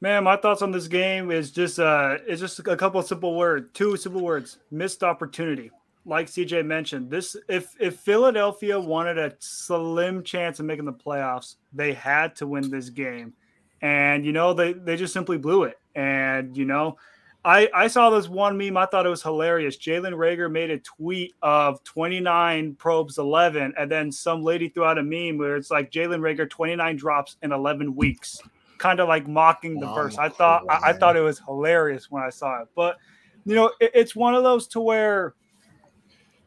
[0.00, 3.34] Man, my thoughts on this game is just uh it's just a couple of simple
[3.34, 4.58] words, two simple words.
[4.70, 5.70] Missed opportunity.
[6.04, 11.56] Like CJ mentioned, this if if Philadelphia wanted a slim chance of making the playoffs,
[11.72, 13.32] they had to win this game.
[13.80, 15.78] And you know, they they just simply blew it.
[15.94, 16.98] And you know,
[17.46, 18.76] I, I saw this one meme.
[18.76, 19.76] I thought it was hilarious.
[19.76, 24.98] Jalen Reagor made a tweet of 29 probes 11, and then some lady threw out
[24.98, 28.42] a meme where it's like Jalen Reagor 29 drops in 11 weeks
[28.78, 30.18] kind of like mocking the verse.
[30.18, 32.68] I thought I, I, thought it was hilarious when I saw it.
[32.74, 32.98] But
[33.44, 35.34] you know, it, it's one of those to where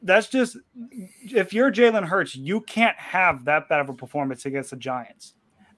[0.01, 0.57] that's just
[1.23, 5.33] if you're Jalen Hurts, you can't have that bad of a performance against the Giants,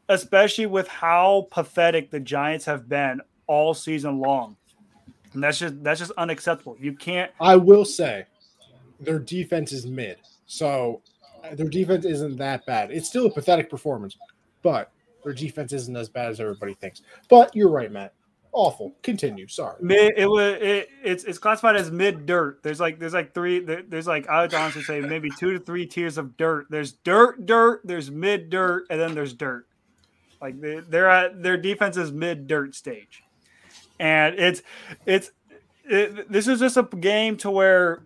[0.09, 4.57] especially with how pathetic the Giants have been all season long.
[5.33, 6.75] And that's just that's just unacceptable.
[6.79, 7.31] You can't.
[7.39, 8.25] I will say,
[8.99, 11.01] their defense is mid, so
[11.43, 12.91] uh, their defense isn't that bad.
[12.91, 14.17] It's still a pathetic performance,
[14.61, 14.91] but
[15.23, 17.01] their defense isn't as bad as everybody thinks.
[17.29, 18.13] But you're right, Matt.
[18.53, 18.93] Awful.
[19.01, 19.47] Continue.
[19.47, 19.77] Sorry.
[19.81, 22.61] Mid, it was it, it's it's classified as mid dirt.
[22.63, 25.85] There's like there's like three there's like I would honestly say maybe two to three
[25.85, 26.65] tiers of dirt.
[26.69, 27.81] There's dirt, dirt.
[27.85, 29.67] There's mid dirt, and then there's dirt.
[30.41, 33.23] Like they, they're at their defense is mid dirt stage,
[34.01, 34.61] and it's
[35.05, 35.31] it's
[35.85, 38.03] it, this is just a game to where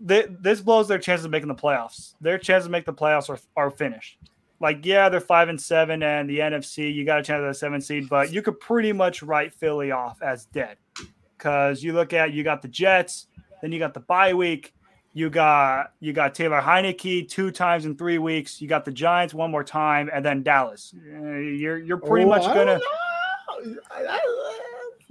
[0.00, 2.14] they, this blows their chances of making the playoffs.
[2.20, 4.18] Their chances to make the playoffs are, are finished
[4.62, 7.54] like yeah, they're five and seven, and the NFC you got a chance at a
[7.54, 10.78] seven seed, but you could pretty much write Philly off as dead
[11.36, 13.26] because you look at you got the Jets,
[13.60, 14.72] then you got the bye week,
[15.12, 19.34] you got you got Taylor Heinicke two times in three weeks, you got the Giants
[19.34, 20.94] one more time, and then Dallas.
[20.96, 22.80] Uh, you're you're pretty oh, much gonna.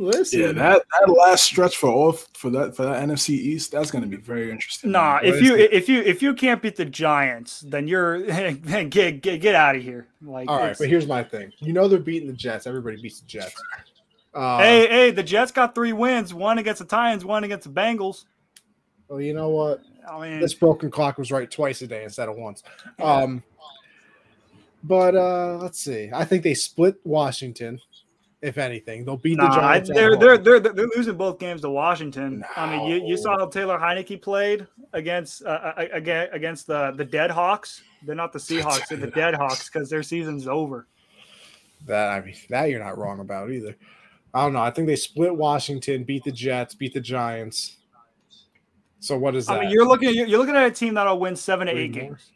[0.02, 0.40] Listen.
[0.40, 4.04] Yeah, that, that last stretch for all for that for that NFC East, that's going
[4.04, 4.92] to be very interesting.
[4.92, 8.22] Nah, if you if you if you can't beat the Giants, then you're
[8.62, 10.08] get get get out of here.
[10.24, 11.54] Like, all right, but here's my thing.
[11.60, 12.66] You know they're beating the Jets.
[12.66, 13.54] Everybody beats the Jets.
[14.34, 17.74] Uh, hey, hey, the Jets got three wins: one against the Titans, one against the
[17.74, 18.26] Bengals.
[19.08, 19.84] Well, you know what?
[20.10, 22.64] I mean, this broken clock was right twice a day instead of once.
[23.00, 23.44] Um,
[24.84, 26.10] but uh, let's see.
[26.12, 27.80] I think they split Washington
[28.42, 29.06] if anything.
[29.06, 29.90] They'll beat nah, the Giants.
[29.94, 32.40] They're, they're, they're they're losing both games to Washington.
[32.40, 32.48] No.
[32.56, 37.32] I mean, you, you saw how Taylor Heinicke played against uh, against the the Dead
[37.32, 37.82] Hawks.
[38.06, 40.88] They're not the Seahawks, they're the Dead Hawks because their season's over.
[41.86, 43.76] That I mean, that you're not wrong about either.
[44.34, 44.62] I don't know.
[44.62, 47.78] I think they split Washington, beat the Jets, beat the Giants.
[49.00, 49.58] So what is that?
[49.58, 52.32] I mean, you're looking you're looking at a team that'll win seven to eight games.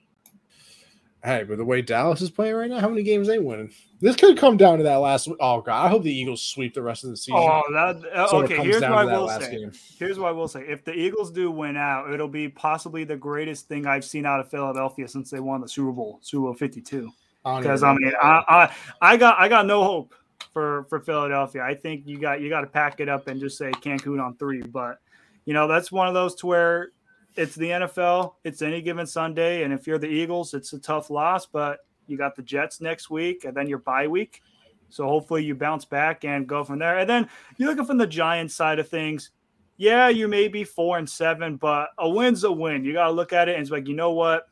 [1.25, 3.71] Hey, but the way Dallas is playing right now, how many games they winning?
[3.99, 5.27] This could come down to that last.
[5.39, 7.39] Oh god, I hope the Eagles sweep the rest of the season.
[7.39, 8.57] Oh, that uh, so okay.
[8.57, 9.51] Here's what I will say.
[9.51, 9.71] Game.
[9.97, 10.61] Here's what I will say.
[10.67, 14.39] If the Eagles do win out, it'll be possibly the greatest thing I've seen out
[14.39, 17.11] of Philadelphia since they won the Super Bowl, Super Bowl Fifty Two.
[17.43, 18.75] Because I, I mean, I, I
[19.13, 20.13] I got I got no hope
[20.53, 21.63] for for Philadelphia.
[21.63, 24.35] I think you got you got to pack it up and just say Cancun on
[24.37, 24.61] three.
[24.61, 24.99] But
[25.45, 26.89] you know that's one of those to where
[27.35, 28.35] it's the NFL.
[28.43, 31.45] It's any given Sunday, and if you're the Eagles, it's a tough loss.
[31.45, 34.41] But you got the Jets next week, and then your bye week.
[34.89, 36.99] So hopefully you bounce back and go from there.
[36.99, 39.31] And then you're looking from the Giants side of things.
[39.77, 42.85] Yeah, you may be four and seven, but a win's a win.
[42.85, 44.47] You got to look at it and it's like, you know what?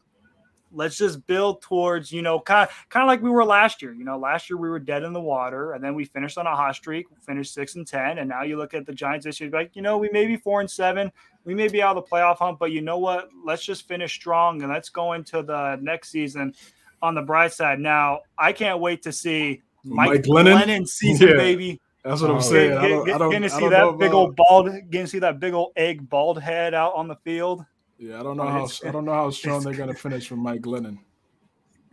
[0.73, 3.93] Let's just build towards you know kind of kind of like we were last year
[3.93, 6.47] you know last year we were dead in the water and then we finished on
[6.47, 9.39] a hot streak finished six and ten and now you look at the giants this
[9.39, 11.11] year like you know we may be four and seven
[11.45, 14.13] we may be out of the playoff hunt but you know what let's just finish
[14.13, 16.53] strong and let's go into the next season
[17.01, 21.29] on the bright side now i can't wait to see mike, mike glennon, glennon season
[21.29, 21.35] yeah.
[21.35, 22.81] baby that's what I'm saying.
[22.81, 25.71] Get, get, getting to see that big old bald, getting to see that big old
[25.77, 27.63] egg bald head out on the field.
[28.03, 30.59] Yeah, I don't know how I don't know how strong they're gonna finish with Mike
[30.59, 30.97] Glennon.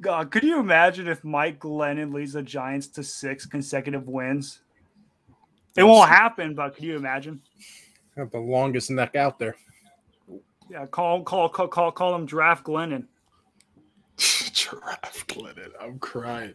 [0.00, 4.62] God, could you imagine if Mike Glennon leads the Giants to six consecutive wins?
[5.76, 7.40] It won't happen, but could you imagine?
[8.16, 9.54] Got the longest neck out there.
[10.68, 13.06] Yeah, call call call call call him Draft Glennon.
[14.16, 15.70] Draft Glennon.
[15.80, 16.54] I'm crying.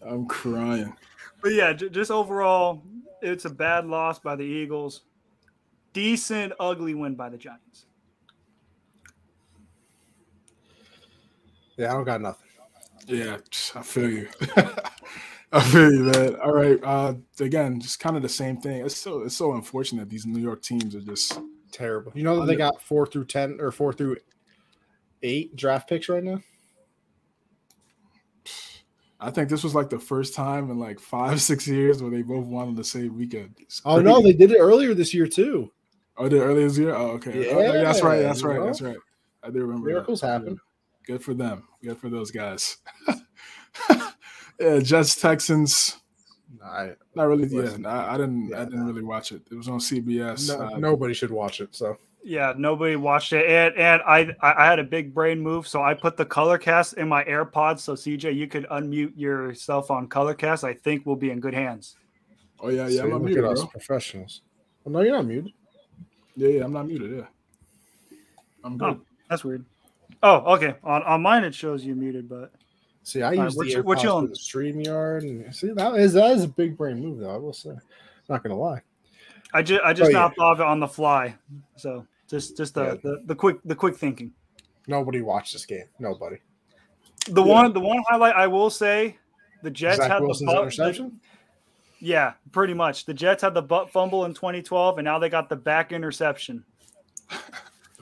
[0.00, 0.96] I'm crying.
[1.42, 2.82] but yeah, just overall,
[3.20, 5.02] it's a bad loss by the Eagles.
[5.92, 7.84] Decent, ugly win by the Giants.
[11.76, 12.48] Yeah, I don't got nothing.
[13.06, 13.38] Yeah,
[13.74, 14.28] I feel you.
[15.52, 16.36] I feel you, man.
[16.36, 16.78] All right.
[16.82, 18.84] Uh, again, just kind of the same thing.
[18.84, 21.38] It's so it's so unfortunate these New York teams are just
[21.70, 22.12] terrible.
[22.14, 24.16] You know that they got four through ten or four through
[25.22, 26.40] eight draft picks right now.
[29.20, 32.22] I think this was like the first time in like five, six years where they
[32.22, 33.54] both won on the same weekend.
[33.84, 35.72] Oh no, they did it earlier this year too.
[36.16, 36.94] Oh, did earlier this year?
[36.94, 37.46] Oh, okay.
[37.46, 38.22] Yeah, oh, that's right.
[38.22, 38.62] That's right.
[38.62, 38.96] That's right.
[39.42, 39.88] I do remember.
[39.88, 40.28] Miracles that.
[40.28, 40.58] happen.
[41.06, 41.64] Good for them.
[41.82, 42.78] Good for those guys.
[44.60, 45.98] yeah, Jets Texans.
[46.64, 47.46] I, not really.
[47.48, 48.48] Yeah, I, I didn't.
[48.48, 48.86] Yeah, I didn't no.
[48.86, 49.42] really watch it.
[49.50, 50.48] It was on CBS.
[50.48, 51.74] No, uh, nobody should watch it.
[51.74, 55.82] So yeah, nobody watched it, and and I I had a big brain move, so
[55.82, 57.80] I put the color cast in my AirPods.
[57.80, 60.64] So CJ, you could unmute yourself on color cast.
[60.64, 61.96] I think we'll be in good hands.
[62.60, 64.40] Oh yeah, yeah, so I'm not muted, us, professionals.
[64.84, 65.52] Well, no, you're not muted.
[66.34, 67.18] Yeah, yeah, I'm not muted.
[67.18, 68.18] Yeah,
[68.64, 68.88] I'm good.
[68.88, 69.66] Oh, that's weird.
[70.24, 70.74] Oh, okay.
[70.82, 72.50] On on mine it shows you muted, but
[73.02, 76.30] see, I use right, the AirPods you, for the StreamYard, and see that is that
[76.30, 77.34] is a big brain move, though.
[77.34, 77.72] I will say,
[78.30, 78.80] not gonna lie.
[79.52, 80.30] I just I just oh, yeah.
[80.30, 81.36] thought of it on the fly,
[81.76, 82.94] so just just the, yeah.
[83.02, 84.32] the, the quick the quick thinking.
[84.86, 85.84] Nobody watched this game.
[85.98, 86.38] Nobody.
[87.28, 87.52] The yeah.
[87.52, 89.18] one the one highlight I will say,
[89.62, 91.20] the Jets Zach had Wilson's the butt, interception.
[92.00, 93.04] The, yeah, pretty much.
[93.04, 96.64] The Jets had the butt fumble in 2012, and now they got the back interception.
[97.28, 97.36] the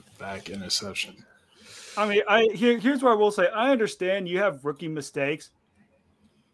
[0.17, 1.25] back interception.
[1.97, 3.47] I mean, I here, here's what I will say.
[3.49, 5.51] I understand you have rookie mistakes,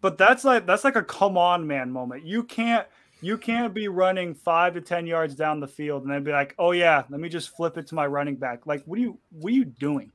[0.02, 2.26] but that's like that's like a come on man moment.
[2.26, 2.88] You can't
[3.22, 6.56] you can't be running five to ten yards down the field and then be like,
[6.60, 8.66] oh yeah, let me just flip it to my running back.
[8.66, 10.12] Like, what are you what are you doing?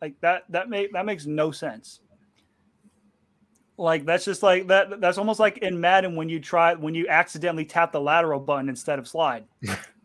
[0.00, 2.00] Like that that make that makes no sense.
[3.76, 5.00] Like that's just like that.
[5.00, 8.68] That's almost like in Madden when you try when you accidentally tap the lateral button
[8.68, 9.44] instead of slide.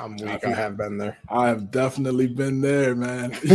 [0.00, 0.44] I'm weak.
[0.44, 1.18] I have been there.
[1.28, 3.30] I have definitely been there, man.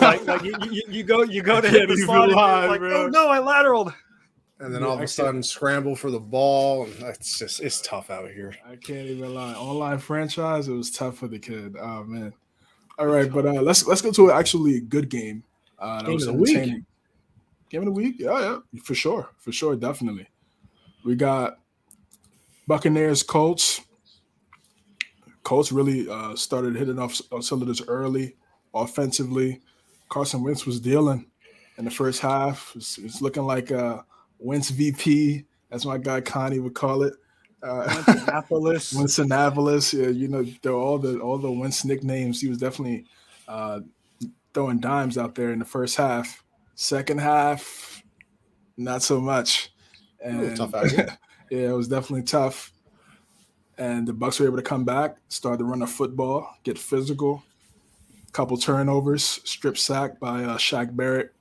[0.00, 2.30] like, like you, you, you, go you go to hit the slide,
[2.68, 3.94] like, oh no, I lateraled
[4.60, 6.88] and then all of a sudden scramble for the ball.
[7.00, 8.54] It's just it's tough out here.
[8.66, 9.52] I can't even lie.
[9.54, 11.76] Online franchise, it was tough for the kid.
[11.78, 12.32] Oh man.
[12.98, 15.44] All right, but uh, let's let's go to actually a good game.
[15.78, 16.82] Uh, game of the week.
[17.68, 20.28] Game of the week, yeah, yeah, for sure, for sure, definitely.
[21.04, 21.58] We got
[22.68, 23.80] Buccaneers, Colts.
[25.46, 28.34] Colts really uh, started hitting off cylinders early,
[28.74, 29.60] offensively.
[30.08, 31.24] Carson Wentz was dealing
[31.78, 32.72] in the first half.
[32.74, 34.02] It's, it's looking like uh,
[34.40, 37.14] Wentz VP, as my guy Connie would call it.
[37.62, 38.02] Uh,
[38.50, 39.28] Winston Winston
[39.92, 42.40] Yeah, you know, they're all the all the Wentz nicknames.
[42.40, 43.04] He was definitely
[43.46, 43.82] uh,
[44.52, 46.42] throwing dimes out there in the first half.
[46.74, 48.02] Second half,
[48.76, 49.72] not so much.
[50.20, 50.74] And tough
[51.52, 52.72] yeah, it was definitely tough.
[53.78, 57.42] And the Bucks were able to come back, start to run a football, get physical.
[58.32, 61.32] Couple turnovers, strip sack by uh, Shaq Barrett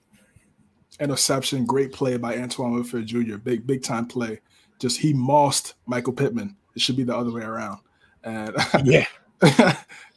[1.00, 3.38] interception, great play by Antoine Winfield Jr.
[3.38, 4.40] Big big time play.
[4.80, 6.56] Just he mossed Michael Pittman.
[6.76, 7.80] It should be the other way around.
[8.24, 9.06] And yeah.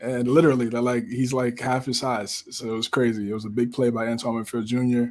[0.00, 2.44] and literally, they're like he's like half his size.
[2.50, 3.30] So it was crazy.
[3.30, 5.06] It was a big play by Antoine Winfield Jr.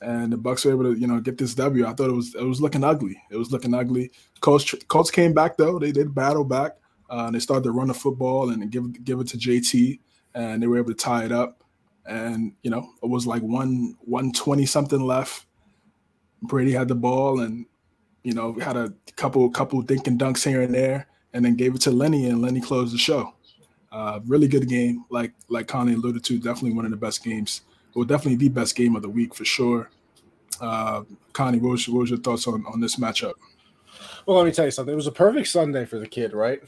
[0.00, 1.86] And the Bucks were able to, you know, get this W.
[1.86, 3.20] I thought it was it was looking ugly.
[3.30, 4.10] It was looking ugly.
[4.40, 5.78] Colts Colts came back though.
[5.78, 6.76] They did battle back.
[7.10, 10.00] Uh, and they started to run the football and give give it to JT,
[10.34, 11.62] and they were able to tie it up
[12.06, 15.46] and you know it was like one one twenty something left.
[16.42, 17.66] Brady had the ball, and
[18.22, 21.74] you know had a couple couple dink and dunks here and there, and then gave
[21.74, 23.34] it to Lenny, and Lenny closed the show.
[23.90, 27.62] Uh, really good game, like like Connie alluded to, definitely one of the best games.
[27.94, 29.90] Well, definitely the best game of the week for sure.
[30.60, 31.02] Uh,
[31.32, 33.34] Connie, what was, what was your thoughts on on this matchup?
[34.26, 34.92] Well, let me tell you something.
[34.92, 36.62] It was a perfect Sunday for the kid, right?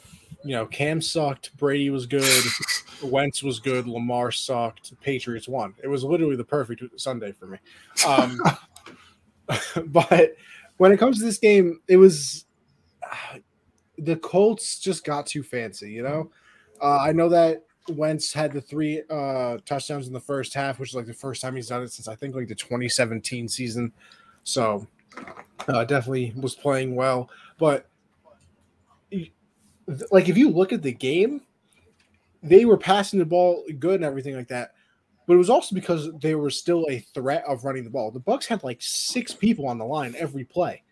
[0.44, 2.44] You know, Cam sucked, Brady was good,
[3.02, 5.74] Wentz was good, Lamar sucked, Patriots won.
[5.82, 7.58] It was literally the perfect Sunday for me.
[8.06, 8.40] Um,
[9.86, 10.34] but
[10.76, 12.44] when it comes to this game, it was
[13.02, 13.38] uh,
[13.96, 16.30] the Colts just got too fancy, you know.
[16.82, 20.90] Uh, I know that Wentz had the three uh, touchdowns in the first half, which
[20.90, 23.92] is like the first time he's done it since I think like the 2017 season.
[24.44, 24.86] So
[25.68, 27.30] uh, definitely was playing well.
[27.58, 27.86] But
[30.10, 31.42] like if you look at the game,
[32.42, 34.72] they were passing the ball good and everything like that.
[35.26, 38.10] But it was also because they were still a threat of running the ball.
[38.10, 40.82] The Bucks had like six people on the line every play.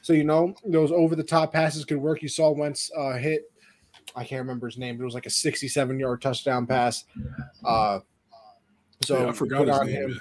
[0.00, 2.22] So you know those over the top passes could work.
[2.22, 3.50] You saw Wentz uh, hit,
[4.14, 7.04] I can't remember his name, but it was like a 67 yard touchdown pass.
[7.64, 8.00] Uh,
[9.02, 10.10] so yeah, I forgot his name.
[10.10, 10.20] Him.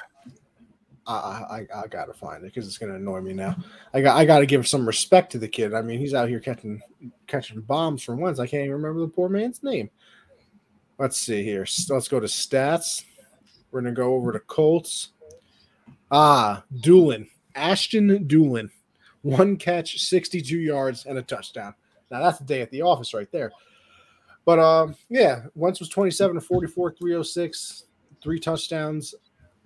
[1.07, 3.55] I, I, I gotta find it because it's gonna annoy me now.
[3.93, 5.73] I got I gotta give some respect to the kid.
[5.73, 6.81] I mean, he's out here catching
[7.27, 8.39] catching bombs from once.
[8.39, 9.89] I can't even remember the poor man's name.
[10.97, 11.67] Let's see here.
[11.89, 13.03] Let's go to stats.
[13.71, 15.09] We're gonna go over to Colts.
[16.11, 17.29] Ah, Dulin.
[17.53, 18.69] Ashton Dulin.
[19.21, 21.73] one catch, 62 yards, and a touchdown.
[22.09, 23.51] Now that's the day at the office right there.
[24.45, 27.83] But um, yeah, Wentz was 27 to 44, 306,
[28.21, 29.15] three touchdowns.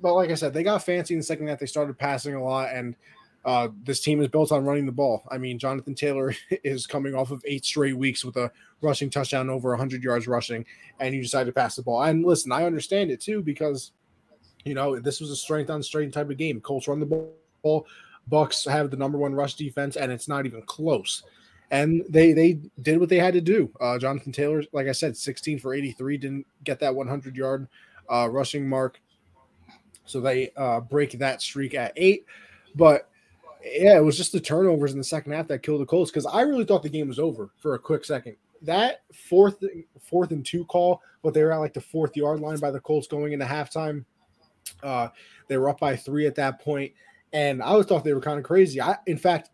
[0.02, 1.60] But like I said, they got fancy in the second half.
[1.60, 2.96] They started passing a lot, and
[3.44, 5.24] uh, this team is built on running the ball.
[5.30, 6.34] I mean, Jonathan Taylor
[6.64, 8.52] is coming off of eight straight weeks with a
[8.82, 10.66] rushing touchdown over 100 yards rushing,
[11.00, 12.04] and you decided to pass the ball.
[12.04, 13.92] And listen, I understand it too because
[14.64, 16.62] you know this was a strength on strength type of game.
[16.62, 17.30] Colts run the
[17.62, 17.86] ball,
[18.30, 21.24] Bucks have the number one rush defense, and it's not even close.
[21.72, 23.72] And they they did what they had to do.
[23.80, 27.68] Uh, Jonathan Taylor, like I said, 16 for 83, didn't get that 100 yard
[28.12, 29.00] uh, rushing mark,
[30.06, 32.26] so they uh, break that streak at eight.
[32.76, 33.10] But
[33.64, 36.26] yeah, it was just the turnovers in the second half that killed the Colts because
[36.26, 38.36] I really thought the game was over for a quick second.
[38.62, 39.64] That fourth
[40.02, 42.80] fourth and two call, but they were at like the fourth yard line by the
[42.80, 44.06] Colts going into halftime.
[44.82, 45.10] Uh,
[45.48, 46.94] they were up by three at that point,
[47.34, 48.82] and I always thought they were kind of crazy.
[48.82, 49.50] I, in fact,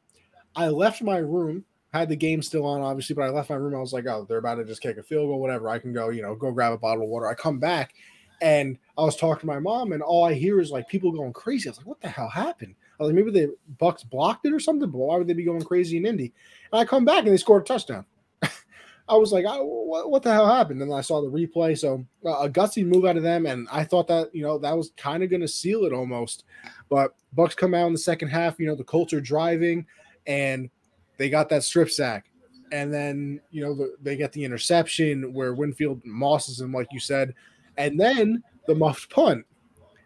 [0.55, 1.65] I left my room,
[1.99, 3.75] had the game still on, obviously, but I left my room.
[3.75, 5.69] I was like, oh, they're about to just kick a field goal, whatever.
[5.69, 7.27] I can go, you know, go grab a bottle of water.
[7.27, 7.93] I come back,
[8.41, 11.33] and I was talking to my mom, and all I hear is like people going
[11.33, 11.69] crazy.
[11.69, 12.75] I was like, what the hell happened?
[12.99, 15.43] I was like, maybe the Bucks blocked it or something, but why would they be
[15.43, 16.33] going crazy in Indy?
[16.71, 18.05] And I come back and they scored a touchdown.
[19.07, 20.81] I was like, oh, what, what, the hell happened?
[20.81, 21.77] And I saw the replay.
[21.77, 24.75] So uh, a gutsy move out of them, and I thought that you know that
[24.75, 26.45] was kind of going to seal it almost.
[26.89, 28.59] But Bucks come out in the second half.
[28.59, 29.85] You know the Colts are driving,
[30.25, 30.69] and
[31.17, 32.29] they got that strip sack,
[32.71, 36.99] and then you know the, they get the interception where Winfield mosses him, like you
[36.99, 37.33] said,
[37.77, 39.45] and then the muffed punt.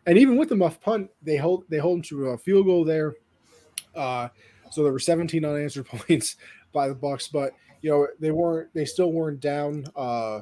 [0.06, 2.84] And even with the muffed punt, they hold they hold him to a field goal
[2.84, 3.16] there.
[3.96, 4.30] Uh,
[4.72, 6.36] so there were 17 unanswered points
[6.72, 10.42] by the Bucks, but you know they weren't they still weren't down uh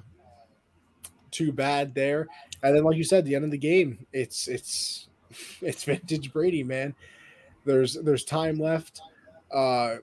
[1.32, 2.28] too bad there.
[2.64, 5.08] And then like you said the end of the game it's it's
[5.62, 6.96] it's vintage brady man.
[7.66, 9.02] There's there's time left.
[9.52, 9.98] Uh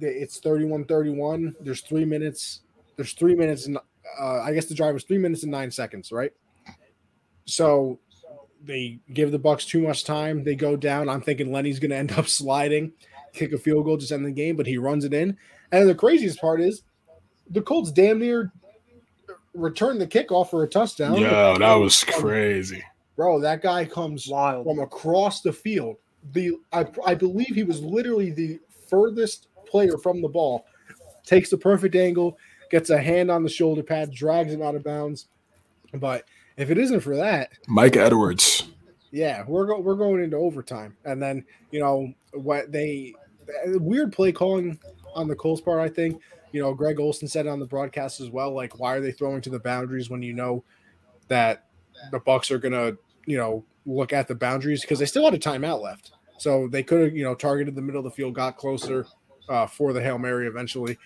[0.00, 2.60] it's 31 31 there's three minutes
[2.96, 3.78] there's three minutes and
[4.20, 6.32] uh, i guess the drive was three minutes and nine seconds right
[7.46, 7.98] so
[8.64, 11.96] they give the bucks too much time they go down i'm thinking lenny's going to
[11.96, 12.92] end up sliding
[13.32, 15.36] kick a field goal just end the game but he runs it in
[15.72, 16.82] and the craziest part is
[17.50, 18.52] the Colts damn near
[19.54, 21.16] returned the kickoff for a touchdown.
[21.16, 22.82] Yeah, that was crazy.
[23.16, 24.64] Bro, that guy comes Wild.
[24.64, 25.96] from across the field.
[26.32, 30.66] The I, I believe he was literally the furthest player from the ball.
[31.24, 32.38] Takes the perfect angle,
[32.70, 35.26] gets a hand on the shoulder pad, drags him out of bounds.
[35.94, 36.24] But
[36.56, 38.68] if it isn't for that, Mike Edwards.
[39.10, 43.14] Yeah, we're go, we're going into overtime, and then you know what they
[43.66, 44.78] weird play calling
[45.14, 46.20] on the Colts part, I think.
[46.52, 49.42] You know, Greg Olsen said on the broadcast as well, like, why are they throwing
[49.42, 50.64] to the boundaries when you know
[51.28, 51.66] that
[52.10, 52.92] the Bucks are gonna,
[53.26, 56.12] you know, look at the boundaries because they still had a timeout left.
[56.38, 59.06] So they could have, you know, targeted the middle of the field, got closer
[59.48, 60.98] uh, for the Hail Mary eventually.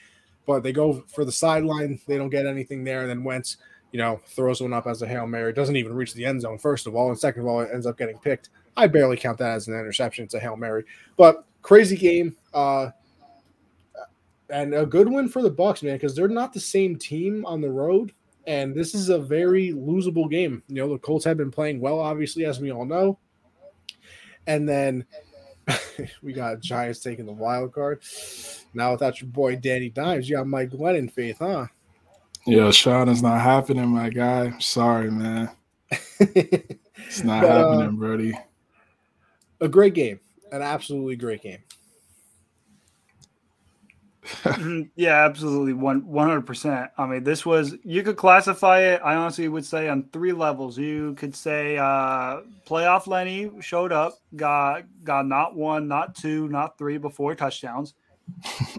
[0.47, 3.03] But they go for the sideline, they don't get anything there.
[3.03, 3.59] And then Wentz,
[3.93, 5.53] you know, throws one up as a Hail Mary.
[5.53, 7.11] Doesn't even reach the end zone, first of all.
[7.11, 8.49] And second of all, it ends up getting picked.
[8.77, 10.25] I barely count that as an interception.
[10.25, 10.85] It's a Hail Mary.
[11.17, 12.37] But crazy game.
[12.53, 12.91] Uh,
[14.53, 17.61] and a good win for the Bucks, man, because they're not the same team on
[17.61, 18.13] the road,
[18.47, 20.63] and this is a very losable game.
[20.69, 23.19] You know, the Colts have been playing well, obviously, as we all know,
[24.47, 25.07] and then
[26.23, 28.03] we got Giants taking the wild card.
[28.75, 31.67] Now without your boy Danny Dimes, you got Mike Glennon faith, huh?
[32.47, 34.59] Yeah, Sean, it's not happening, my guy.
[34.59, 35.51] Sorry, man.
[36.19, 38.39] it's not but, happening, uh, Brody.
[39.61, 40.19] A great game,
[40.51, 41.61] an absolutely great game.
[44.25, 44.83] Mm-hmm.
[44.95, 46.91] yeah, absolutely, one one hundred percent.
[46.97, 49.01] I mean, this was you could classify it.
[49.05, 50.79] I honestly would say on three levels.
[50.79, 56.79] You could say uh playoff Lenny showed up, got got not one, not two, not
[56.79, 57.95] three, but four touchdowns.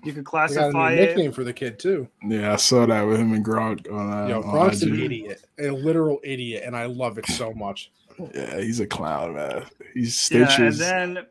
[0.03, 2.07] You could classify a nickname for the kid too.
[2.25, 4.13] Yeah, I saw that with him and Gronk on.
[4.13, 7.91] Uh, Yo, Gronk's an idiot, a literal idiot, and I love it so much.
[8.35, 9.65] Yeah, he's a clown, man.
[9.95, 10.79] He's stitches.
[10.79, 11.25] Yeah, and then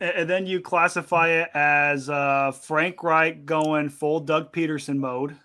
[0.00, 5.36] and then you classify it as uh, Frank Reich going full Doug Pederson mode.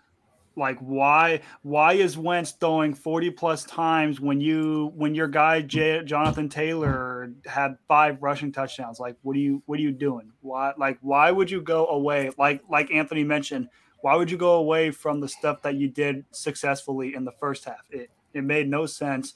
[0.56, 6.04] Like why why is Wentz throwing 40 plus times when you when your guy J-
[6.04, 9.00] Jonathan Taylor had five rushing touchdowns?
[9.00, 10.32] Like what are you what are you doing?
[10.42, 13.70] Why like why would you go away like like Anthony mentioned?
[14.02, 17.66] Why would you go away from the stuff that you did successfully in the first
[17.66, 17.82] half?
[17.90, 19.34] It it made no sense.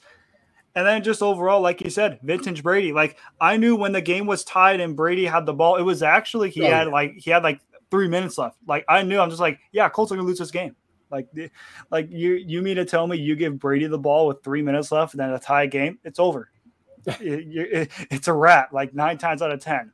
[0.78, 2.92] And then just overall, like you said, vintage Brady.
[2.92, 6.04] Like I knew when the game was tied and Brady had the ball, it was
[6.04, 6.92] actually he oh, had yeah.
[6.92, 7.60] like he had like
[7.90, 8.58] three minutes left.
[8.64, 10.76] Like I knew I'm just like, yeah, Colts are gonna lose this game.
[11.10, 11.26] Like,
[11.90, 14.92] like you you mean to tell me you give Brady the ball with three minutes
[14.92, 15.98] left and then a tie game?
[16.04, 16.48] It's over.
[17.06, 18.72] it, it, it's a wrap.
[18.72, 19.92] Like nine times out of ten.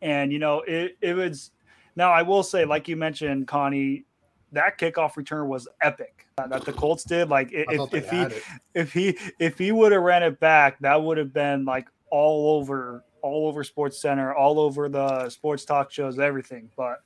[0.00, 1.52] And you know it it was.
[1.94, 4.04] Now I will say, like you mentioned, Connie,
[4.52, 7.28] that kickoff return was epic that the Colts did.
[7.28, 8.26] Like if, if he
[8.74, 12.58] if he if he would have ran it back, that would have been like all
[12.58, 16.70] over all over Sports Center, all over the sports talk shows, everything.
[16.76, 17.02] But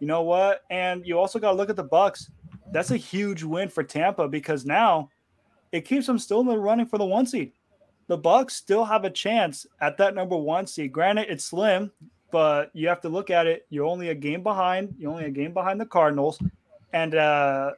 [0.00, 0.62] you know what?
[0.70, 2.30] And you also got to look at the Bucks.
[2.70, 5.10] That's a huge win for Tampa because now
[5.72, 7.52] it keeps them still in the running for the one seed.
[8.06, 10.92] The Bucks still have a chance at that number one seed.
[10.92, 11.90] Granted, it's slim,
[12.30, 13.66] but you have to look at it.
[13.70, 14.94] You're only a game behind.
[14.98, 16.38] You're only a game behind the Cardinals,
[16.94, 17.72] and uh,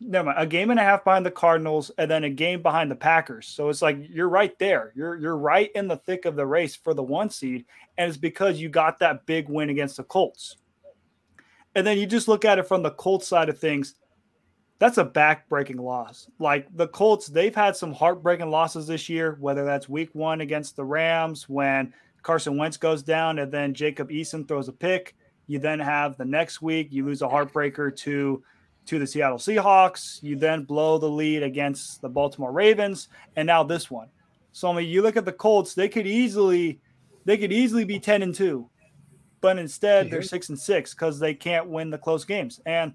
[0.00, 2.90] never mind, a game and a half behind the Cardinals and then a game behind
[2.90, 3.46] the Packers.
[3.46, 4.92] So it's like you're right there.
[4.96, 7.66] You're you're right in the thick of the race for the one seed,
[7.98, 10.56] and it's because you got that big win against the Colts.
[11.74, 13.96] And then you just look at it from the Colts side of things.
[14.78, 16.30] That's a back-breaking loss.
[16.38, 20.76] Like the Colts, they've had some heartbreaking losses this year, whether that's week one against
[20.76, 21.92] the Rams when
[22.22, 25.14] Carson Wentz goes down and then Jacob Eason throws a pick.
[25.46, 28.42] You then have the next week, you lose a heartbreaker to
[28.86, 30.22] to the Seattle Seahawks.
[30.22, 34.08] You then blow the lead against the Baltimore Ravens, and now this one.
[34.52, 36.80] So I mean, you look at the Colts; they could easily,
[37.24, 38.68] they could easily be ten and two,
[39.40, 40.28] but instead they're mhm.
[40.28, 42.60] six and six because they can't win the close games.
[42.66, 42.94] And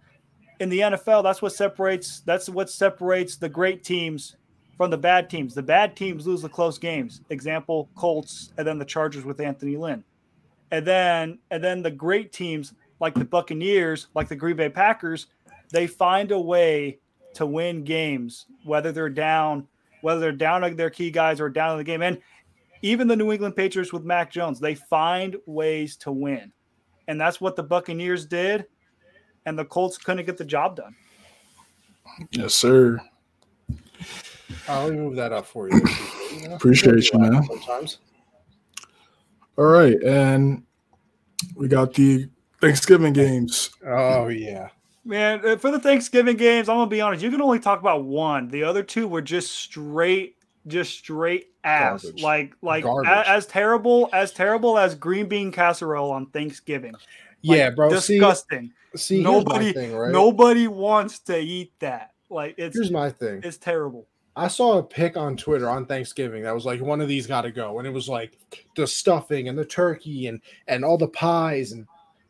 [0.59, 4.37] in the NFL, that's what separates that's what separates the great teams
[4.77, 5.53] from the bad teams.
[5.53, 7.21] The bad teams lose the close games.
[7.29, 10.03] Example: Colts, and then the Chargers with Anthony Lynn,
[10.71, 15.27] and then and then the great teams like the Buccaneers, like the Green Bay Packers
[15.71, 16.99] they find a way
[17.33, 19.67] to win games, whether they're down,
[20.01, 22.01] whether they're down on their key guys or down in the game.
[22.01, 22.19] And
[22.81, 26.51] even the New England Patriots with Mac Jones, they find ways to win.
[27.07, 28.65] And that's what the Buccaneers did.
[29.45, 30.95] And the Colts couldn't get the job done.
[32.31, 33.01] Yes, sir.
[33.71, 33.75] Uh,
[34.67, 35.81] I'll move that up for you.
[36.51, 37.43] Appreciate you, man.
[37.43, 37.99] Sometimes.
[39.61, 40.01] All right.
[40.01, 40.63] And
[41.55, 42.27] we got the
[42.59, 43.69] Thanksgiving games.
[43.85, 44.69] Oh, yeah.
[45.05, 47.23] Man, uh, for the Thanksgiving games, I'm gonna be honest.
[47.23, 48.47] You can only talk about one.
[48.47, 52.03] The other two were just straight, just straight ass.
[52.03, 52.23] Garbage.
[52.23, 56.93] Like, like as, as, terrible as terrible as green bean casserole on Thanksgiving.
[56.93, 57.01] Like,
[57.41, 57.89] yeah, bro.
[57.89, 58.71] Disgusting.
[58.95, 60.11] See, see nobody, thing, right?
[60.11, 62.13] nobody wants to eat that.
[62.31, 63.41] Like, it's here's my thing.
[63.43, 64.07] It's terrible.
[64.35, 67.41] I saw a pic on Twitter on Thanksgiving that was like one of these got
[67.41, 68.37] to go, and it was like
[68.75, 71.85] the stuffing and the turkey and and all the pies and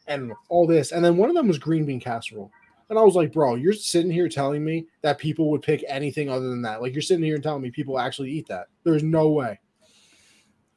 [0.08, 2.52] and all this, and then one of them was green bean casserole.
[2.90, 6.30] And I was like, bro, you're sitting here telling me that people would pick anything
[6.30, 6.82] other than that.
[6.82, 8.68] Like you're sitting here and telling me people actually eat that.
[8.84, 9.60] There's no way.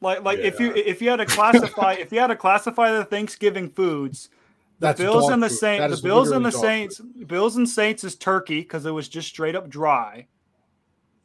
[0.01, 0.45] Like like yeah.
[0.45, 4.29] if you if you had to classify if you had to classify the Thanksgiving foods,
[4.79, 7.27] the That's Bills and the Saints, the Bills and the Saints, food.
[7.27, 10.27] Bills and Saints is turkey because it was just straight up dry.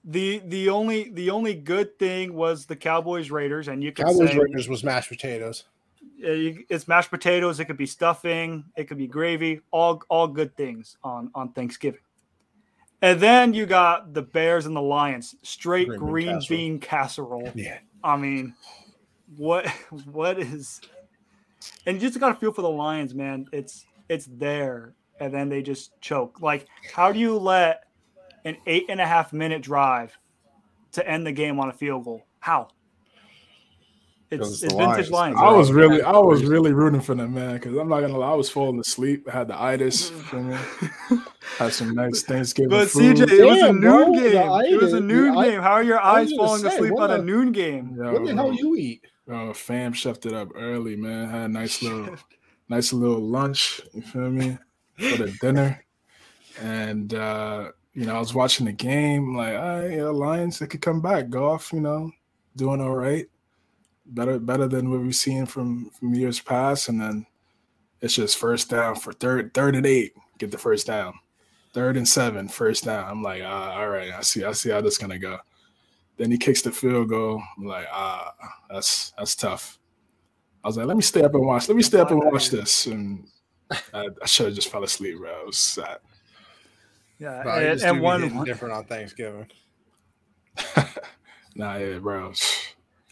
[0.05, 4.31] The the only the only good thing was the Cowboys Raiders, and you can Cowboys
[4.31, 5.65] say, Raiders was mashed potatoes
[6.21, 7.59] it's mashed potatoes.
[7.59, 8.65] It could be stuffing.
[8.75, 9.61] It could be gravy.
[9.71, 12.01] All all good things on on Thanksgiving.
[13.01, 17.41] And then you got the Bears and the Lions, straight green, green bean, casserole.
[17.41, 17.51] bean casserole.
[17.55, 18.53] Yeah, I mean,
[19.37, 19.67] what
[20.11, 20.81] what is?
[21.85, 23.47] And you just got to feel for the Lions, man.
[23.51, 26.41] It's it's there, and then they just choke.
[26.41, 27.85] Like, how do you let
[28.45, 30.17] an eight and a half minute drive
[30.93, 32.25] to end the game on a field goal?
[32.39, 32.69] How?
[34.31, 35.37] It's, it's vintage Lions.
[35.39, 37.55] I was really, I was really rooting for them, man.
[37.55, 39.27] Because I'm not gonna lie, I was falling asleep.
[39.27, 40.09] I had the itis.
[41.57, 42.69] had some nice Thanksgiving.
[42.69, 43.17] But food.
[43.17, 44.51] CJ, it was a noon game.
[44.71, 45.61] It was a noon game.
[45.61, 47.95] How are your eyes falling say, asleep on a noon game?
[47.97, 49.01] Yo, what the hell you eat?
[49.27, 51.29] Oh, fam chefed it up early, man.
[51.29, 52.15] Had a nice little,
[52.69, 53.81] nice little lunch.
[53.93, 54.57] You feel me?
[54.97, 55.83] For the dinner,
[56.61, 59.35] and uh, you know, I was watching the game.
[59.35, 61.29] Like, all right, yeah, Lions, they could come back.
[61.29, 62.11] Goff, you know,
[62.55, 63.27] doing all right
[64.09, 66.89] better better than what we've seen from from years past.
[66.89, 67.25] And then
[68.01, 71.13] it's just first down for third third and eight, get the first down.
[71.73, 73.09] Third and seven, first down.
[73.09, 75.37] I'm like, uh, all right, I see, I see how this gonna go.
[76.17, 77.41] Then he kicks the field goal.
[77.57, 78.33] I'm like, ah,
[78.69, 79.77] that's that's tough.
[80.63, 81.69] I was like, let me stay up and watch.
[81.69, 82.87] Let me stay up and watch this.
[82.87, 83.27] And
[83.93, 85.41] I, I should have just fell asleep, bro.
[85.41, 85.99] It was sad.
[87.19, 89.47] Yeah, and, and one different on Thanksgiving.
[91.55, 92.33] nah, yeah, bro.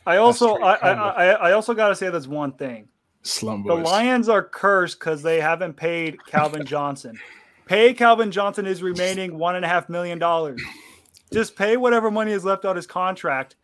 [0.05, 2.87] I also I, I, I also got to say there's one thing.
[3.23, 3.77] Slum boys.
[3.77, 7.19] The Lions are cursed because they haven't paid Calvin Johnson.
[7.65, 10.61] Pay Calvin Johnson his remaining one and a half million dollars.
[11.33, 13.57] just pay whatever money is left on his contract,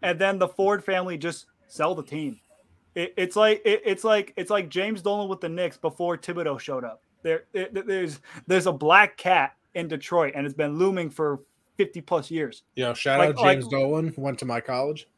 [0.00, 2.40] and then the Ford family just sell the team.
[2.94, 6.58] It, it's like it, it's like it's like James Dolan with the Knicks before Thibodeau
[6.58, 7.02] showed up.
[7.22, 11.40] There, it, there's there's a black cat in Detroit, and it's been looming for
[11.76, 12.62] fifty plus years.
[12.74, 14.14] Yeah, shout like, out James like, Dolan.
[14.16, 15.08] Went to my college.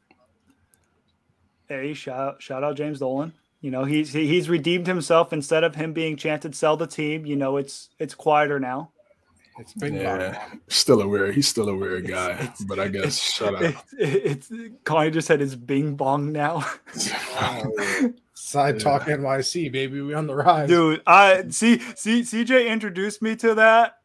[1.69, 3.33] Hey, shout shout out James Dolan.
[3.61, 5.33] You know he's he's redeemed himself.
[5.33, 8.91] Instead of him being chanted "sell the team," you know it's it's quieter now.
[9.59, 11.35] It's been yeah, still a weird.
[11.35, 13.85] He's still a weird guy, it's, it's, but I guess shut up.
[13.99, 14.51] It's, it's
[14.85, 16.65] Connie just said it's Bing Bong now.
[17.37, 18.81] oh, Side yeah.
[18.81, 21.03] Talk NYC, baby, we on the rise, dude.
[21.07, 21.79] I see.
[21.97, 23.99] See, CJ introduced me to that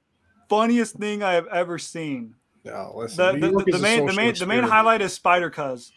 [0.49, 2.35] funniest thing I have ever seen.
[2.63, 3.39] No, listen.
[3.39, 5.91] The, the, the main, the main, the main highlight is Spider Cuz.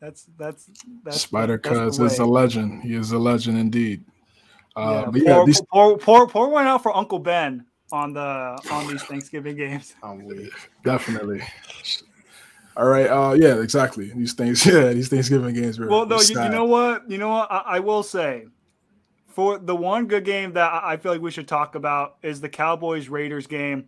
[0.00, 0.70] That's that's
[1.04, 2.82] that's Spider Cuz is a legend.
[2.82, 4.04] He is a legend indeed.
[4.76, 5.60] Uh, yeah, pour, yeah, these...
[5.62, 9.94] pour, pour, pour one out for Uncle Ben on the on these Thanksgiving games.
[10.84, 11.42] Definitely.
[12.76, 13.06] All right.
[13.06, 14.10] Uh, yeah, exactly.
[14.14, 14.64] These things.
[14.70, 15.88] Yeah, these Thanksgiving games were.
[15.88, 17.10] Well, though, you, you, know what?
[17.10, 17.50] You know what?
[17.50, 18.46] I, I, will say,
[19.30, 22.48] for the one good game that I feel like we should talk about is the
[22.48, 23.86] Cowboys Raiders game.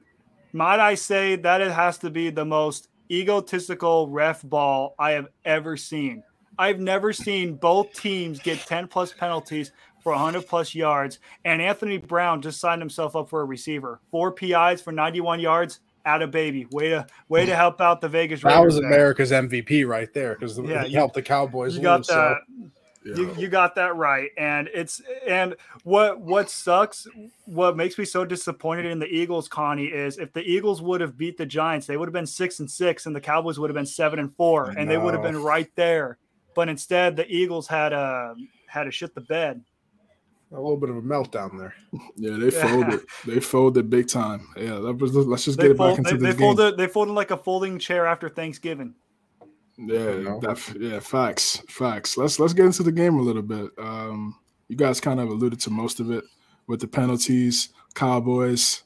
[0.52, 5.28] Might I say that it has to be the most egotistical ref ball I have
[5.44, 6.23] ever seen.
[6.59, 11.19] I've never seen both teams get 10 plus penalties for 100 plus yards.
[11.44, 14.01] And Anthony Brown just signed himself up for a receiver.
[14.10, 15.81] Four PIs for 91 yards.
[16.05, 18.43] Out of baby, way to way to help out the Vegas.
[18.43, 19.40] Raiders That was America's there.
[19.40, 21.77] MVP right there because yeah, he helped the Cowboys.
[21.77, 22.39] You got that.
[22.48, 22.70] So.
[23.04, 23.16] Yeah.
[23.16, 27.06] You, you got that right and it's and what what sucks
[27.46, 31.18] what makes me so disappointed in the eagles connie is if the eagles would have
[31.18, 33.74] beat the giants they would have been six and six and the cowboys would have
[33.74, 36.18] been seven and four and they would have been right there
[36.54, 39.60] but instead the eagles had a had to shit the bed
[40.52, 41.74] a little bit of a meltdown there.
[42.16, 43.00] Yeah, they folded.
[43.26, 44.46] They folded big time.
[44.56, 46.56] Yeah, was, let's just they get fold, it back into they, this they game.
[46.56, 48.94] Folded, they folded like a folding chair after Thanksgiving.
[49.78, 50.38] Yeah,
[50.78, 52.16] yeah, facts, facts.
[52.16, 53.70] Let's let's get into the game a little bit.
[53.78, 54.38] Um,
[54.68, 56.24] you guys kind of alluded to most of it
[56.66, 57.70] with the penalties.
[57.94, 58.82] Cowboys,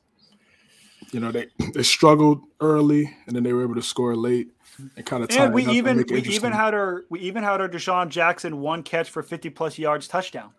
[1.13, 4.49] you know, they they struggled early and then they were able to score late
[4.97, 5.31] and kind of.
[5.31, 9.11] And we even we even had our we even had our DeSean Jackson one catch
[9.11, 10.53] for fifty plus yards touchdown.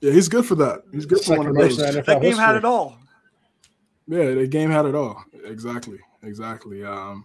[0.00, 0.82] Yeah, he's good for that.
[0.92, 1.76] He's good for one of those.
[1.76, 2.44] That game history.
[2.44, 2.98] had it all.
[4.06, 5.24] Yeah, the game had it all.
[5.44, 6.84] Exactly, exactly.
[6.84, 7.24] Um,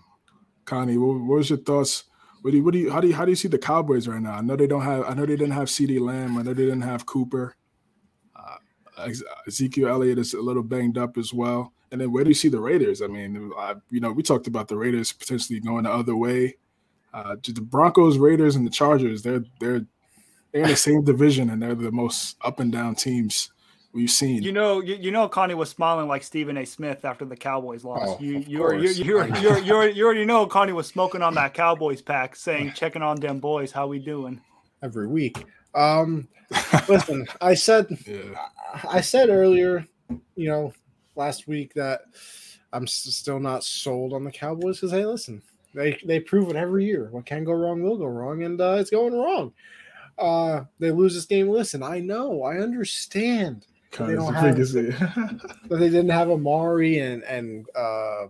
[0.66, 2.06] Connie, what, what was your thoughts?
[2.42, 4.08] What do you, what do you, how do you, how do you see the Cowboys
[4.08, 4.34] right now?
[4.34, 6.38] I know they don't have, I know they didn't have CeeDee Lamb.
[6.38, 7.56] I know they didn't have Cooper.
[8.36, 9.10] Uh,
[9.48, 11.74] Ezekiel Elliott is a little banged up as well.
[11.92, 13.02] And then where do you see the Raiders?
[13.02, 16.58] I mean, I, you know, we talked about the Raiders potentially going the other way.
[17.14, 19.86] Uh, the Broncos, Raiders, and the Chargers, they're they're
[20.52, 23.52] they're in the same division, and they're the most up and down teams
[23.96, 24.44] we've seen.
[24.44, 26.66] You know, you, you know, Connie was smiling like Stephen A.
[26.66, 28.04] Smith after the Cowboys lost.
[28.06, 31.34] Oh, you you, are, you, you, you, you, you already know Connie was smoking on
[31.36, 34.40] that Cowboys pack, saying checking on them boys, how we doing
[34.84, 35.44] every week.
[35.74, 36.28] Um,
[36.88, 38.38] listen, I said, yeah.
[38.88, 39.88] I said earlier,
[40.36, 40.74] you know,
[41.16, 42.02] last week that
[42.74, 45.42] I'm still not sold on the Cowboys because hey, listen,
[45.74, 47.08] they they prove it every year.
[47.12, 49.54] What can go wrong will go wrong, and uh, it's going wrong.
[50.18, 51.50] Uh, they lose this game.
[51.50, 53.66] Listen, I know, I understand
[53.98, 54.58] they don't have,
[55.68, 58.28] but they didn't have Amari and and uh,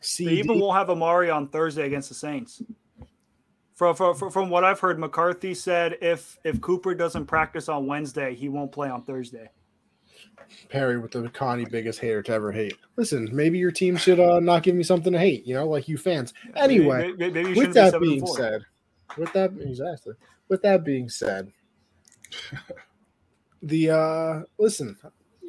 [0.00, 0.26] CeeDee.
[0.26, 2.62] They even won't have Amari on Thursday against the Saints.
[3.74, 8.34] From, from, from what I've heard, McCarthy said if if Cooper doesn't practice on Wednesday,
[8.34, 9.50] he won't play on Thursday.
[10.68, 12.76] Perry with the Connie biggest hater to ever hate.
[12.96, 15.88] Listen, maybe your team should uh, not give me something to hate, you know, like
[15.88, 16.34] you fans.
[16.56, 18.62] Anyway, maybe, maybe with that be being said,
[19.16, 20.14] with that exactly,
[20.48, 21.50] with that being said,
[23.64, 24.96] the uh listen,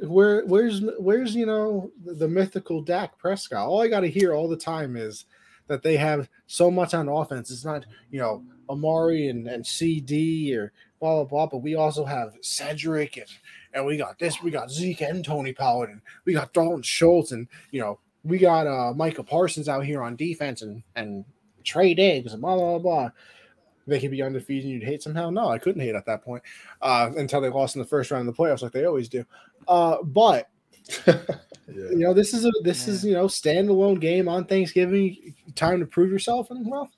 [0.02, 3.68] where where's where's you know the, the mythical Dak Prescott?
[3.68, 5.26] All I got to hear all the time is
[5.68, 7.52] that they have so much on offense.
[7.52, 12.06] It's not you know Amari and, and CeeDee or blah blah blah, but we also
[12.06, 13.28] have Cedric and
[13.74, 17.34] and we got this, we got Zeke and Tony Pollard, and we got Dalton Schultz,
[17.34, 21.26] and you know we got uh Micah Parsons out here on defense, and and
[21.66, 23.10] Trey Diggs, and blah blah blah
[23.88, 25.30] they could be undefeated and you'd hate somehow.
[25.30, 26.44] No, I couldn't hate at that point
[26.82, 29.26] uh, until they lost in the first round of the playoffs, like they always do.
[29.68, 30.50] Uh, but
[31.08, 31.16] yeah.
[31.68, 32.94] you know, this is a this yeah.
[32.94, 36.90] is you know standalone game on Thanksgiving, time to prove yourself, and well,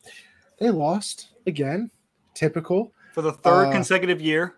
[0.59, 1.91] they lost again,
[2.33, 4.55] typical for the third uh, consecutive year.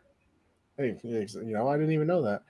[0.77, 2.43] Hey, you know, I didn't even know that.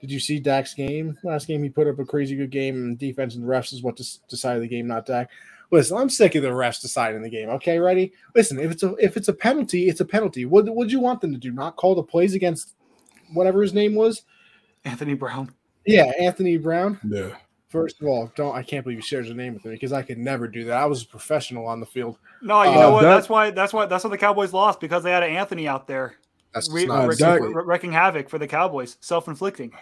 [0.00, 1.16] Did you see Dak's game?
[1.22, 3.82] Last game, he put up a crazy good game, and defense and the refs is
[3.82, 3.96] what
[4.28, 5.30] decided the game, not Dak.
[5.70, 7.48] Listen, I'm sick of the refs deciding the game.
[7.50, 8.12] Okay, ready?
[8.34, 10.44] Listen, if it's a if it's a penalty, it's a penalty.
[10.44, 11.50] What would you want them to do?
[11.52, 12.74] Not call the plays against
[13.32, 14.22] whatever his name was?
[14.84, 15.52] Anthony Brown.
[15.84, 17.00] Yeah, Anthony Brown.
[17.08, 17.36] Yeah.
[17.68, 20.02] First of all, don't I can't believe you shared your name with me because I
[20.02, 20.76] could never do that.
[20.76, 22.18] I was a professional on the field.
[22.40, 23.02] No, you uh, know what?
[23.02, 25.66] That, that's why that's why that's why the Cowboys lost because they had an Anthony
[25.66, 26.14] out there.
[26.54, 29.72] That's re- not wrecking, wrecking havoc for the Cowboys, self-inflicting.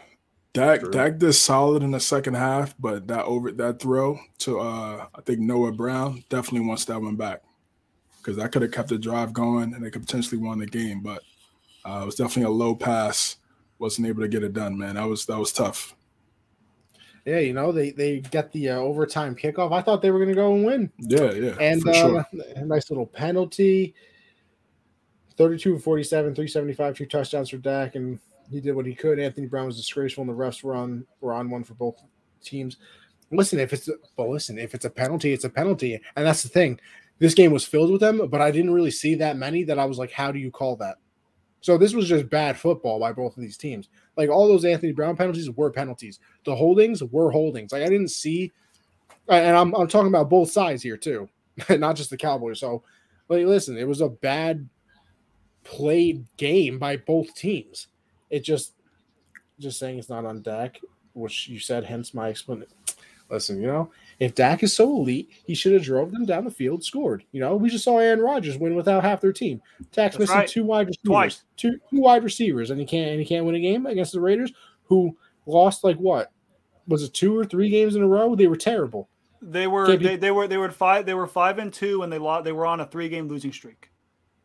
[0.54, 0.90] Dak True.
[0.90, 5.20] Dak did solid in the second half, but that over that throw to uh I
[5.22, 7.42] think Noah Brown definitely wants that one back
[8.18, 11.00] because that could have kept the drive going and they could potentially won the game.
[11.00, 11.22] But
[11.84, 13.36] uh, it was definitely a low pass.
[13.78, 14.94] Wasn't able to get it done, man.
[14.94, 15.94] That was that was tough.
[17.24, 19.72] Yeah, you know they they get the uh, overtime kickoff.
[19.72, 20.92] I thought they were going to go and win.
[20.98, 22.26] Yeah, yeah, and uh, sure.
[22.54, 23.94] a nice little penalty.
[25.36, 28.20] 32 47, 375, two touchdowns for Dak, and
[28.50, 29.18] he did what he could.
[29.18, 32.02] Anthony Brown was disgraceful, and the refs were on were on one for both
[32.42, 32.76] teams.
[33.30, 36.48] Listen, if it's but listen, if it's a penalty, it's a penalty, and that's the
[36.48, 36.78] thing.
[37.18, 39.84] This game was filled with them, but I didn't really see that many that I
[39.84, 40.96] was like, how do you call that?
[41.60, 43.88] So this was just bad football by both of these teams.
[44.16, 46.18] Like all those Anthony Brown penalties were penalties.
[46.44, 47.72] The holdings were holdings.
[47.72, 48.52] Like I didn't see,
[49.28, 51.28] and I'm I'm talking about both sides here too,
[51.70, 52.60] not just the Cowboys.
[52.60, 52.82] So,
[53.28, 54.68] like, listen, it was a bad
[55.62, 57.88] played game by both teams.
[58.34, 58.74] It just
[59.60, 60.80] just saying it's not on Dak,
[61.12, 62.74] which you said, hence my explanation.
[63.30, 66.50] Listen, you know, if Dak is so elite, he should have drove them down the
[66.50, 67.24] field, scored.
[67.32, 69.62] You know, we just saw Aaron Rodgers win without half their team.
[69.92, 70.48] Dak's missing right.
[70.48, 71.44] two wide receivers, Twice.
[71.56, 74.20] two two wide receivers, and he can't and he can't win a game against the
[74.20, 74.52] Raiders,
[74.84, 75.16] who
[75.46, 76.32] lost like what
[76.88, 78.34] was it two or three games in a row?
[78.34, 79.08] They were terrible.
[79.40, 82.18] They were they, they were they were five they were five and two and they
[82.18, 83.90] lost they were on a three game losing streak.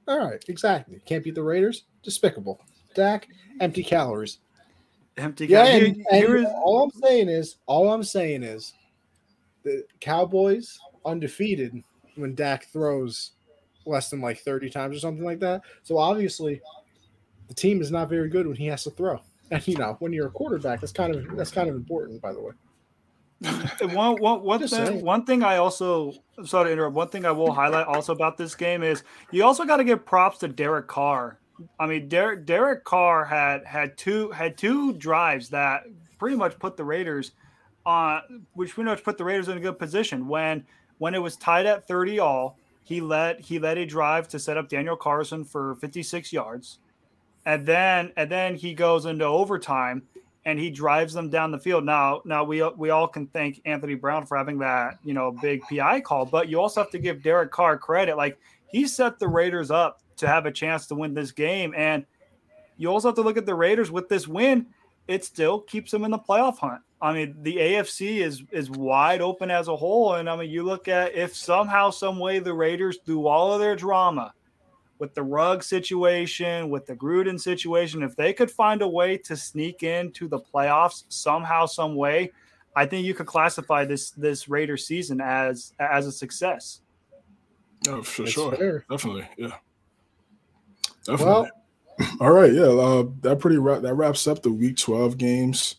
[0.07, 1.02] All right, exactly.
[1.06, 1.86] Can't beat the Raiders.
[2.03, 2.61] Despicable.
[3.00, 3.28] Dak,
[3.60, 4.40] empty calories.
[5.18, 5.48] Empty.
[5.48, 8.74] Yeah, and, and all I'm saying is, all I'm saying is,
[9.64, 11.82] the Cowboys undefeated
[12.16, 13.32] when Dak throws
[13.86, 15.62] less than like 30 times or something like that.
[15.84, 16.62] So obviously,
[17.48, 19.20] the team is not very good when he has to throw.
[19.52, 22.34] And you know, when you're a quarterback, that's kind of that's kind of important, by
[22.34, 22.52] the way.
[23.96, 26.14] one, one, one, thing, one thing I also
[26.46, 26.96] sorry to interrupt.
[26.96, 30.06] One thing I will highlight also about this game is you also got to give
[30.06, 31.40] props to Derek Carr
[31.80, 35.84] I mean, Derek Derek Carr had had two had two drives that
[36.18, 37.31] pretty much put the Raiders
[37.86, 40.65] on, which pretty much put the Raiders in a good position when
[40.98, 42.57] when it was tied at thirty all.
[42.84, 46.80] He led he led a drive to set up Daniel Carlson for fifty six yards,
[47.45, 50.03] and then and then he goes into overtime
[50.45, 51.86] and he drives them down the field.
[51.86, 55.61] Now, now we we all can thank Anthony Brown for having that you know big
[55.69, 58.18] PI call, but you also have to give Derek Carr credit.
[58.18, 58.40] Like
[58.72, 61.74] he set the Raiders up to have a chance to win this game.
[61.76, 62.06] And
[62.78, 64.68] you also have to look at the Raiders with this win.
[65.08, 66.82] It still keeps them in the playoff hunt.
[67.02, 70.16] I mean, the AFC is is wide open as a whole.
[70.16, 73.60] And I mean, you look at if somehow, some way the Raiders, through all of
[73.60, 74.34] their drama,
[75.00, 79.36] with the Ruggs situation, with the Gruden situation, if they could find a way to
[79.36, 82.32] sneak into the playoffs somehow, some way,
[82.76, 86.82] I think you could classify this this Raider season as as a success.
[87.88, 88.86] Oh, for That's sure, fair.
[88.90, 89.56] definitely, yeah.
[91.06, 91.26] Definitely.
[91.26, 91.50] Well,
[92.22, 95.76] all right, yeah, uh, that pretty ra- that wraps up the week twelve games.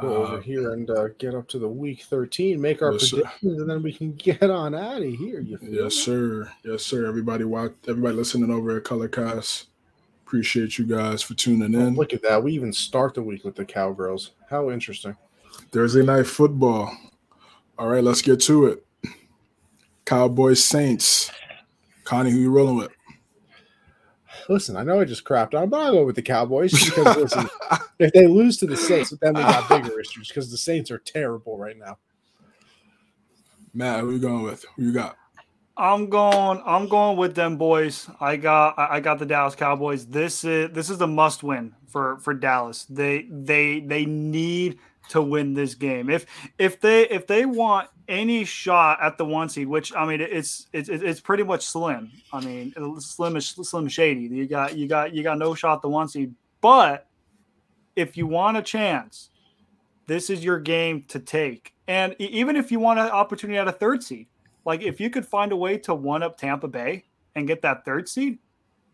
[0.00, 3.10] Go over uh, here and uh, get up to the week thirteen, make our yes,
[3.10, 3.62] predictions, sir.
[3.62, 5.40] and then we can get on out of here.
[5.40, 5.90] You yes, me?
[5.90, 6.52] sir.
[6.64, 7.06] Yes, sir.
[7.06, 7.72] Everybody, watch.
[7.88, 9.66] Everybody listening over at Colorcast.
[10.24, 11.94] Appreciate you guys for tuning in.
[11.94, 12.42] Oh, look at that.
[12.42, 14.30] We even start the week with the Cowgirls.
[14.48, 15.16] How interesting.
[15.72, 16.96] Thursday night football.
[17.78, 18.86] All right, let's get to it.
[20.04, 21.30] Cowboys Saints.
[22.04, 22.90] Connie, who you rolling with?
[24.48, 27.48] Listen, I know I just crapped on, but I'll go with the Cowboys because listen,
[27.98, 30.98] if they lose to the Saints, then we got bigger issues because the Saints are
[30.98, 31.98] terrible right now.
[33.74, 34.64] Matt, who you going with?
[34.76, 35.16] Who you got?
[35.76, 36.62] I'm going.
[36.66, 38.08] I'm going with them boys.
[38.20, 38.78] I got.
[38.78, 40.06] I got the Dallas Cowboys.
[40.06, 42.84] This is this is a must win for for Dallas.
[42.84, 44.78] They they they need
[45.12, 46.08] to win this game.
[46.08, 46.26] If
[46.58, 50.68] if they if they want any shot at the one seed, which I mean it's
[50.72, 52.10] it's it's pretty much slim.
[52.32, 54.22] I mean slim is slim shady.
[54.22, 56.34] You got you got you got no shot the one seed.
[56.62, 57.08] But
[57.94, 59.28] if you want a chance,
[60.06, 61.74] this is your game to take.
[61.86, 64.28] And even if you want an opportunity at a third seed,
[64.64, 67.84] like if you could find a way to one up Tampa Bay and get that
[67.84, 68.38] third seed,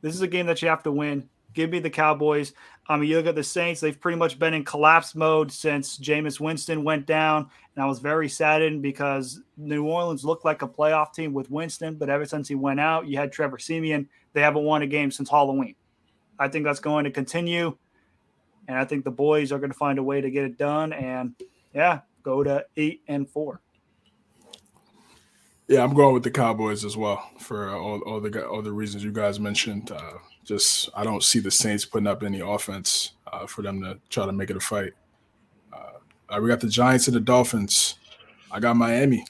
[0.01, 1.28] this is a game that you have to win.
[1.55, 2.55] Give me the Cowboys.
[2.90, 5.98] I mean, you look at the Saints, they've pretty much been in collapse mode since
[5.98, 7.51] Jameis Winston went down.
[7.74, 11.97] And I was very saddened because New Orleans looked like a playoff team with Winston,
[11.97, 14.09] but ever since he went out, you had Trevor Siemian.
[14.32, 15.74] They haven't won a game since Halloween.
[16.39, 17.77] I think that's going to continue.
[18.69, 20.94] And I think the boys are going to find a way to get it done.
[20.94, 21.35] And
[21.74, 23.60] yeah, go to eight and four.
[25.69, 29.05] Yeah, I'm going with the Cowboys as well for all, all the all the reasons
[29.05, 29.90] you guys mentioned.
[29.93, 30.15] Uh,
[30.45, 34.24] just I don't see the Saints putting up any offense uh, for them to try
[34.24, 34.95] to make it a fight.
[35.73, 35.99] Uh,
[36.31, 37.97] Uh, we got the Giants and the Dolphins.
[38.51, 39.24] I got Miami,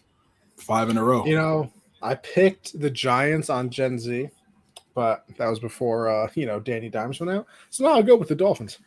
[0.56, 1.24] five in a row.
[1.26, 4.28] You know, I picked the Giants on Gen Z,
[4.94, 7.46] but that was before uh, you know Danny Dimes went out.
[7.70, 8.78] So now I'll go with the Dolphins.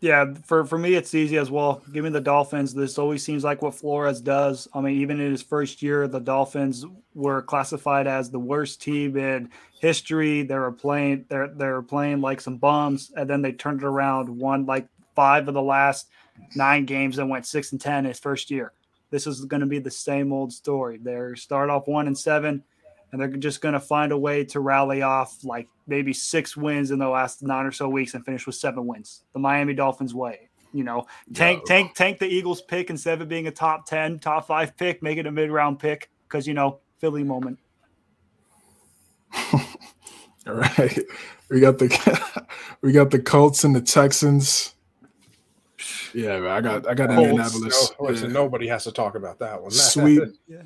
[0.00, 1.82] Yeah, for, for me, it's easy as well.
[1.90, 2.74] Give me the Dolphins.
[2.74, 4.68] This always seems like what Flores does.
[4.74, 9.16] I mean, even in his first year, the Dolphins were classified as the worst team
[9.16, 9.50] in
[9.80, 10.42] history.
[10.42, 14.28] They were playing they're they're playing like some bums, and then they turned it around,
[14.28, 16.08] won like five of the last
[16.54, 18.72] nine games, and went six and ten his first year.
[19.10, 20.98] This is going to be the same old story.
[20.98, 22.64] They start off one and seven,
[23.12, 26.90] and they're just going to find a way to rally off like maybe six wins
[26.90, 29.22] in the last nine or so weeks and finish with seven wins.
[29.32, 30.50] The Miami Dolphins way.
[30.72, 31.64] You know, tank, no.
[31.64, 35.02] tank, tank the Eagles pick instead of it being a top 10, top five pick,
[35.02, 37.58] make it a mid round pick because, you know, Philly moment.
[39.54, 40.98] All right.
[41.48, 42.46] We got the
[42.80, 44.74] we got the Colts and the Texans.
[46.12, 47.92] Yeah, man, I got I got Colts, Indianapolis.
[47.98, 48.34] No, listen, yeah.
[48.34, 49.70] nobody has to talk about that one.
[49.72, 50.22] Sweet.
[50.48, 50.62] yeah.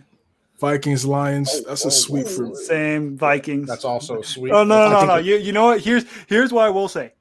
[0.60, 1.50] Vikings Lions.
[1.52, 3.66] Oh, that's a oh, sweep oh, for same Vikings.
[3.66, 4.52] That's also sweet.
[4.52, 5.16] Oh no no no no.
[5.16, 5.80] You, you know what?
[5.80, 7.14] Here's here's what I will say.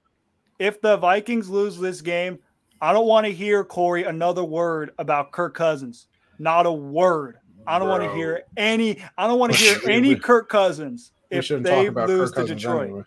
[0.59, 2.39] If the Vikings lose this game,
[2.81, 6.07] I don't want to hear Corey another word about Kirk Cousins.
[6.37, 7.37] Not a word.
[7.65, 7.99] I don't Bro.
[7.99, 9.01] want to hear any.
[9.17, 12.83] I don't want to hear any Kirk Cousins if they lose to Detroit.
[12.87, 13.03] Anyway.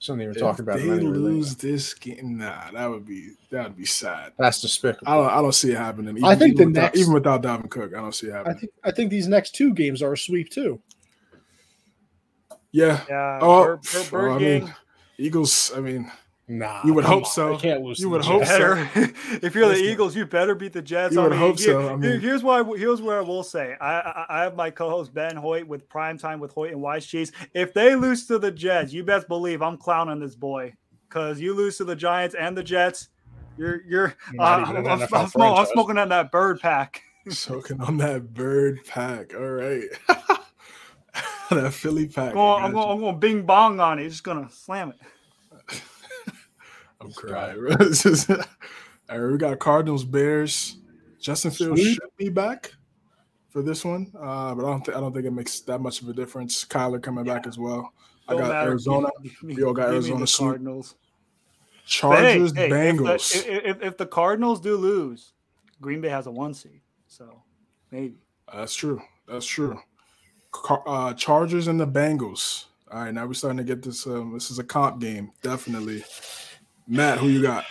[0.00, 0.78] Shouldn't even talk about.
[0.78, 2.38] They lose this game.
[2.38, 4.32] Nah, that would be that would be sad.
[4.38, 5.10] That's despicable.
[5.10, 6.16] I don't, I don't see it happening.
[6.16, 8.56] Even, I think the without, next, even without Dalvin Cook, I don't see it happening.
[8.56, 10.80] I think I think these next two games are a sweep too.
[12.70, 13.00] Yeah.
[13.08, 13.38] Yeah.
[13.42, 14.74] Oh, Bird, Bird, Bird oh, well, I mean,
[15.18, 15.72] Eagles.
[15.76, 16.12] I mean,
[16.50, 17.30] Nah, you would hope on.
[17.30, 17.58] so.
[17.58, 18.00] can't lose.
[18.00, 18.72] You would hope so.
[19.42, 21.14] if you're the Eagles, you better beat the Jets.
[21.14, 21.90] You I would mean, hope here, so.
[21.90, 22.64] I mean, here's why.
[22.64, 23.76] Here's where I will say.
[23.78, 27.04] I, I, I have my co-host Ben Hoyt with Prime Time with Hoyt and Wise
[27.04, 27.32] Cheese.
[27.52, 30.72] If they lose to the Jets, you best believe I'm clowning this boy
[31.06, 33.08] because you lose to the Giants and the Jets.
[33.58, 34.16] You're you're.
[34.38, 37.02] Uh, I'm, I'm, I'm, smoking, I'm, smoking on that bird pack.
[37.28, 39.34] Smoking on that bird pack.
[39.34, 39.84] All right.
[41.50, 42.30] that Philly pack.
[42.30, 44.08] I'm going, I'm going bing bong on it.
[44.08, 44.96] Just gonna slam it.
[47.00, 47.58] I'm crying.
[49.10, 50.76] All right, we got Cardinals, Bears.
[51.20, 52.72] Justin Fields should be back
[53.48, 56.02] for this one, uh, but I don't think I don't think it makes that much
[56.02, 56.64] of a difference.
[56.64, 57.34] Kyler coming yeah.
[57.34, 57.92] back as well.
[58.28, 58.70] I got matter.
[58.70, 59.08] Arizona.
[59.42, 60.26] We all got Arizona.
[60.26, 60.94] Cardinals.
[61.86, 63.34] Chargers, hey, hey, Bengals.
[63.34, 65.32] If the, if, if the Cardinals do lose,
[65.80, 67.42] Green Bay has a one seed, so
[67.90, 68.16] maybe.
[68.52, 69.00] That's true.
[69.26, 69.80] That's true.
[70.68, 72.66] Uh, Chargers and the Bengals.
[72.90, 74.06] All right, now we're starting to get this.
[74.06, 76.04] Um, this is a comp game, definitely.
[76.90, 77.66] Matt, who you got?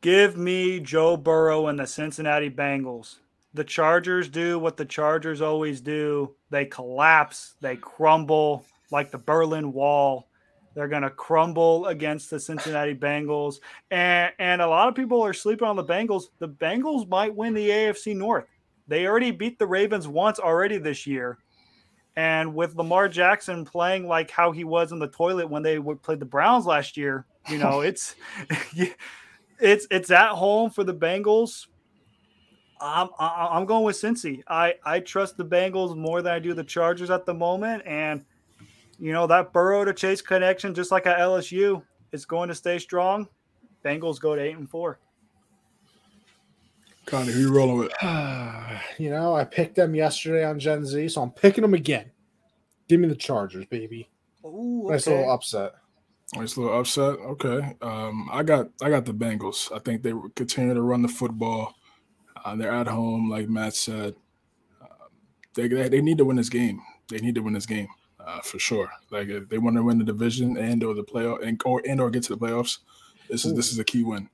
[0.00, 3.16] Give me Joe Burrow and the Cincinnati Bengals.
[3.52, 6.34] The Chargers do what the Chargers always do.
[6.48, 10.28] They collapse, they crumble like the Berlin Wall.
[10.74, 13.56] They're going to crumble against the Cincinnati Bengals.
[13.90, 16.24] And, and a lot of people are sleeping on the Bengals.
[16.38, 18.46] The Bengals might win the AFC North.
[18.88, 21.38] They already beat the Ravens once already this year.
[22.16, 26.20] And with Lamar Jackson playing like how he was in the toilet when they played
[26.20, 28.14] the Browns last year, you know, it's
[29.58, 31.66] it's it's at home for the Bengals.
[32.80, 34.42] I'm I'm going with Cincy.
[34.48, 38.24] I I trust the Bengals more than I do the Chargers at the moment, and
[38.98, 42.78] you know that Burrow to Chase connection, just like at LSU, is going to stay
[42.78, 43.28] strong.
[43.84, 44.98] Bengals go to eight and four.
[47.06, 47.92] Connie, who you rolling with?
[48.98, 52.10] you know, I picked them yesterday on Gen Z, so I'm picking them again.
[52.88, 54.08] Give me the Chargers, baby.
[54.44, 54.94] Ooh, okay.
[54.94, 55.74] Nice little upset.
[56.36, 57.18] Nice little upset.
[57.18, 57.76] Okay.
[57.80, 59.70] Um, I got I got the Bengals.
[59.74, 61.74] I think they continue to run the football.
[62.44, 64.14] Uh, they're at home, like Matt said.
[64.82, 64.86] Uh,
[65.54, 66.80] they, they, they need to win this game.
[67.08, 67.88] They need to win this game
[68.24, 68.90] uh, for sure.
[69.10, 72.00] Like if they want to win the division and or the playoff and or and
[72.00, 72.78] or get to the playoffs,
[73.28, 73.54] this is Ooh.
[73.54, 74.28] this is a key win.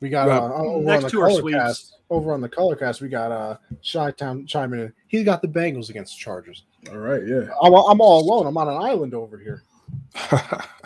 [0.00, 1.96] We got, we got uh, over next on the color cast.
[2.08, 4.92] Over on the color cast, we got uh Shy Town chiming in.
[5.08, 6.64] He's got the Bengals against the Chargers.
[6.90, 7.48] All right, yeah.
[7.62, 8.46] I'm, I'm all alone.
[8.46, 9.62] I'm on an island over here.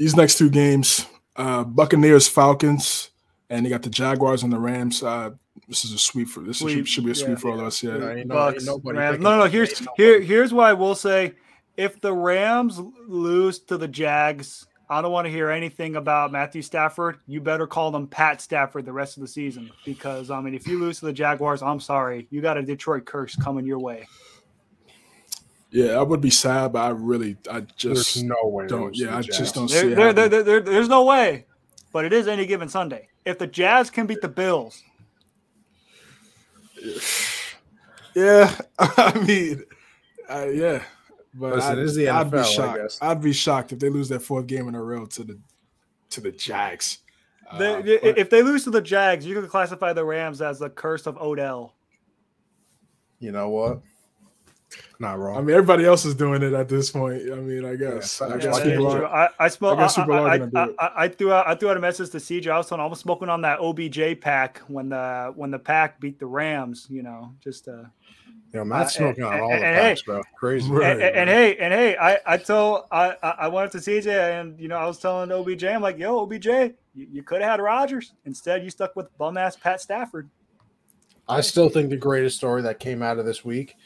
[0.00, 1.04] these next two games,
[1.36, 3.10] uh, Buccaneers, Falcons,
[3.50, 5.02] and they got the Jaguars and the Rams.
[5.02, 5.32] Uh,
[5.68, 6.86] this is a sweep for this sweep.
[6.86, 7.82] Should, should, be a sweep yeah, for all of us.
[7.82, 8.80] Yeah, yeah Bucks, no,
[9.18, 11.34] no, here's here, here's what I will say:
[11.76, 16.62] if the Rams lose to the Jags, I don't want to hear anything about Matthew
[16.62, 17.18] Stafford.
[17.26, 20.66] You better call them Pat Stafford the rest of the season because I mean, if
[20.66, 24.08] you lose to the Jaguars, I'm sorry, you got a Detroit curse coming your way.
[25.70, 28.66] Yeah, I would be sad, but I really, I just there's no way.
[28.66, 31.46] Don't, yeah, I just don't there, see there, there, there, There's no way,
[31.92, 33.08] but it is any given Sunday.
[33.24, 34.82] If the Jags can beat the Bills,
[38.14, 39.62] yeah, I mean,
[40.28, 40.82] uh, yeah,
[41.34, 42.98] but Listen, I'd, the NFL, I'd be shocked.
[43.00, 45.38] I'd be shocked if they lose their fourth game in a row to the
[46.10, 46.98] to the Jags.
[47.50, 51.06] uh, if they lose to the Jags, you could classify the Rams as the curse
[51.06, 51.74] of Odell.
[53.20, 53.82] You know what?
[54.98, 55.36] Not wrong.
[55.36, 57.22] I mean, everybody else is doing it at this point.
[57.32, 58.20] I mean, I guess.
[58.20, 59.06] Yeah, I guess people are.
[59.06, 61.46] I, I, smell, I, I, I, I, threw out.
[61.46, 62.48] I threw out a message to CJ.
[62.48, 66.00] I was telling, I was smoking on that OBJ pack when the when the pack
[66.00, 66.86] beat the Rams.
[66.90, 67.84] You know, just uh.
[68.52, 70.22] Yo, Matt's uh, smoking and, on all and, the packs, hey, bro.
[70.36, 70.68] Crazy.
[70.68, 71.00] And, right.
[71.00, 74.68] and, hey, and hey, I I told I I went up to CJ and you
[74.68, 78.12] know I was telling OBJ, I'm like, yo, OBJ, you, you could have had Rodgers.
[78.24, 80.28] Instead, you stuck with bum ass Pat Stafford.
[81.28, 83.76] I still think the greatest story that came out of this week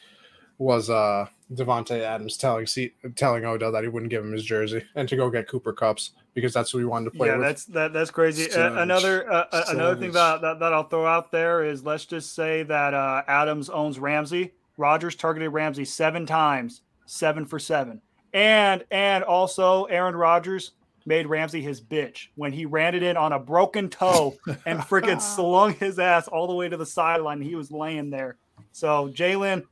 [0.58, 4.84] was uh Davante Adams telling C- telling Odell that he wouldn't give him his jersey
[4.94, 5.98] and to go get Cooper Kupp
[6.32, 7.46] because that's who he wanted to play yeah, with.
[7.46, 8.50] that's that that's crazy.
[8.50, 12.04] Uh, another uh, uh another thing that, that, that I'll throw out there is let's
[12.04, 14.52] just say that uh, Adams owns Ramsey.
[14.76, 18.00] Rodgers targeted Ramsey seven times, seven for seven,
[18.32, 20.72] and and also Aaron Rodgers
[21.06, 25.20] made Ramsey his bitch when he ran it in on a broken toe and freaking
[25.20, 27.40] slung his ass all the way to the sideline.
[27.42, 28.38] He was laying there.
[28.72, 29.64] So Jalen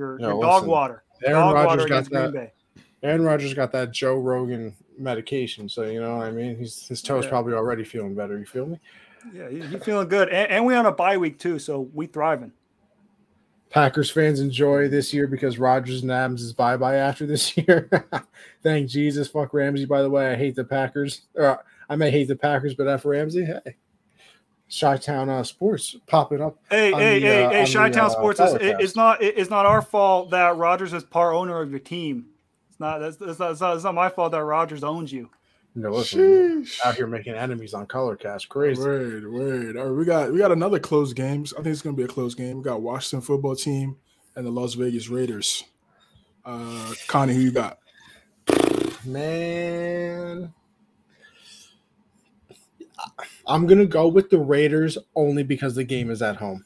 [0.00, 1.04] your, your listen, dog water.
[1.24, 2.52] Aaron dog Rodgers got that.
[3.02, 6.56] Aaron Rodgers got that Joe Rogan medication, so you know what I mean.
[6.56, 7.30] He's his toes yeah.
[7.30, 8.38] probably already feeling better.
[8.38, 8.80] You feel me?
[9.32, 12.52] Yeah, he's feeling good, and, and we on a bye week too, so we thriving.
[13.68, 17.88] Packers fans enjoy this year because Rodgers and Adams is bye bye after this year.
[18.62, 19.28] Thank Jesus.
[19.28, 19.84] Fuck Ramsey.
[19.84, 21.22] By the way, I hate the Packers.
[21.34, 23.44] Or I may hate the Packers, but F Ramsey.
[23.44, 23.76] Hey,
[24.70, 26.56] Chi-Town uh, Sports popping up.
[26.70, 27.72] Hey, hey, the, hey, uh, hey!
[27.72, 31.60] Chi-Town uh, Sports is it's not it's not our fault that Rodgers is part owner
[31.60, 32.26] of your team.
[32.70, 35.28] It's not that's, that's not, it's not it's not my fault that Rodgers owns you.
[35.74, 38.82] No, listen, out here making enemies on Colorcast, crazy.
[38.82, 39.76] Wait, wait.
[39.76, 41.52] All right, we got we got another close games.
[41.52, 42.58] I think it's gonna be a close game.
[42.58, 43.96] We got Washington football team
[44.34, 45.64] and the Las Vegas Raiders.
[46.44, 47.78] Uh, Connie, who you got?
[49.04, 50.52] Man,
[53.50, 56.64] I'm gonna go with the Raiders only because the game is at home.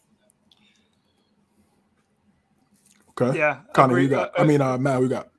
[3.21, 3.39] Okay.
[3.39, 3.61] Yeah.
[3.73, 4.39] Connie, agree, you got.
[4.39, 5.31] Uh, I mean, uh, Matt, we got.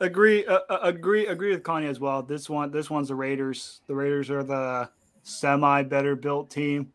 [0.00, 0.44] Agree.
[0.46, 1.26] Uh, uh, agree.
[1.26, 2.22] Agree with Connie as well.
[2.22, 2.70] This one.
[2.70, 3.80] This one's the Raiders.
[3.86, 4.90] The Raiders are the
[5.22, 6.92] semi better built team,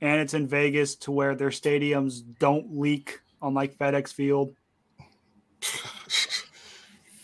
[0.00, 4.54] and it's in Vegas to where their stadiums don't leak unlike FedEx Field.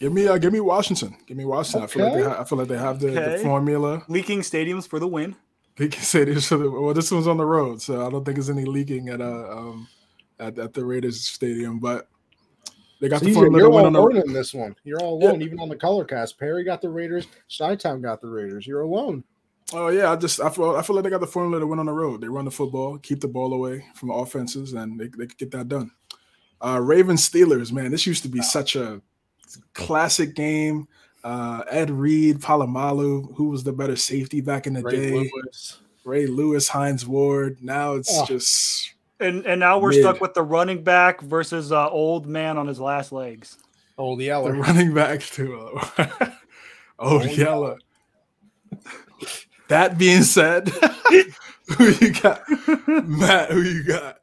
[0.01, 1.17] Give me, uh, give me Washington.
[1.27, 1.85] Give me Washington.
[1.85, 1.93] Okay.
[1.93, 3.37] I feel like they, ha- I feel like they have the, okay.
[3.37, 4.03] the formula.
[4.09, 5.35] Leaking stadiums for the win.
[5.77, 6.51] They can say this.
[6.51, 9.49] Well, this one's on the road, so I don't think there's any leaking at uh
[9.51, 9.89] um
[10.39, 11.79] at, at the Raiders stadium.
[11.79, 12.09] But
[13.01, 14.77] they got so the formula you're, all alone in this one.
[14.85, 15.47] You're all alone, yeah.
[15.47, 16.39] even on the color cast.
[16.39, 17.27] Perry got the Raiders.
[17.57, 18.67] Chi-Town got the Raiders.
[18.67, 19.25] You're alone.
[19.73, 21.79] Oh yeah, I just I feel I feel like they got the formula to win
[21.79, 22.21] on the road.
[22.21, 25.51] They run the football, keep the ball away from offenses, and they they could get
[25.53, 25.91] that done.
[26.61, 29.03] Uh, Ravens Steelers, man, this used to be such a
[29.73, 30.87] classic game.
[31.25, 35.31] Uh, Ed Reed, Polamalu, who was the better safety back in the Ray day?
[35.33, 35.81] Lewis.
[36.05, 37.59] Ray Lewis, Hines Ward.
[37.63, 38.27] Now it's oh.
[38.27, 40.03] just and and now we're mid.
[40.03, 43.59] stuck with the running back versus uh, old man on his last legs.
[43.97, 44.53] Old Yeller.
[44.53, 46.07] The running back to uh,
[46.99, 47.79] old, old Yeller.
[49.69, 50.69] that being said,
[51.79, 52.43] who you got,
[52.87, 53.51] Matt?
[53.51, 54.19] Who you got?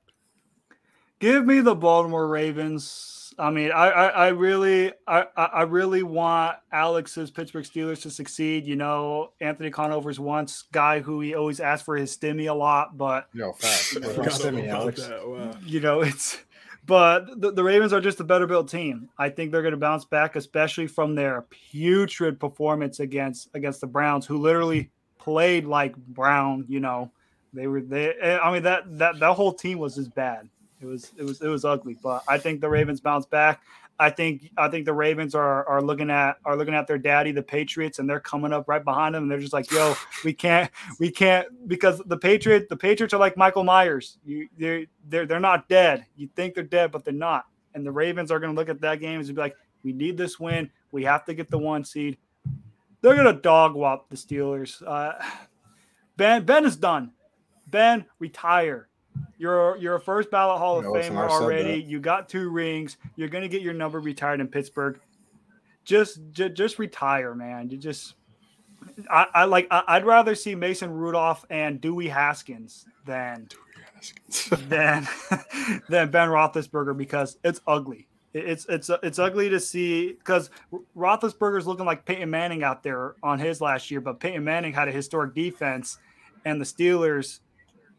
[1.19, 3.10] Give me the Baltimore Ravens
[3.41, 8.67] I mean, I, I, I really, I, I really want Alex's Pittsburgh Steelers to succeed.
[8.67, 12.99] You know, Anthony Conover's once guy who he always asked for his stimmy a lot,
[12.99, 13.93] but no, fast.
[13.95, 15.09] stimmy, Alex.
[15.09, 15.53] Wow.
[15.65, 16.37] You know, it's,
[16.85, 19.09] but the, the Ravens are just a better built team.
[19.17, 23.87] I think they're going to bounce back, especially from their putrid performance against against the
[23.87, 26.65] Browns, who literally played like Brown.
[26.67, 27.11] You know,
[27.53, 28.13] they were they.
[28.13, 30.47] Eh, I mean that that that whole team was just bad.
[30.81, 33.61] It was it was it was ugly, but I think the Ravens bounce back.
[33.99, 37.31] I think I think the Ravens are are looking at are looking at their daddy,
[37.31, 39.23] the Patriots, and they're coming up right behind them.
[39.23, 39.95] And they're just like, "Yo,
[40.25, 44.17] we can't, we can't," because the Patriot, the Patriots are like Michael Myers.
[44.25, 46.07] You, they're they're they're not dead.
[46.15, 47.45] You think they're dead, but they're not.
[47.75, 50.17] And the Ravens are going to look at that game and be like, "We need
[50.17, 50.71] this win.
[50.91, 52.17] We have to get the one seed."
[53.01, 54.81] They're going to dog whop the Steelers.
[54.85, 55.13] Uh,
[56.17, 57.11] ben Ben is done.
[57.67, 58.87] Ben retire.
[59.37, 61.81] You're you're a first ballot Hall of Famer already.
[61.81, 62.97] You got two rings.
[63.15, 64.99] You're gonna get your number retired in Pittsburgh.
[65.83, 67.69] Just just, just retire, man.
[67.69, 68.15] You just
[69.09, 73.71] I, I like I, would rather see Mason Rudolph and Dewey Haskins than dewey
[74.67, 75.07] than
[75.89, 78.07] than Ben Roethlisberger because it's ugly.
[78.33, 80.49] It's it's it's ugly to see because
[80.95, 84.87] Roethlisberger's looking like Peyton Manning out there on his last year, but Peyton Manning had
[84.87, 85.97] a historic defense,
[86.45, 87.39] and the Steelers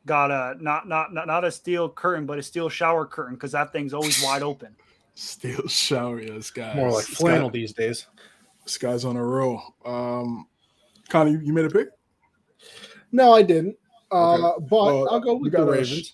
[0.06, 3.52] got a not not not, not a steel curtain, but a steel shower curtain because
[3.52, 4.74] that thing's always wide open.
[5.14, 6.74] Steel shower, yeah, this guy.
[6.74, 8.06] More like flannel guy, these days.
[8.64, 9.62] This guy's on a roll.
[9.84, 10.46] Um,
[11.10, 11.88] Connie, you, you made a pick?
[13.12, 13.76] No, I didn't.
[14.10, 14.42] Okay.
[14.42, 16.06] Uh, but uh, I'll go with the Ravens.
[16.06, 16.12] Sh-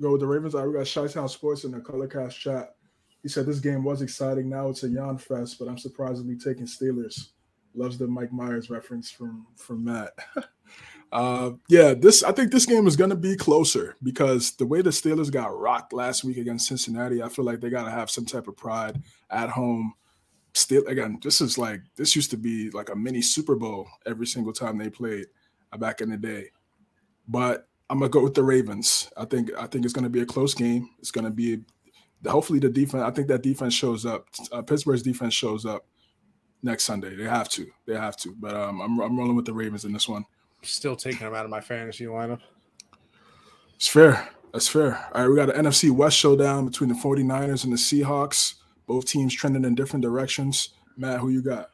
[0.00, 0.54] go with the Ravens.
[0.54, 2.76] I right, we got Chi Town Sports in the Colorcast chat.
[3.22, 4.48] He said this game was exciting.
[4.48, 7.30] Now it's a yawn fest, but I'm surprisingly taking Steelers.
[7.74, 10.10] Loves the Mike Myers reference from from Matt.
[11.16, 14.82] uh, yeah, this I think this game is going to be closer because the way
[14.82, 18.10] the Steelers got rocked last week against Cincinnati, I feel like they got to have
[18.10, 19.94] some type of pride at home.
[20.52, 24.26] Still, again, this is like this used to be like a mini Super Bowl every
[24.26, 25.24] single time they played
[25.72, 26.50] uh, back in the day.
[27.26, 29.10] But I'm gonna go with the Ravens.
[29.16, 30.90] I think I think it's gonna be a close game.
[30.98, 31.60] It's gonna be
[32.26, 33.04] hopefully the defense.
[33.04, 34.26] I think that defense shows up.
[34.52, 35.86] Uh, Pittsburgh's defense shows up
[36.62, 37.16] next Sunday.
[37.16, 37.66] They have to.
[37.86, 38.34] They have to.
[38.38, 40.26] But um, I'm I'm rolling with the Ravens in this one.
[40.66, 42.40] Still taking them out of my fantasy lineup.
[43.76, 44.28] It's fair.
[44.52, 45.06] That's fair.
[45.14, 48.54] All right, we got an NFC West showdown between the 49ers and the Seahawks.
[48.86, 50.70] Both teams trending in different directions.
[50.96, 51.70] Matt, who you got?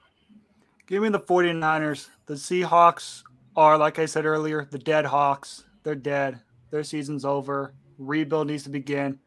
[0.86, 2.08] Give me the 49ers.
[2.26, 3.22] The Seahawks
[3.56, 5.64] are, like I said earlier, the dead Hawks.
[5.84, 6.40] They're dead.
[6.70, 7.74] Their season's over.
[7.98, 9.18] Rebuild needs to begin.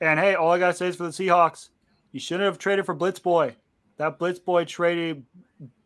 [0.00, 1.68] And hey, all I gotta say is for the Seahawks,
[2.12, 3.54] you shouldn't have traded for Blitz Boy.
[3.96, 5.24] That Blitz Boy traded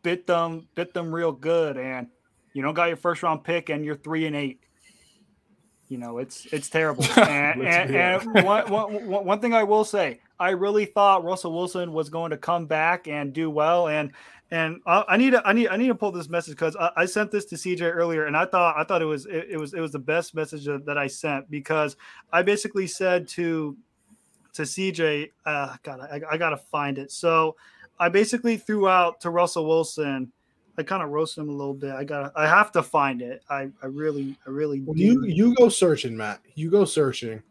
[0.01, 2.07] bit them, bit them real good, and
[2.53, 4.61] you don't got your first round pick, and you're three and eight.
[5.87, 7.03] You know, it's it's terrible.
[7.17, 11.93] And, and, and one, one, one thing I will say, I really thought Russell Wilson
[11.93, 14.11] was going to come back and do well, and
[14.51, 16.91] and I, I need to I need I need to pull this message because I,
[16.97, 19.57] I, sent this to CJ earlier, and I thought I thought it was it, it
[19.57, 21.95] was it was the best message that I sent because
[22.31, 23.77] I basically said to
[24.53, 27.11] to CJ, uh, God, I, I gotta find it.
[27.11, 27.55] So
[27.99, 30.31] I basically threw out to Russell Wilson.
[30.79, 31.91] I kind of roasted him a little bit.
[31.91, 33.43] I got I have to find it.
[33.49, 36.39] I, I really I really well, you you go searching, Matt.
[36.55, 37.43] You go searching.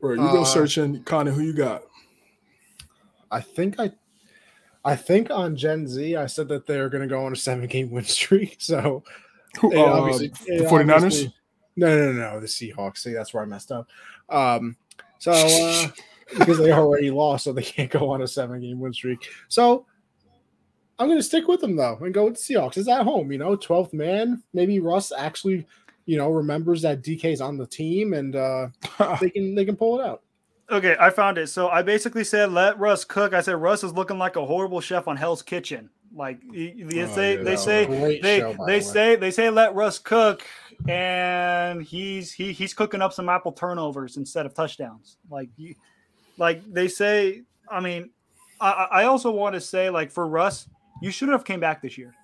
[0.00, 1.32] Or you go uh, searching, Connor.
[1.32, 1.82] Who you got?
[3.30, 3.92] I think I
[4.84, 7.66] I think on Gen Z, I said that they're going to go on a seven
[7.66, 8.58] game win streak.
[8.60, 9.02] So,
[9.62, 11.32] uh, obviously, the 49ers?
[11.76, 12.98] No, no, no, no, the Seahawks.
[12.98, 13.88] See, that's where I messed up.
[14.28, 14.76] Um,
[15.18, 15.88] so, uh,
[16.38, 19.26] because they already lost, so they can't go on a seven game win streak.
[19.48, 19.86] So,
[20.98, 22.76] I'm going to stick with them, though, and go with the Seahawks.
[22.76, 24.42] It's at home, you know, 12th man.
[24.54, 25.66] Maybe Russ actually,
[26.06, 28.68] you know, remembers that DK's on the team and uh,
[29.20, 30.22] they can they can pull it out.
[30.70, 31.48] Okay, I found it.
[31.48, 34.80] So I basically said, "Let Russ cook." I said, "Russ is looking like a horrible
[34.80, 39.16] chef on Hell's Kitchen." Like they oh, say, yeah, they say, they show, they say,
[39.16, 40.42] they say, let Russ cook,
[40.88, 45.18] and he's he he's cooking up some apple turnovers instead of touchdowns.
[45.30, 45.74] Like you,
[46.38, 47.42] like they say.
[47.68, 48.10] I mean,
[48.60, 50.68] I I also want to say, like for Russ,
[51.02, 52.14] you should have came back this year.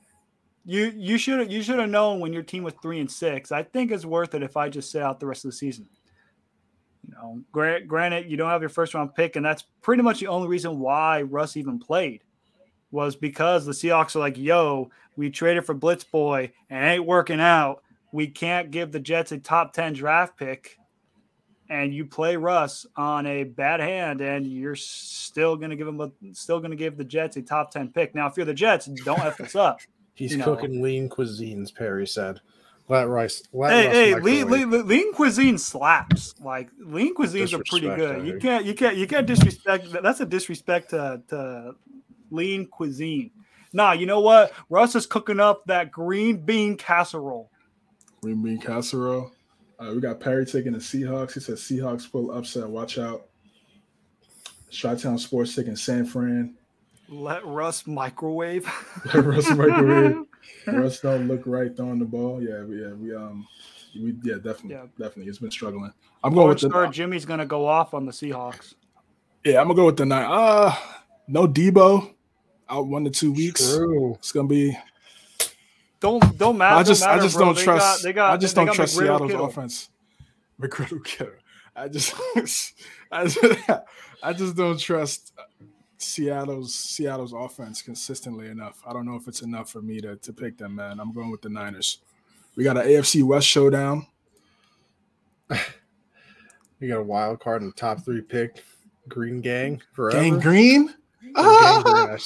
[0.65, 3.51] You you should you should have known when your team was three and six.
[3.51, 5.89] I think it's worth it if I just sit out the rest of the season.
[7.07, 10.29] You know, granted, you don't have your first round pick, and that's pretty much the
[10.29, 12.23] only reason why Russ even played
[12.93, 17.41] was because the Seahawks are like, "Yo, we traded for Blitz Boy and ain't working
[17.41, 17.83] out.
[18.13, 20.79] We can't give the Jets a top ten draft pick."
[21.73, 26.11] And you play Russ on a bad hand, and you're still gonna give him a,
[26.35, 28.15] still gonna give the Jets a top ten pick.
[28.15, 29.81] Now, if you're the Jets, don't f this up.
[30.15, 30.83] He's cooking know.
[30.83, 32.41] lean cuisines, Perry said.
[32.89, 33.43] Let rice.
[33.55, 36.35] Let hey, hey, lean, lean, lean, cuisine slaps.
[36.43, 38.27] Like lean cuisines are pretty good.
[38.27, 39.91] You can't, you can't, you can't disrespect.
[40.03, 41.75] That's a disrespect to, to
[42.31, 43.31] lean cuisine.
[43.73, 44.53] Nah, you know what?
[44.69, 47.51] Russ is cooking up that green bean casserole.
[48.21, 49.33] Green bean casserole.
[49.83, 51.35] Uh, we got Perry taking the Seahawks.
[51.35, 52.69] He says Seahawks pull upset.
[52.69, 53.27] Watch out.
[54.71, 56.55] Chi-Town Sports taking San Fran.
[57.09, 58.71] Let Russ microwave.
[59.07, 60.25] Let Russ microwave.
[60.67, 62.41] Russ don't look right throwing the ball.
[62.43, 63.47] Yeah, yeah, we um,
[63.95, 64.87] we yeah, definitely, yeah.
[64.99, 65.93] definitely, it's been struggling.
[66.25, 68.75] I'm going with the Jimmy's gonna go off on the Seahawks.
[69.45, 70.27] Yeah, I'm gonna go with the nine.
[70.29, 70.75] Uh
[71.27, 72.15] no Deebo
[72.69, 73.75] out one to two weeks.
[73.75, 74.15] True.
[74.15, 74.77] It's gonna be.
[76.03, 76.75] Don't don't matter.
[76.75, 77.45] I just matter, I just bro.
[77.47, 78.03] don't they trust.
[78.03, 79.47] Got, they got, I just don't trust Seattle's Kittle.
[79.47, 79.89] offense.
[80.61, 81.35] McGriddle Kittle.
[81.77, 82.13] I just
[83.13, 83.45] I just,
[84.23, 85.33] I just don't trust
[85.99, 88.83] Seattle's Seattle's offense consistently enough.
[88.85, 90.99] I don't know if it's enough for me to to pick them, man.
[90.99, 91.99] I'm going with the Niners.
[92.57, 94.07] We got an AFC West showdown.
[96.81, 98.65] We got a wild card and the top three pick.
[99.07, 100.21] Green Gang forever.
[100.21, 100.93] Gang Green.
[101.37, 102.17] Ah!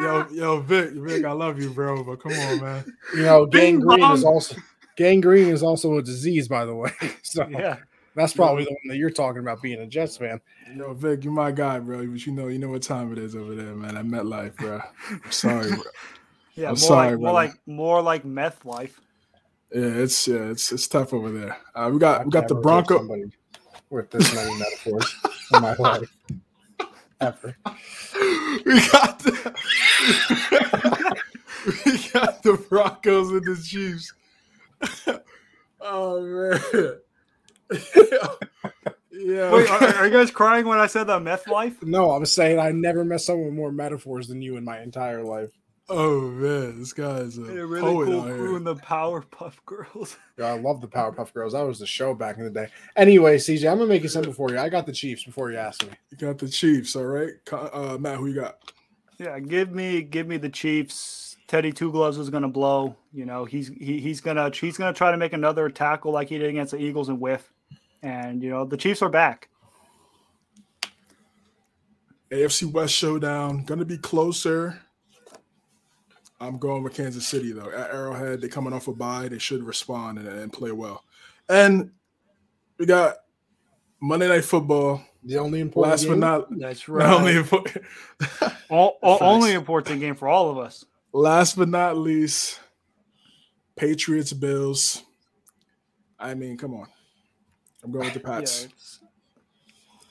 [0.00, 2.96] Yo, yo, Vic, Vic, I love you, bro, but come on, man.
[3.14, 4.56] You know, Gang Green is also
[4.96, 6.90] Gang Green is also a disease, by the way.
[7.22, 7.78] So yeah.
[8.16, 10.40] That's probably the one that you're talking about being a Jets fan.
[10.76, 12.06] Yo, Vic, you're my guy, bro.
[12.06, 13.96] But you know, you know what time it is over there, man.
[13.96, 14.80] I met life, bro.
[15.10, 15.82] I'm sorry, bro.
[16.54, 19.00] yeah, I'm more sorry, like, more like more like meth life.
[19.74, 21.56] Yeah, it's yeah, it's it's tough over there.
[21.74, 23.04] Uh, we got I've we got the Bronco
[23.90, 25.16] with this many metaphors
[25.52, 26.14] in my life
[27.24, 27.56] ever.
[28.64, 29.54] We got the
[31.84, 34.12] we got the Broncos and the Chiefs.
[35.80, 36.60] oh man.
[39.12, 39.52] yeah.
[39.52, 41.82] Wait, are, are, you guys crying when I said the meth life?
[41.82, 45.24] No, I'm saying I never met someone with more metaphors than you in my entire
[45.24, 45.50] life.
[45.90, 50.16] Oh man, this guy's a, a really cool crew in the Powerpuff Girls.
[50.36, 51.52] Yeah, I love the Powerpuff Girls.
[51.52, 52.66] That was the show back in the day.
[52.96, 54.58] Anyway, CJ, I'm gonna make it simple for you.
[54.58, 55.90] I got the Chiefs before you ask me.
[56.10, 57.34] You got the Chiefs, all right.
[57.52, 58.58] Uh, Matt, who you got?
[59.18, 61.36] Yeah, give me give me the Chiefs.
[61.46, 62.96] Teddy Two Gloves is gonna blow.
[63.12, 66.38] You know, he's he, he's gonna he's gonna try to make another tackle like he
[66.38, 67.52] did against the Eagles and whiff.
[68.02, 69.48] And you know, the Chiefs are back.
[72.32, 74.80] AFC West showdown gonna be closer
[76.40, 77.70] I'm going with Kansas City though.
[77.70, 79.28] At Arrowhead, they're coming off a bye.
[79.28, 81.04] They should respond and, and play well.
[81.48, 81.90] And
[82.78, 83.16] we got
[84.00, 85.02] Monday Night Football.
[85.22, 86.12] The only important last game?
[86.12, 87.06] but not that's right.
[87.08, 87.84] Not only important,
[88.68, 90.84] all, all, only important game for all of us.
[91.12, 92.60] Last but not least,
[93.76, 95.02] Patriots Bills.
[96.18, 96.88] I mean, come on.
[97.82, 98.68] I'm going with the Pats.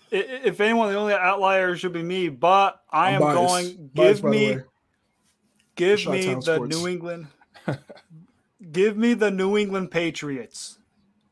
[0.10, 3.92] Yeah, if anyone, the only outlier should be me, but I am going.
[3.94, 4.58] Give biased, me
[5.76, 6.76] Give me the Sports.
[6.76, 7.28] New England.
[8.72, 10.78] give me the New England Patriots.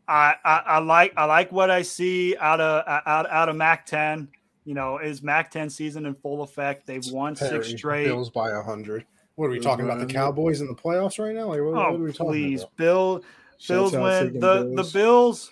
[0.07, 3.85] I, I, I like I like what I see out of out out of Mac
[3.85, 4.27] Ten.
[4.65, 6.85] You know, is Mac Ten season in full effect?
[6.85, 8.05] They've won Perry, six straight.
[8.05, 9.05] Bills by a hundred.
[9.35, 9.99] What are we talking about?
[9.99, 11.47] The Cowboys in the playoffs right now?
[11.47, 12.77] Like, what, oh, what are we talking please, about?
[12.77, 13.23] Bill.
[13.67, 14.33] Bills win.
[14.33, 14.75] The Bills.
[14.75, 15.51] the Bills.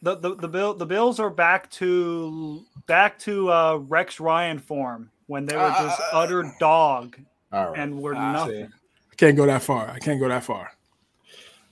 [0.00, 5.10] The, the the bill the Bills are back to back to uh, Rex Ryan form
[5.26, 7.18] when they were just uh, utter dog
[7.52, 8.64] and we're ah, nothing.
[8.64, 9.88] I can't go that far.
[9.88, 10.70] I can't go that far.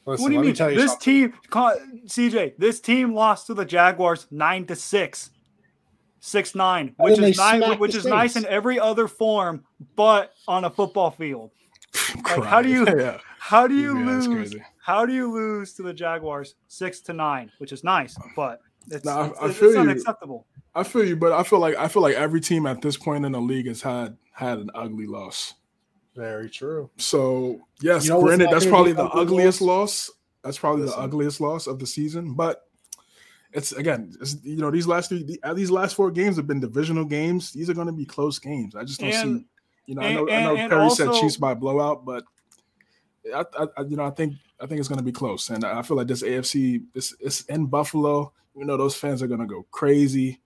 [0.07, 0.49] Listen, what do you mean?
[0.51, 1.33] You this something.
[1.33, 5.31] team, CJ, this team lost to the Jaguars nine to six,
[6.21, 9.65] six nine, which is nine, which is nice in every other form,
[9.97, 11.51] but on a football field.
[12.25, 13.19] like, how do you, yeah.
[13.41, 14.55] how do you yeah, lose?
[14.79, 19.05] How do you lose to the Jaguars six to nine, which is nice, but it's,
[19.05, 20.47] no, I, it's, I it's unacceptable.
[20.73, 23.25] I feel you, but I feel like I feel like every team at this point
[23.25, 25.55] in the league has had had an ugly loss.
[26.17, 26.89] Very true.
[26.97, 30.09] So yes, you know granted, that's probably the ugliest loss?
[30.09, 30.17] loss?
[30.43, 30.99] That's probably Listen.
[30.99, 32.33] the ugliest loss of the season.
[32.33, 32.67] But
[33.53, 37.05] it's again, it's, you know, these last three, these last four games have been divisional
[37.05, 37.53] games.
[37.53, 38.75] These are going to be close games.
[38.75, 39.47] I just don't and, see.
[39.87, 42.25] You know, and, I know, and, I know Perry also, said Chiefs by blowout, but
[43.35, 43.45] I,
[43.77, 45.99] I, you know, I think I think it's going to be close, and I feel
[45.99, 48.33] like this AFC, this it's in Buffalo.
[48.57, 50.41] You know, those fans are going to go crazy.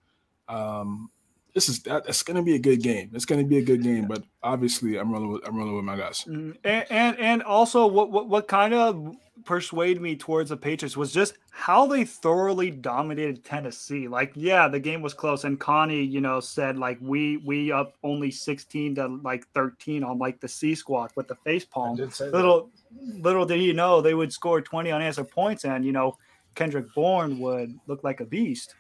[0.49, 1.11] Um,
[1.55, 3.11] this is that, it's going to be a good game.
[3.15, 5.85] It's going to be a good game, but obviously, I'm rolling with I'm rolling with
[5.85, 6.25] my guys.
[6.27, 10.97] Mm, and and, and also, what, what what kind of persuaded me towards the Patriots
[10.97, 14.09] was just how they thoroughly dominated Tennessee.
[14.09, 17.95] Like, yeah, the game was close, and Connie, you know, said like we we up
[18.03, 21.97] only 16 to like 13 on like the C squad with the face palm.
[21.97, 23.23] Little that.
[23.23, 26.17] little did he know they would score 20 unanswered points, and you know,
[26.55, 28.75] Kendrick Bourne would look like a beast.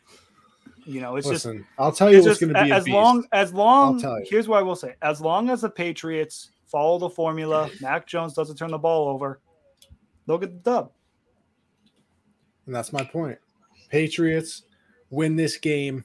[0.90, 1.68] You know, it's Listen, just.
[1.78, 4.02] I'll tell you what's going to be as long as long.
[4.28, 8.34] Here's what I will say: as long as the Patriots follow the formula, Mac Jones
[8.34, 9.40] doesn't turn the ball over,
[10.26, 10.90] they'll get the dub.
[12.66, 13.38] And that's my point.
[13.88, 14.64] Patriots
[15.10, 16.04] win this game.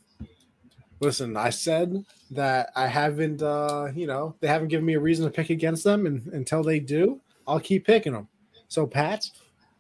[0.99, 5.25] Listen, I said that I haven't, uh, you know, they haven't given me a reason
[5.25, 8.27] to pick against them, and until they do, I'll keep picking them.
[8.67, 9.31] So, Pats,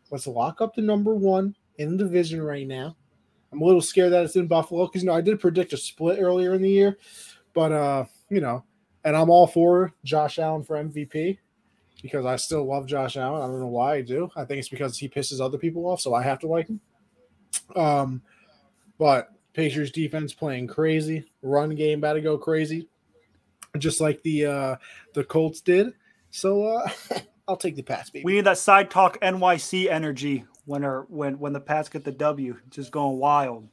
[0.09, 2.95] let's lock up the number one in the division right now.
[3.55, 5.77] I'm a little scared that it's in Buffalo because you know I did predict a
[5.77, 6.97] split earlier in the year,
[7.53, 8.65] but uh, you know,
[9.05, 11.37] and I'm all for Josh Allen for MVP
[12.01, 13.41] because I still love Josh Allen.
[13.41, 14.29] I don't know why I do.
[14.35, 16.81] I think it's because he pisses other people off, so I have to like him.
[17.77, 18.21] Um,
[18.97, 22.89] but Patriots defense playing crazy, run game about to go crazy,
[23.77, 24.75] just like the uh
[25.13, 25.93] the Colts did.
[26.29, 26.89] So uh
[27.47, 28.25] I'll take the pass, baby.
[28.25, 32.11] We need that side talk NYC energy when our when when the Pats get the
[32.11, 33.67] W, just going wild.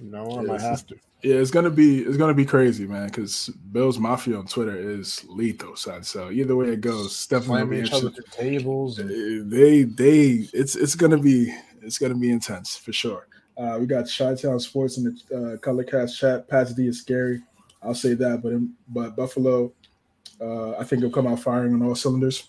[0.00, 0.96] No, I might have to.
[1.22, 3.06] Yeah, it's gonna be it's gonna be crazy, man.
[3.06, 6.02] Because Bills Mafia on Twitter is lethal, son.
[6.02, 8.96] So either way it goes, definitely each other to tables.
[8.96, 13.26] They they it's it's gonna be it's gonna be intense for sure.
[13.56, 16.46] Uh, we got Chi Town Sports in the uh, color cast chat.
[16.46, 17.42] Pats D is scary.
[17.82, 18.52] I'll say that, but
[18.88, 19.72] but Buffalo,
[20.40, 22.48] uh, I think he'll come out firing on all cylinders.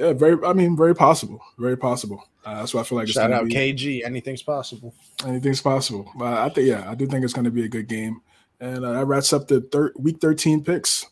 [0.00, 0.42] Yeah, very.
[0.46, 1.42] I mean, very possible.
[1.58, 2.26] Very possible.
[2.42, 3.08] Uh, that's why I feel like.
[3.08, 3.54] Shout out be.
[3.54, 4.02] KG.
[4.02, 4.94] Anything's possible.
[5.26, 6.10] Anything's possible.
[6.16, 8.22] But I think, yeah, I do think it's going to be a good game,
[8.60, 11.04] and uh, that wraps up the thir- week thirteen picks.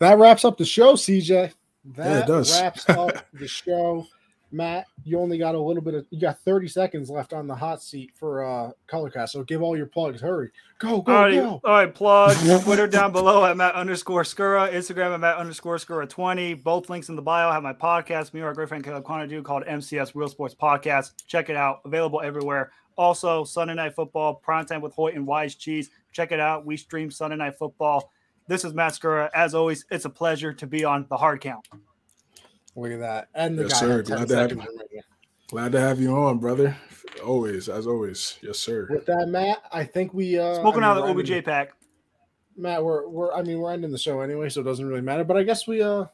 [0.00, 1.52] That wraps up the show, CJ.
[1.84, 2.60] That yeah, it does.
[2.60, 4.04] wraps up the show.
[4.52, 7.54] Matt, you only got a little bit of you got 30 seconds left on the
[7.54, 9.30] hot seat for uh Colorcast.
[9.30, 10.20] So give all your plugs.
[10.20, 10.50] Hurry.
[10.78, 11.60] Go, go, all right, go.
[11.64, 16.08] All right, plug Twitter down below at Matt underscore Scura, Instagram at Matt underscore Scura
[16.08, 16.54] 20.
[16.54, 17.48] Both links in the bio.
[17.48, 20.54] I have my podcast, me or our great friend Caleb Quanadu called MCS Real Sports
[20.54, 21.12] Podcast.
[21.26, 21.80] Check it out.
[21.84, 22.72] Available everywhere.
[22.96, 25.90] Also, Sunday Night Football, primetime with Hoyt and Wise Cheese.
[26.12, 26.66] Check it out.
[26.66, 28.10] We stream Sunday Night Football.
[28.46, 29.30] This is Matt Scura.
[29.32, 31.66] As always, it's a pleasure to be on the hard count.
[32.76, 33.28] Look at that.
[33.34, 34.02] And the yes, guy sir.
[34.02, 35.02] Glad to, have, you.
[35.48, 36.76] glad to have you on, brother.
[37.24, 38.38] Always, as always.
[38.42, 38.86] Yes, sir.
[38.88, 41.72] With that, Matt, I think we uh smoking I mean, out the OBJ pack.
[42.56, 45.24] Matt, we're we're I mean we're ending the show anyway, so it doesn't really matter.
[45.24, 46.06] But I guess we uh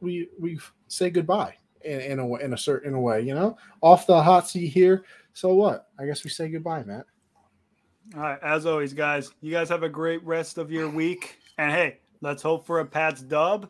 [0.00, 0.58] we we
[0.88, 4.68] say goodbye in, in a in a certain way, you know, off the hot seat
[4.68, 5.04] here.
[5.32, 5.88] So what?
[5.98, 7.06] I guess we say goodbye, Matt.
[8.14, 9.32] All right, as always, guys.
[9.40, 12.84] You guys have a great rest of your week, and hey, let's hope for a
[12.84, 13.68] Pats dub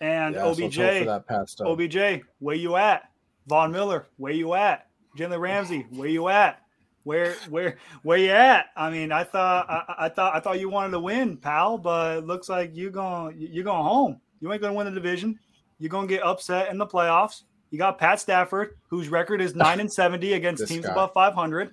[0.00, 3.10] and yes, OBJ, OBJ, where you at?
[3.46, 4.86] Von Miller, where you at?
[5.16, 6.60] Jalen Ramsey, where you at?
[7.04, 8.66] Where where where you at?
[8.76, 12.18] I mean, I thought I, I, thought I thought you wanted to win, pal, but
[12.18, 14.20] it looks like you're going you're going home.
[14.40, 15.38] You ain't gonna win the division.
[15.78, 17.44] You're gonna get upset in the playoffs.
[17.70, 20.92] You got Pat Stafford, whose record is nine and seventy against teams guy.
[20.92, 21.70] above five hundred.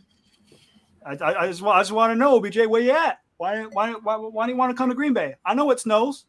[1.05, 3.19] I, I, I, just I just want to know, OBJ, where you at?
[3.37, 5.35] Why why why why do you want to come to Green Bay?
[5.45, 6.25] I know it snows.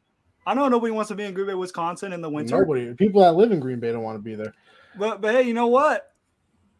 [0.48, 2.58] I know nobody wants to be in Green Bay, Wisconsin in the winter.
[2.58, 2.94] Nobody.
[2.94, 4.54] People that live in Green Bay don't want to be there.
[4.98, 6.14] But but hey, you know what?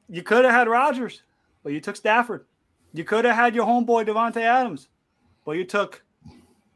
[0.09, 1.21] You could have had Rodgers,
[1.63, 2.47] but you took Stafford.
[2.95, 4.89] You could have had your homeboy Davante Adams,
[5.45, 6.03] but you took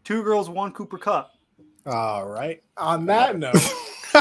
[0.04, 1.32] two girls, one Cooper Kupp.
[1.86, 2.62] All right.
[2.76, 3.54] On that note.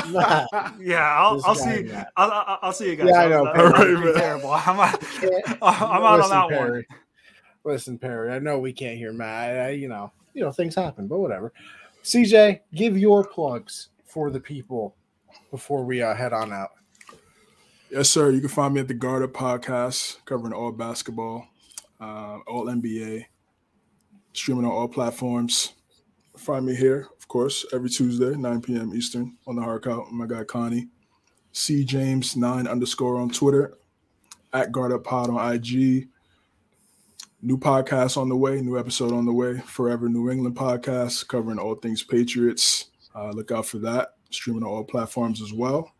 [0.79, 1.91] yeah, I'll, I'll see.
[2.15, 3.09] I'll, I'll, I'll, see you guys.
[3.09, 3.43] Yeah, I know.
[3.43, 4.51] That, terrible.
[4.53, 5.03] I'm, out,
[5.61, 6.85] I'm out on that Perry.
[6.87, 6.99] one.
[7.65, 8.31] Listen, Perry.
[8.31, 9.57] I know we can't hear Matt.
[9.57, 11.51] I, you know, you know things happen, but whatever.
[12.03, 14.95] CJ, give your plugs for the people
[15.51, 16.71] before we uh, head on out.
[17.91, 18.31] Yes, sir.
[18.31, 21.47] You can find me at the Guard Up Podcast, covering all basketball,
[21.99, 23.25] uh, all NBA,
[24.33, 25.73] streaming on all platforms.
[26.37, 28.93] Find me here, of course, every Tuesday, 9 p.m.
[28.95, 30.11] Eastern on the Hard Count.
[30.11, 30.87] My guy Connie,
[31.51, 33.77] C James nine underscore on Twitter,
[34.53, 36.07] at Guard Up Pod on IG,
[37.43, 39.57] New podcast on the way, new episode on the way.
[39.59, 42.91] Forever New England podcast covering all things Patriots.
[43.15, 44.09] Uh, look out for that.
[44.29, 45.91] Streaming on all platforms as well.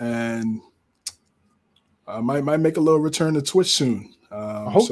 [0.00, 0.60] And
[2.08, 4.14] I might might make a little return to Twitch soon.
[4.30, 4.84] Um, okay.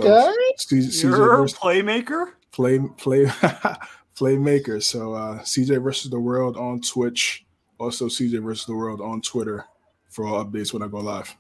[0.57, 2.33] So, C- You're a playmaker.
[2.53, 3.25] Play play
[4.17, 4.83] playmaker.
[4.83, 7.47] So uh, CJ versus the world on Twitch.
[7.79, 9.65] Also CJ versus the world on Twitter
[10.11, 11.35] for all updates when I go live.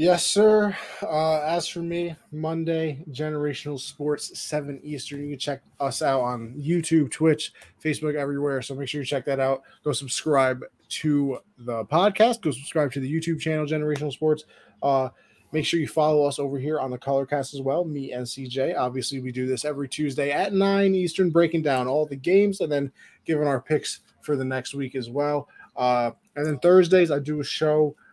[0.00, 0.74] Yes, sir.
[1.02, 5.22] Uh, as for me, Monday, Generational Sports, 7 Eastern.
[5.22, 7.52] You can check us out on YouTube, Twitch,
[7.84, 8.62] Facebook, everywhere.
[8.62, 9.60] So make sure you check that out.
[9.84, 12.40] Go subscribe to the podcast.
[12.40, 14.44] Go subscribe to the YouTube channel, Generational Sports.
[14.82, 15.10] Uh,
[15.52, 18.78] make sure you follow us over here on the Colorcast as well, me and CJ.
[18.78, 22.72] Obviously, we do this every Tuesday at 9 Eastern, breaking down all the games and
[22.72, 22.90] then
[23.26, 25.46] giving our picks for the next week as well.
[25.76, 27.94] Uh, and then Thursdays, I do a show–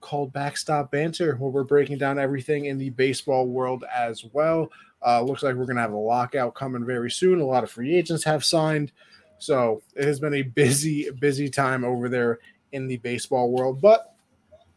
[0.00, 4.70] called Backstop Banter, where we're breaking down everything in the baseball world as well.
[5.04, 7.40] Uh, looks like we're going to have a lockout coming very soon.
[7.40, 8.92] A lot of free agents have signed.
[9.38, 12.38] So it has been a busy, busy time over there
[12.72, 13.80] in the baseball world.
[13.80, 14.14] But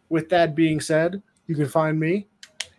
[0.10, 2.28] with that being said, you can find me,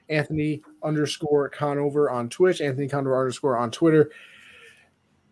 [0.09, 4.11] Anthony underscore Conover on Twitch, Anthony Conover underscore on Twitter.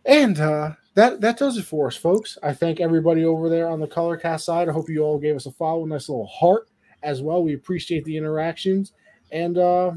[0.05, 2.37] And uh, that that does it for us, folks.
[2.43, 4.69] I thank everybody over there on the Colorcast side.
[4.69, 6.69] I hope you all gave us a follow, a nice little heart
[7.03, 7.43] as well.
[7.43, 8.93] We appreciate the interactions,
[9.31, 9.93] and uh,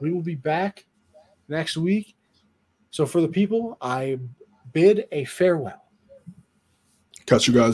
[0.00, 0.84] we will be back
[1.48, 2.16] next week.
[2.90, 4.18] So, for the people, I
[4.72, 5.84] bid a farewell.
[7.26, 7.68] Catch you guys.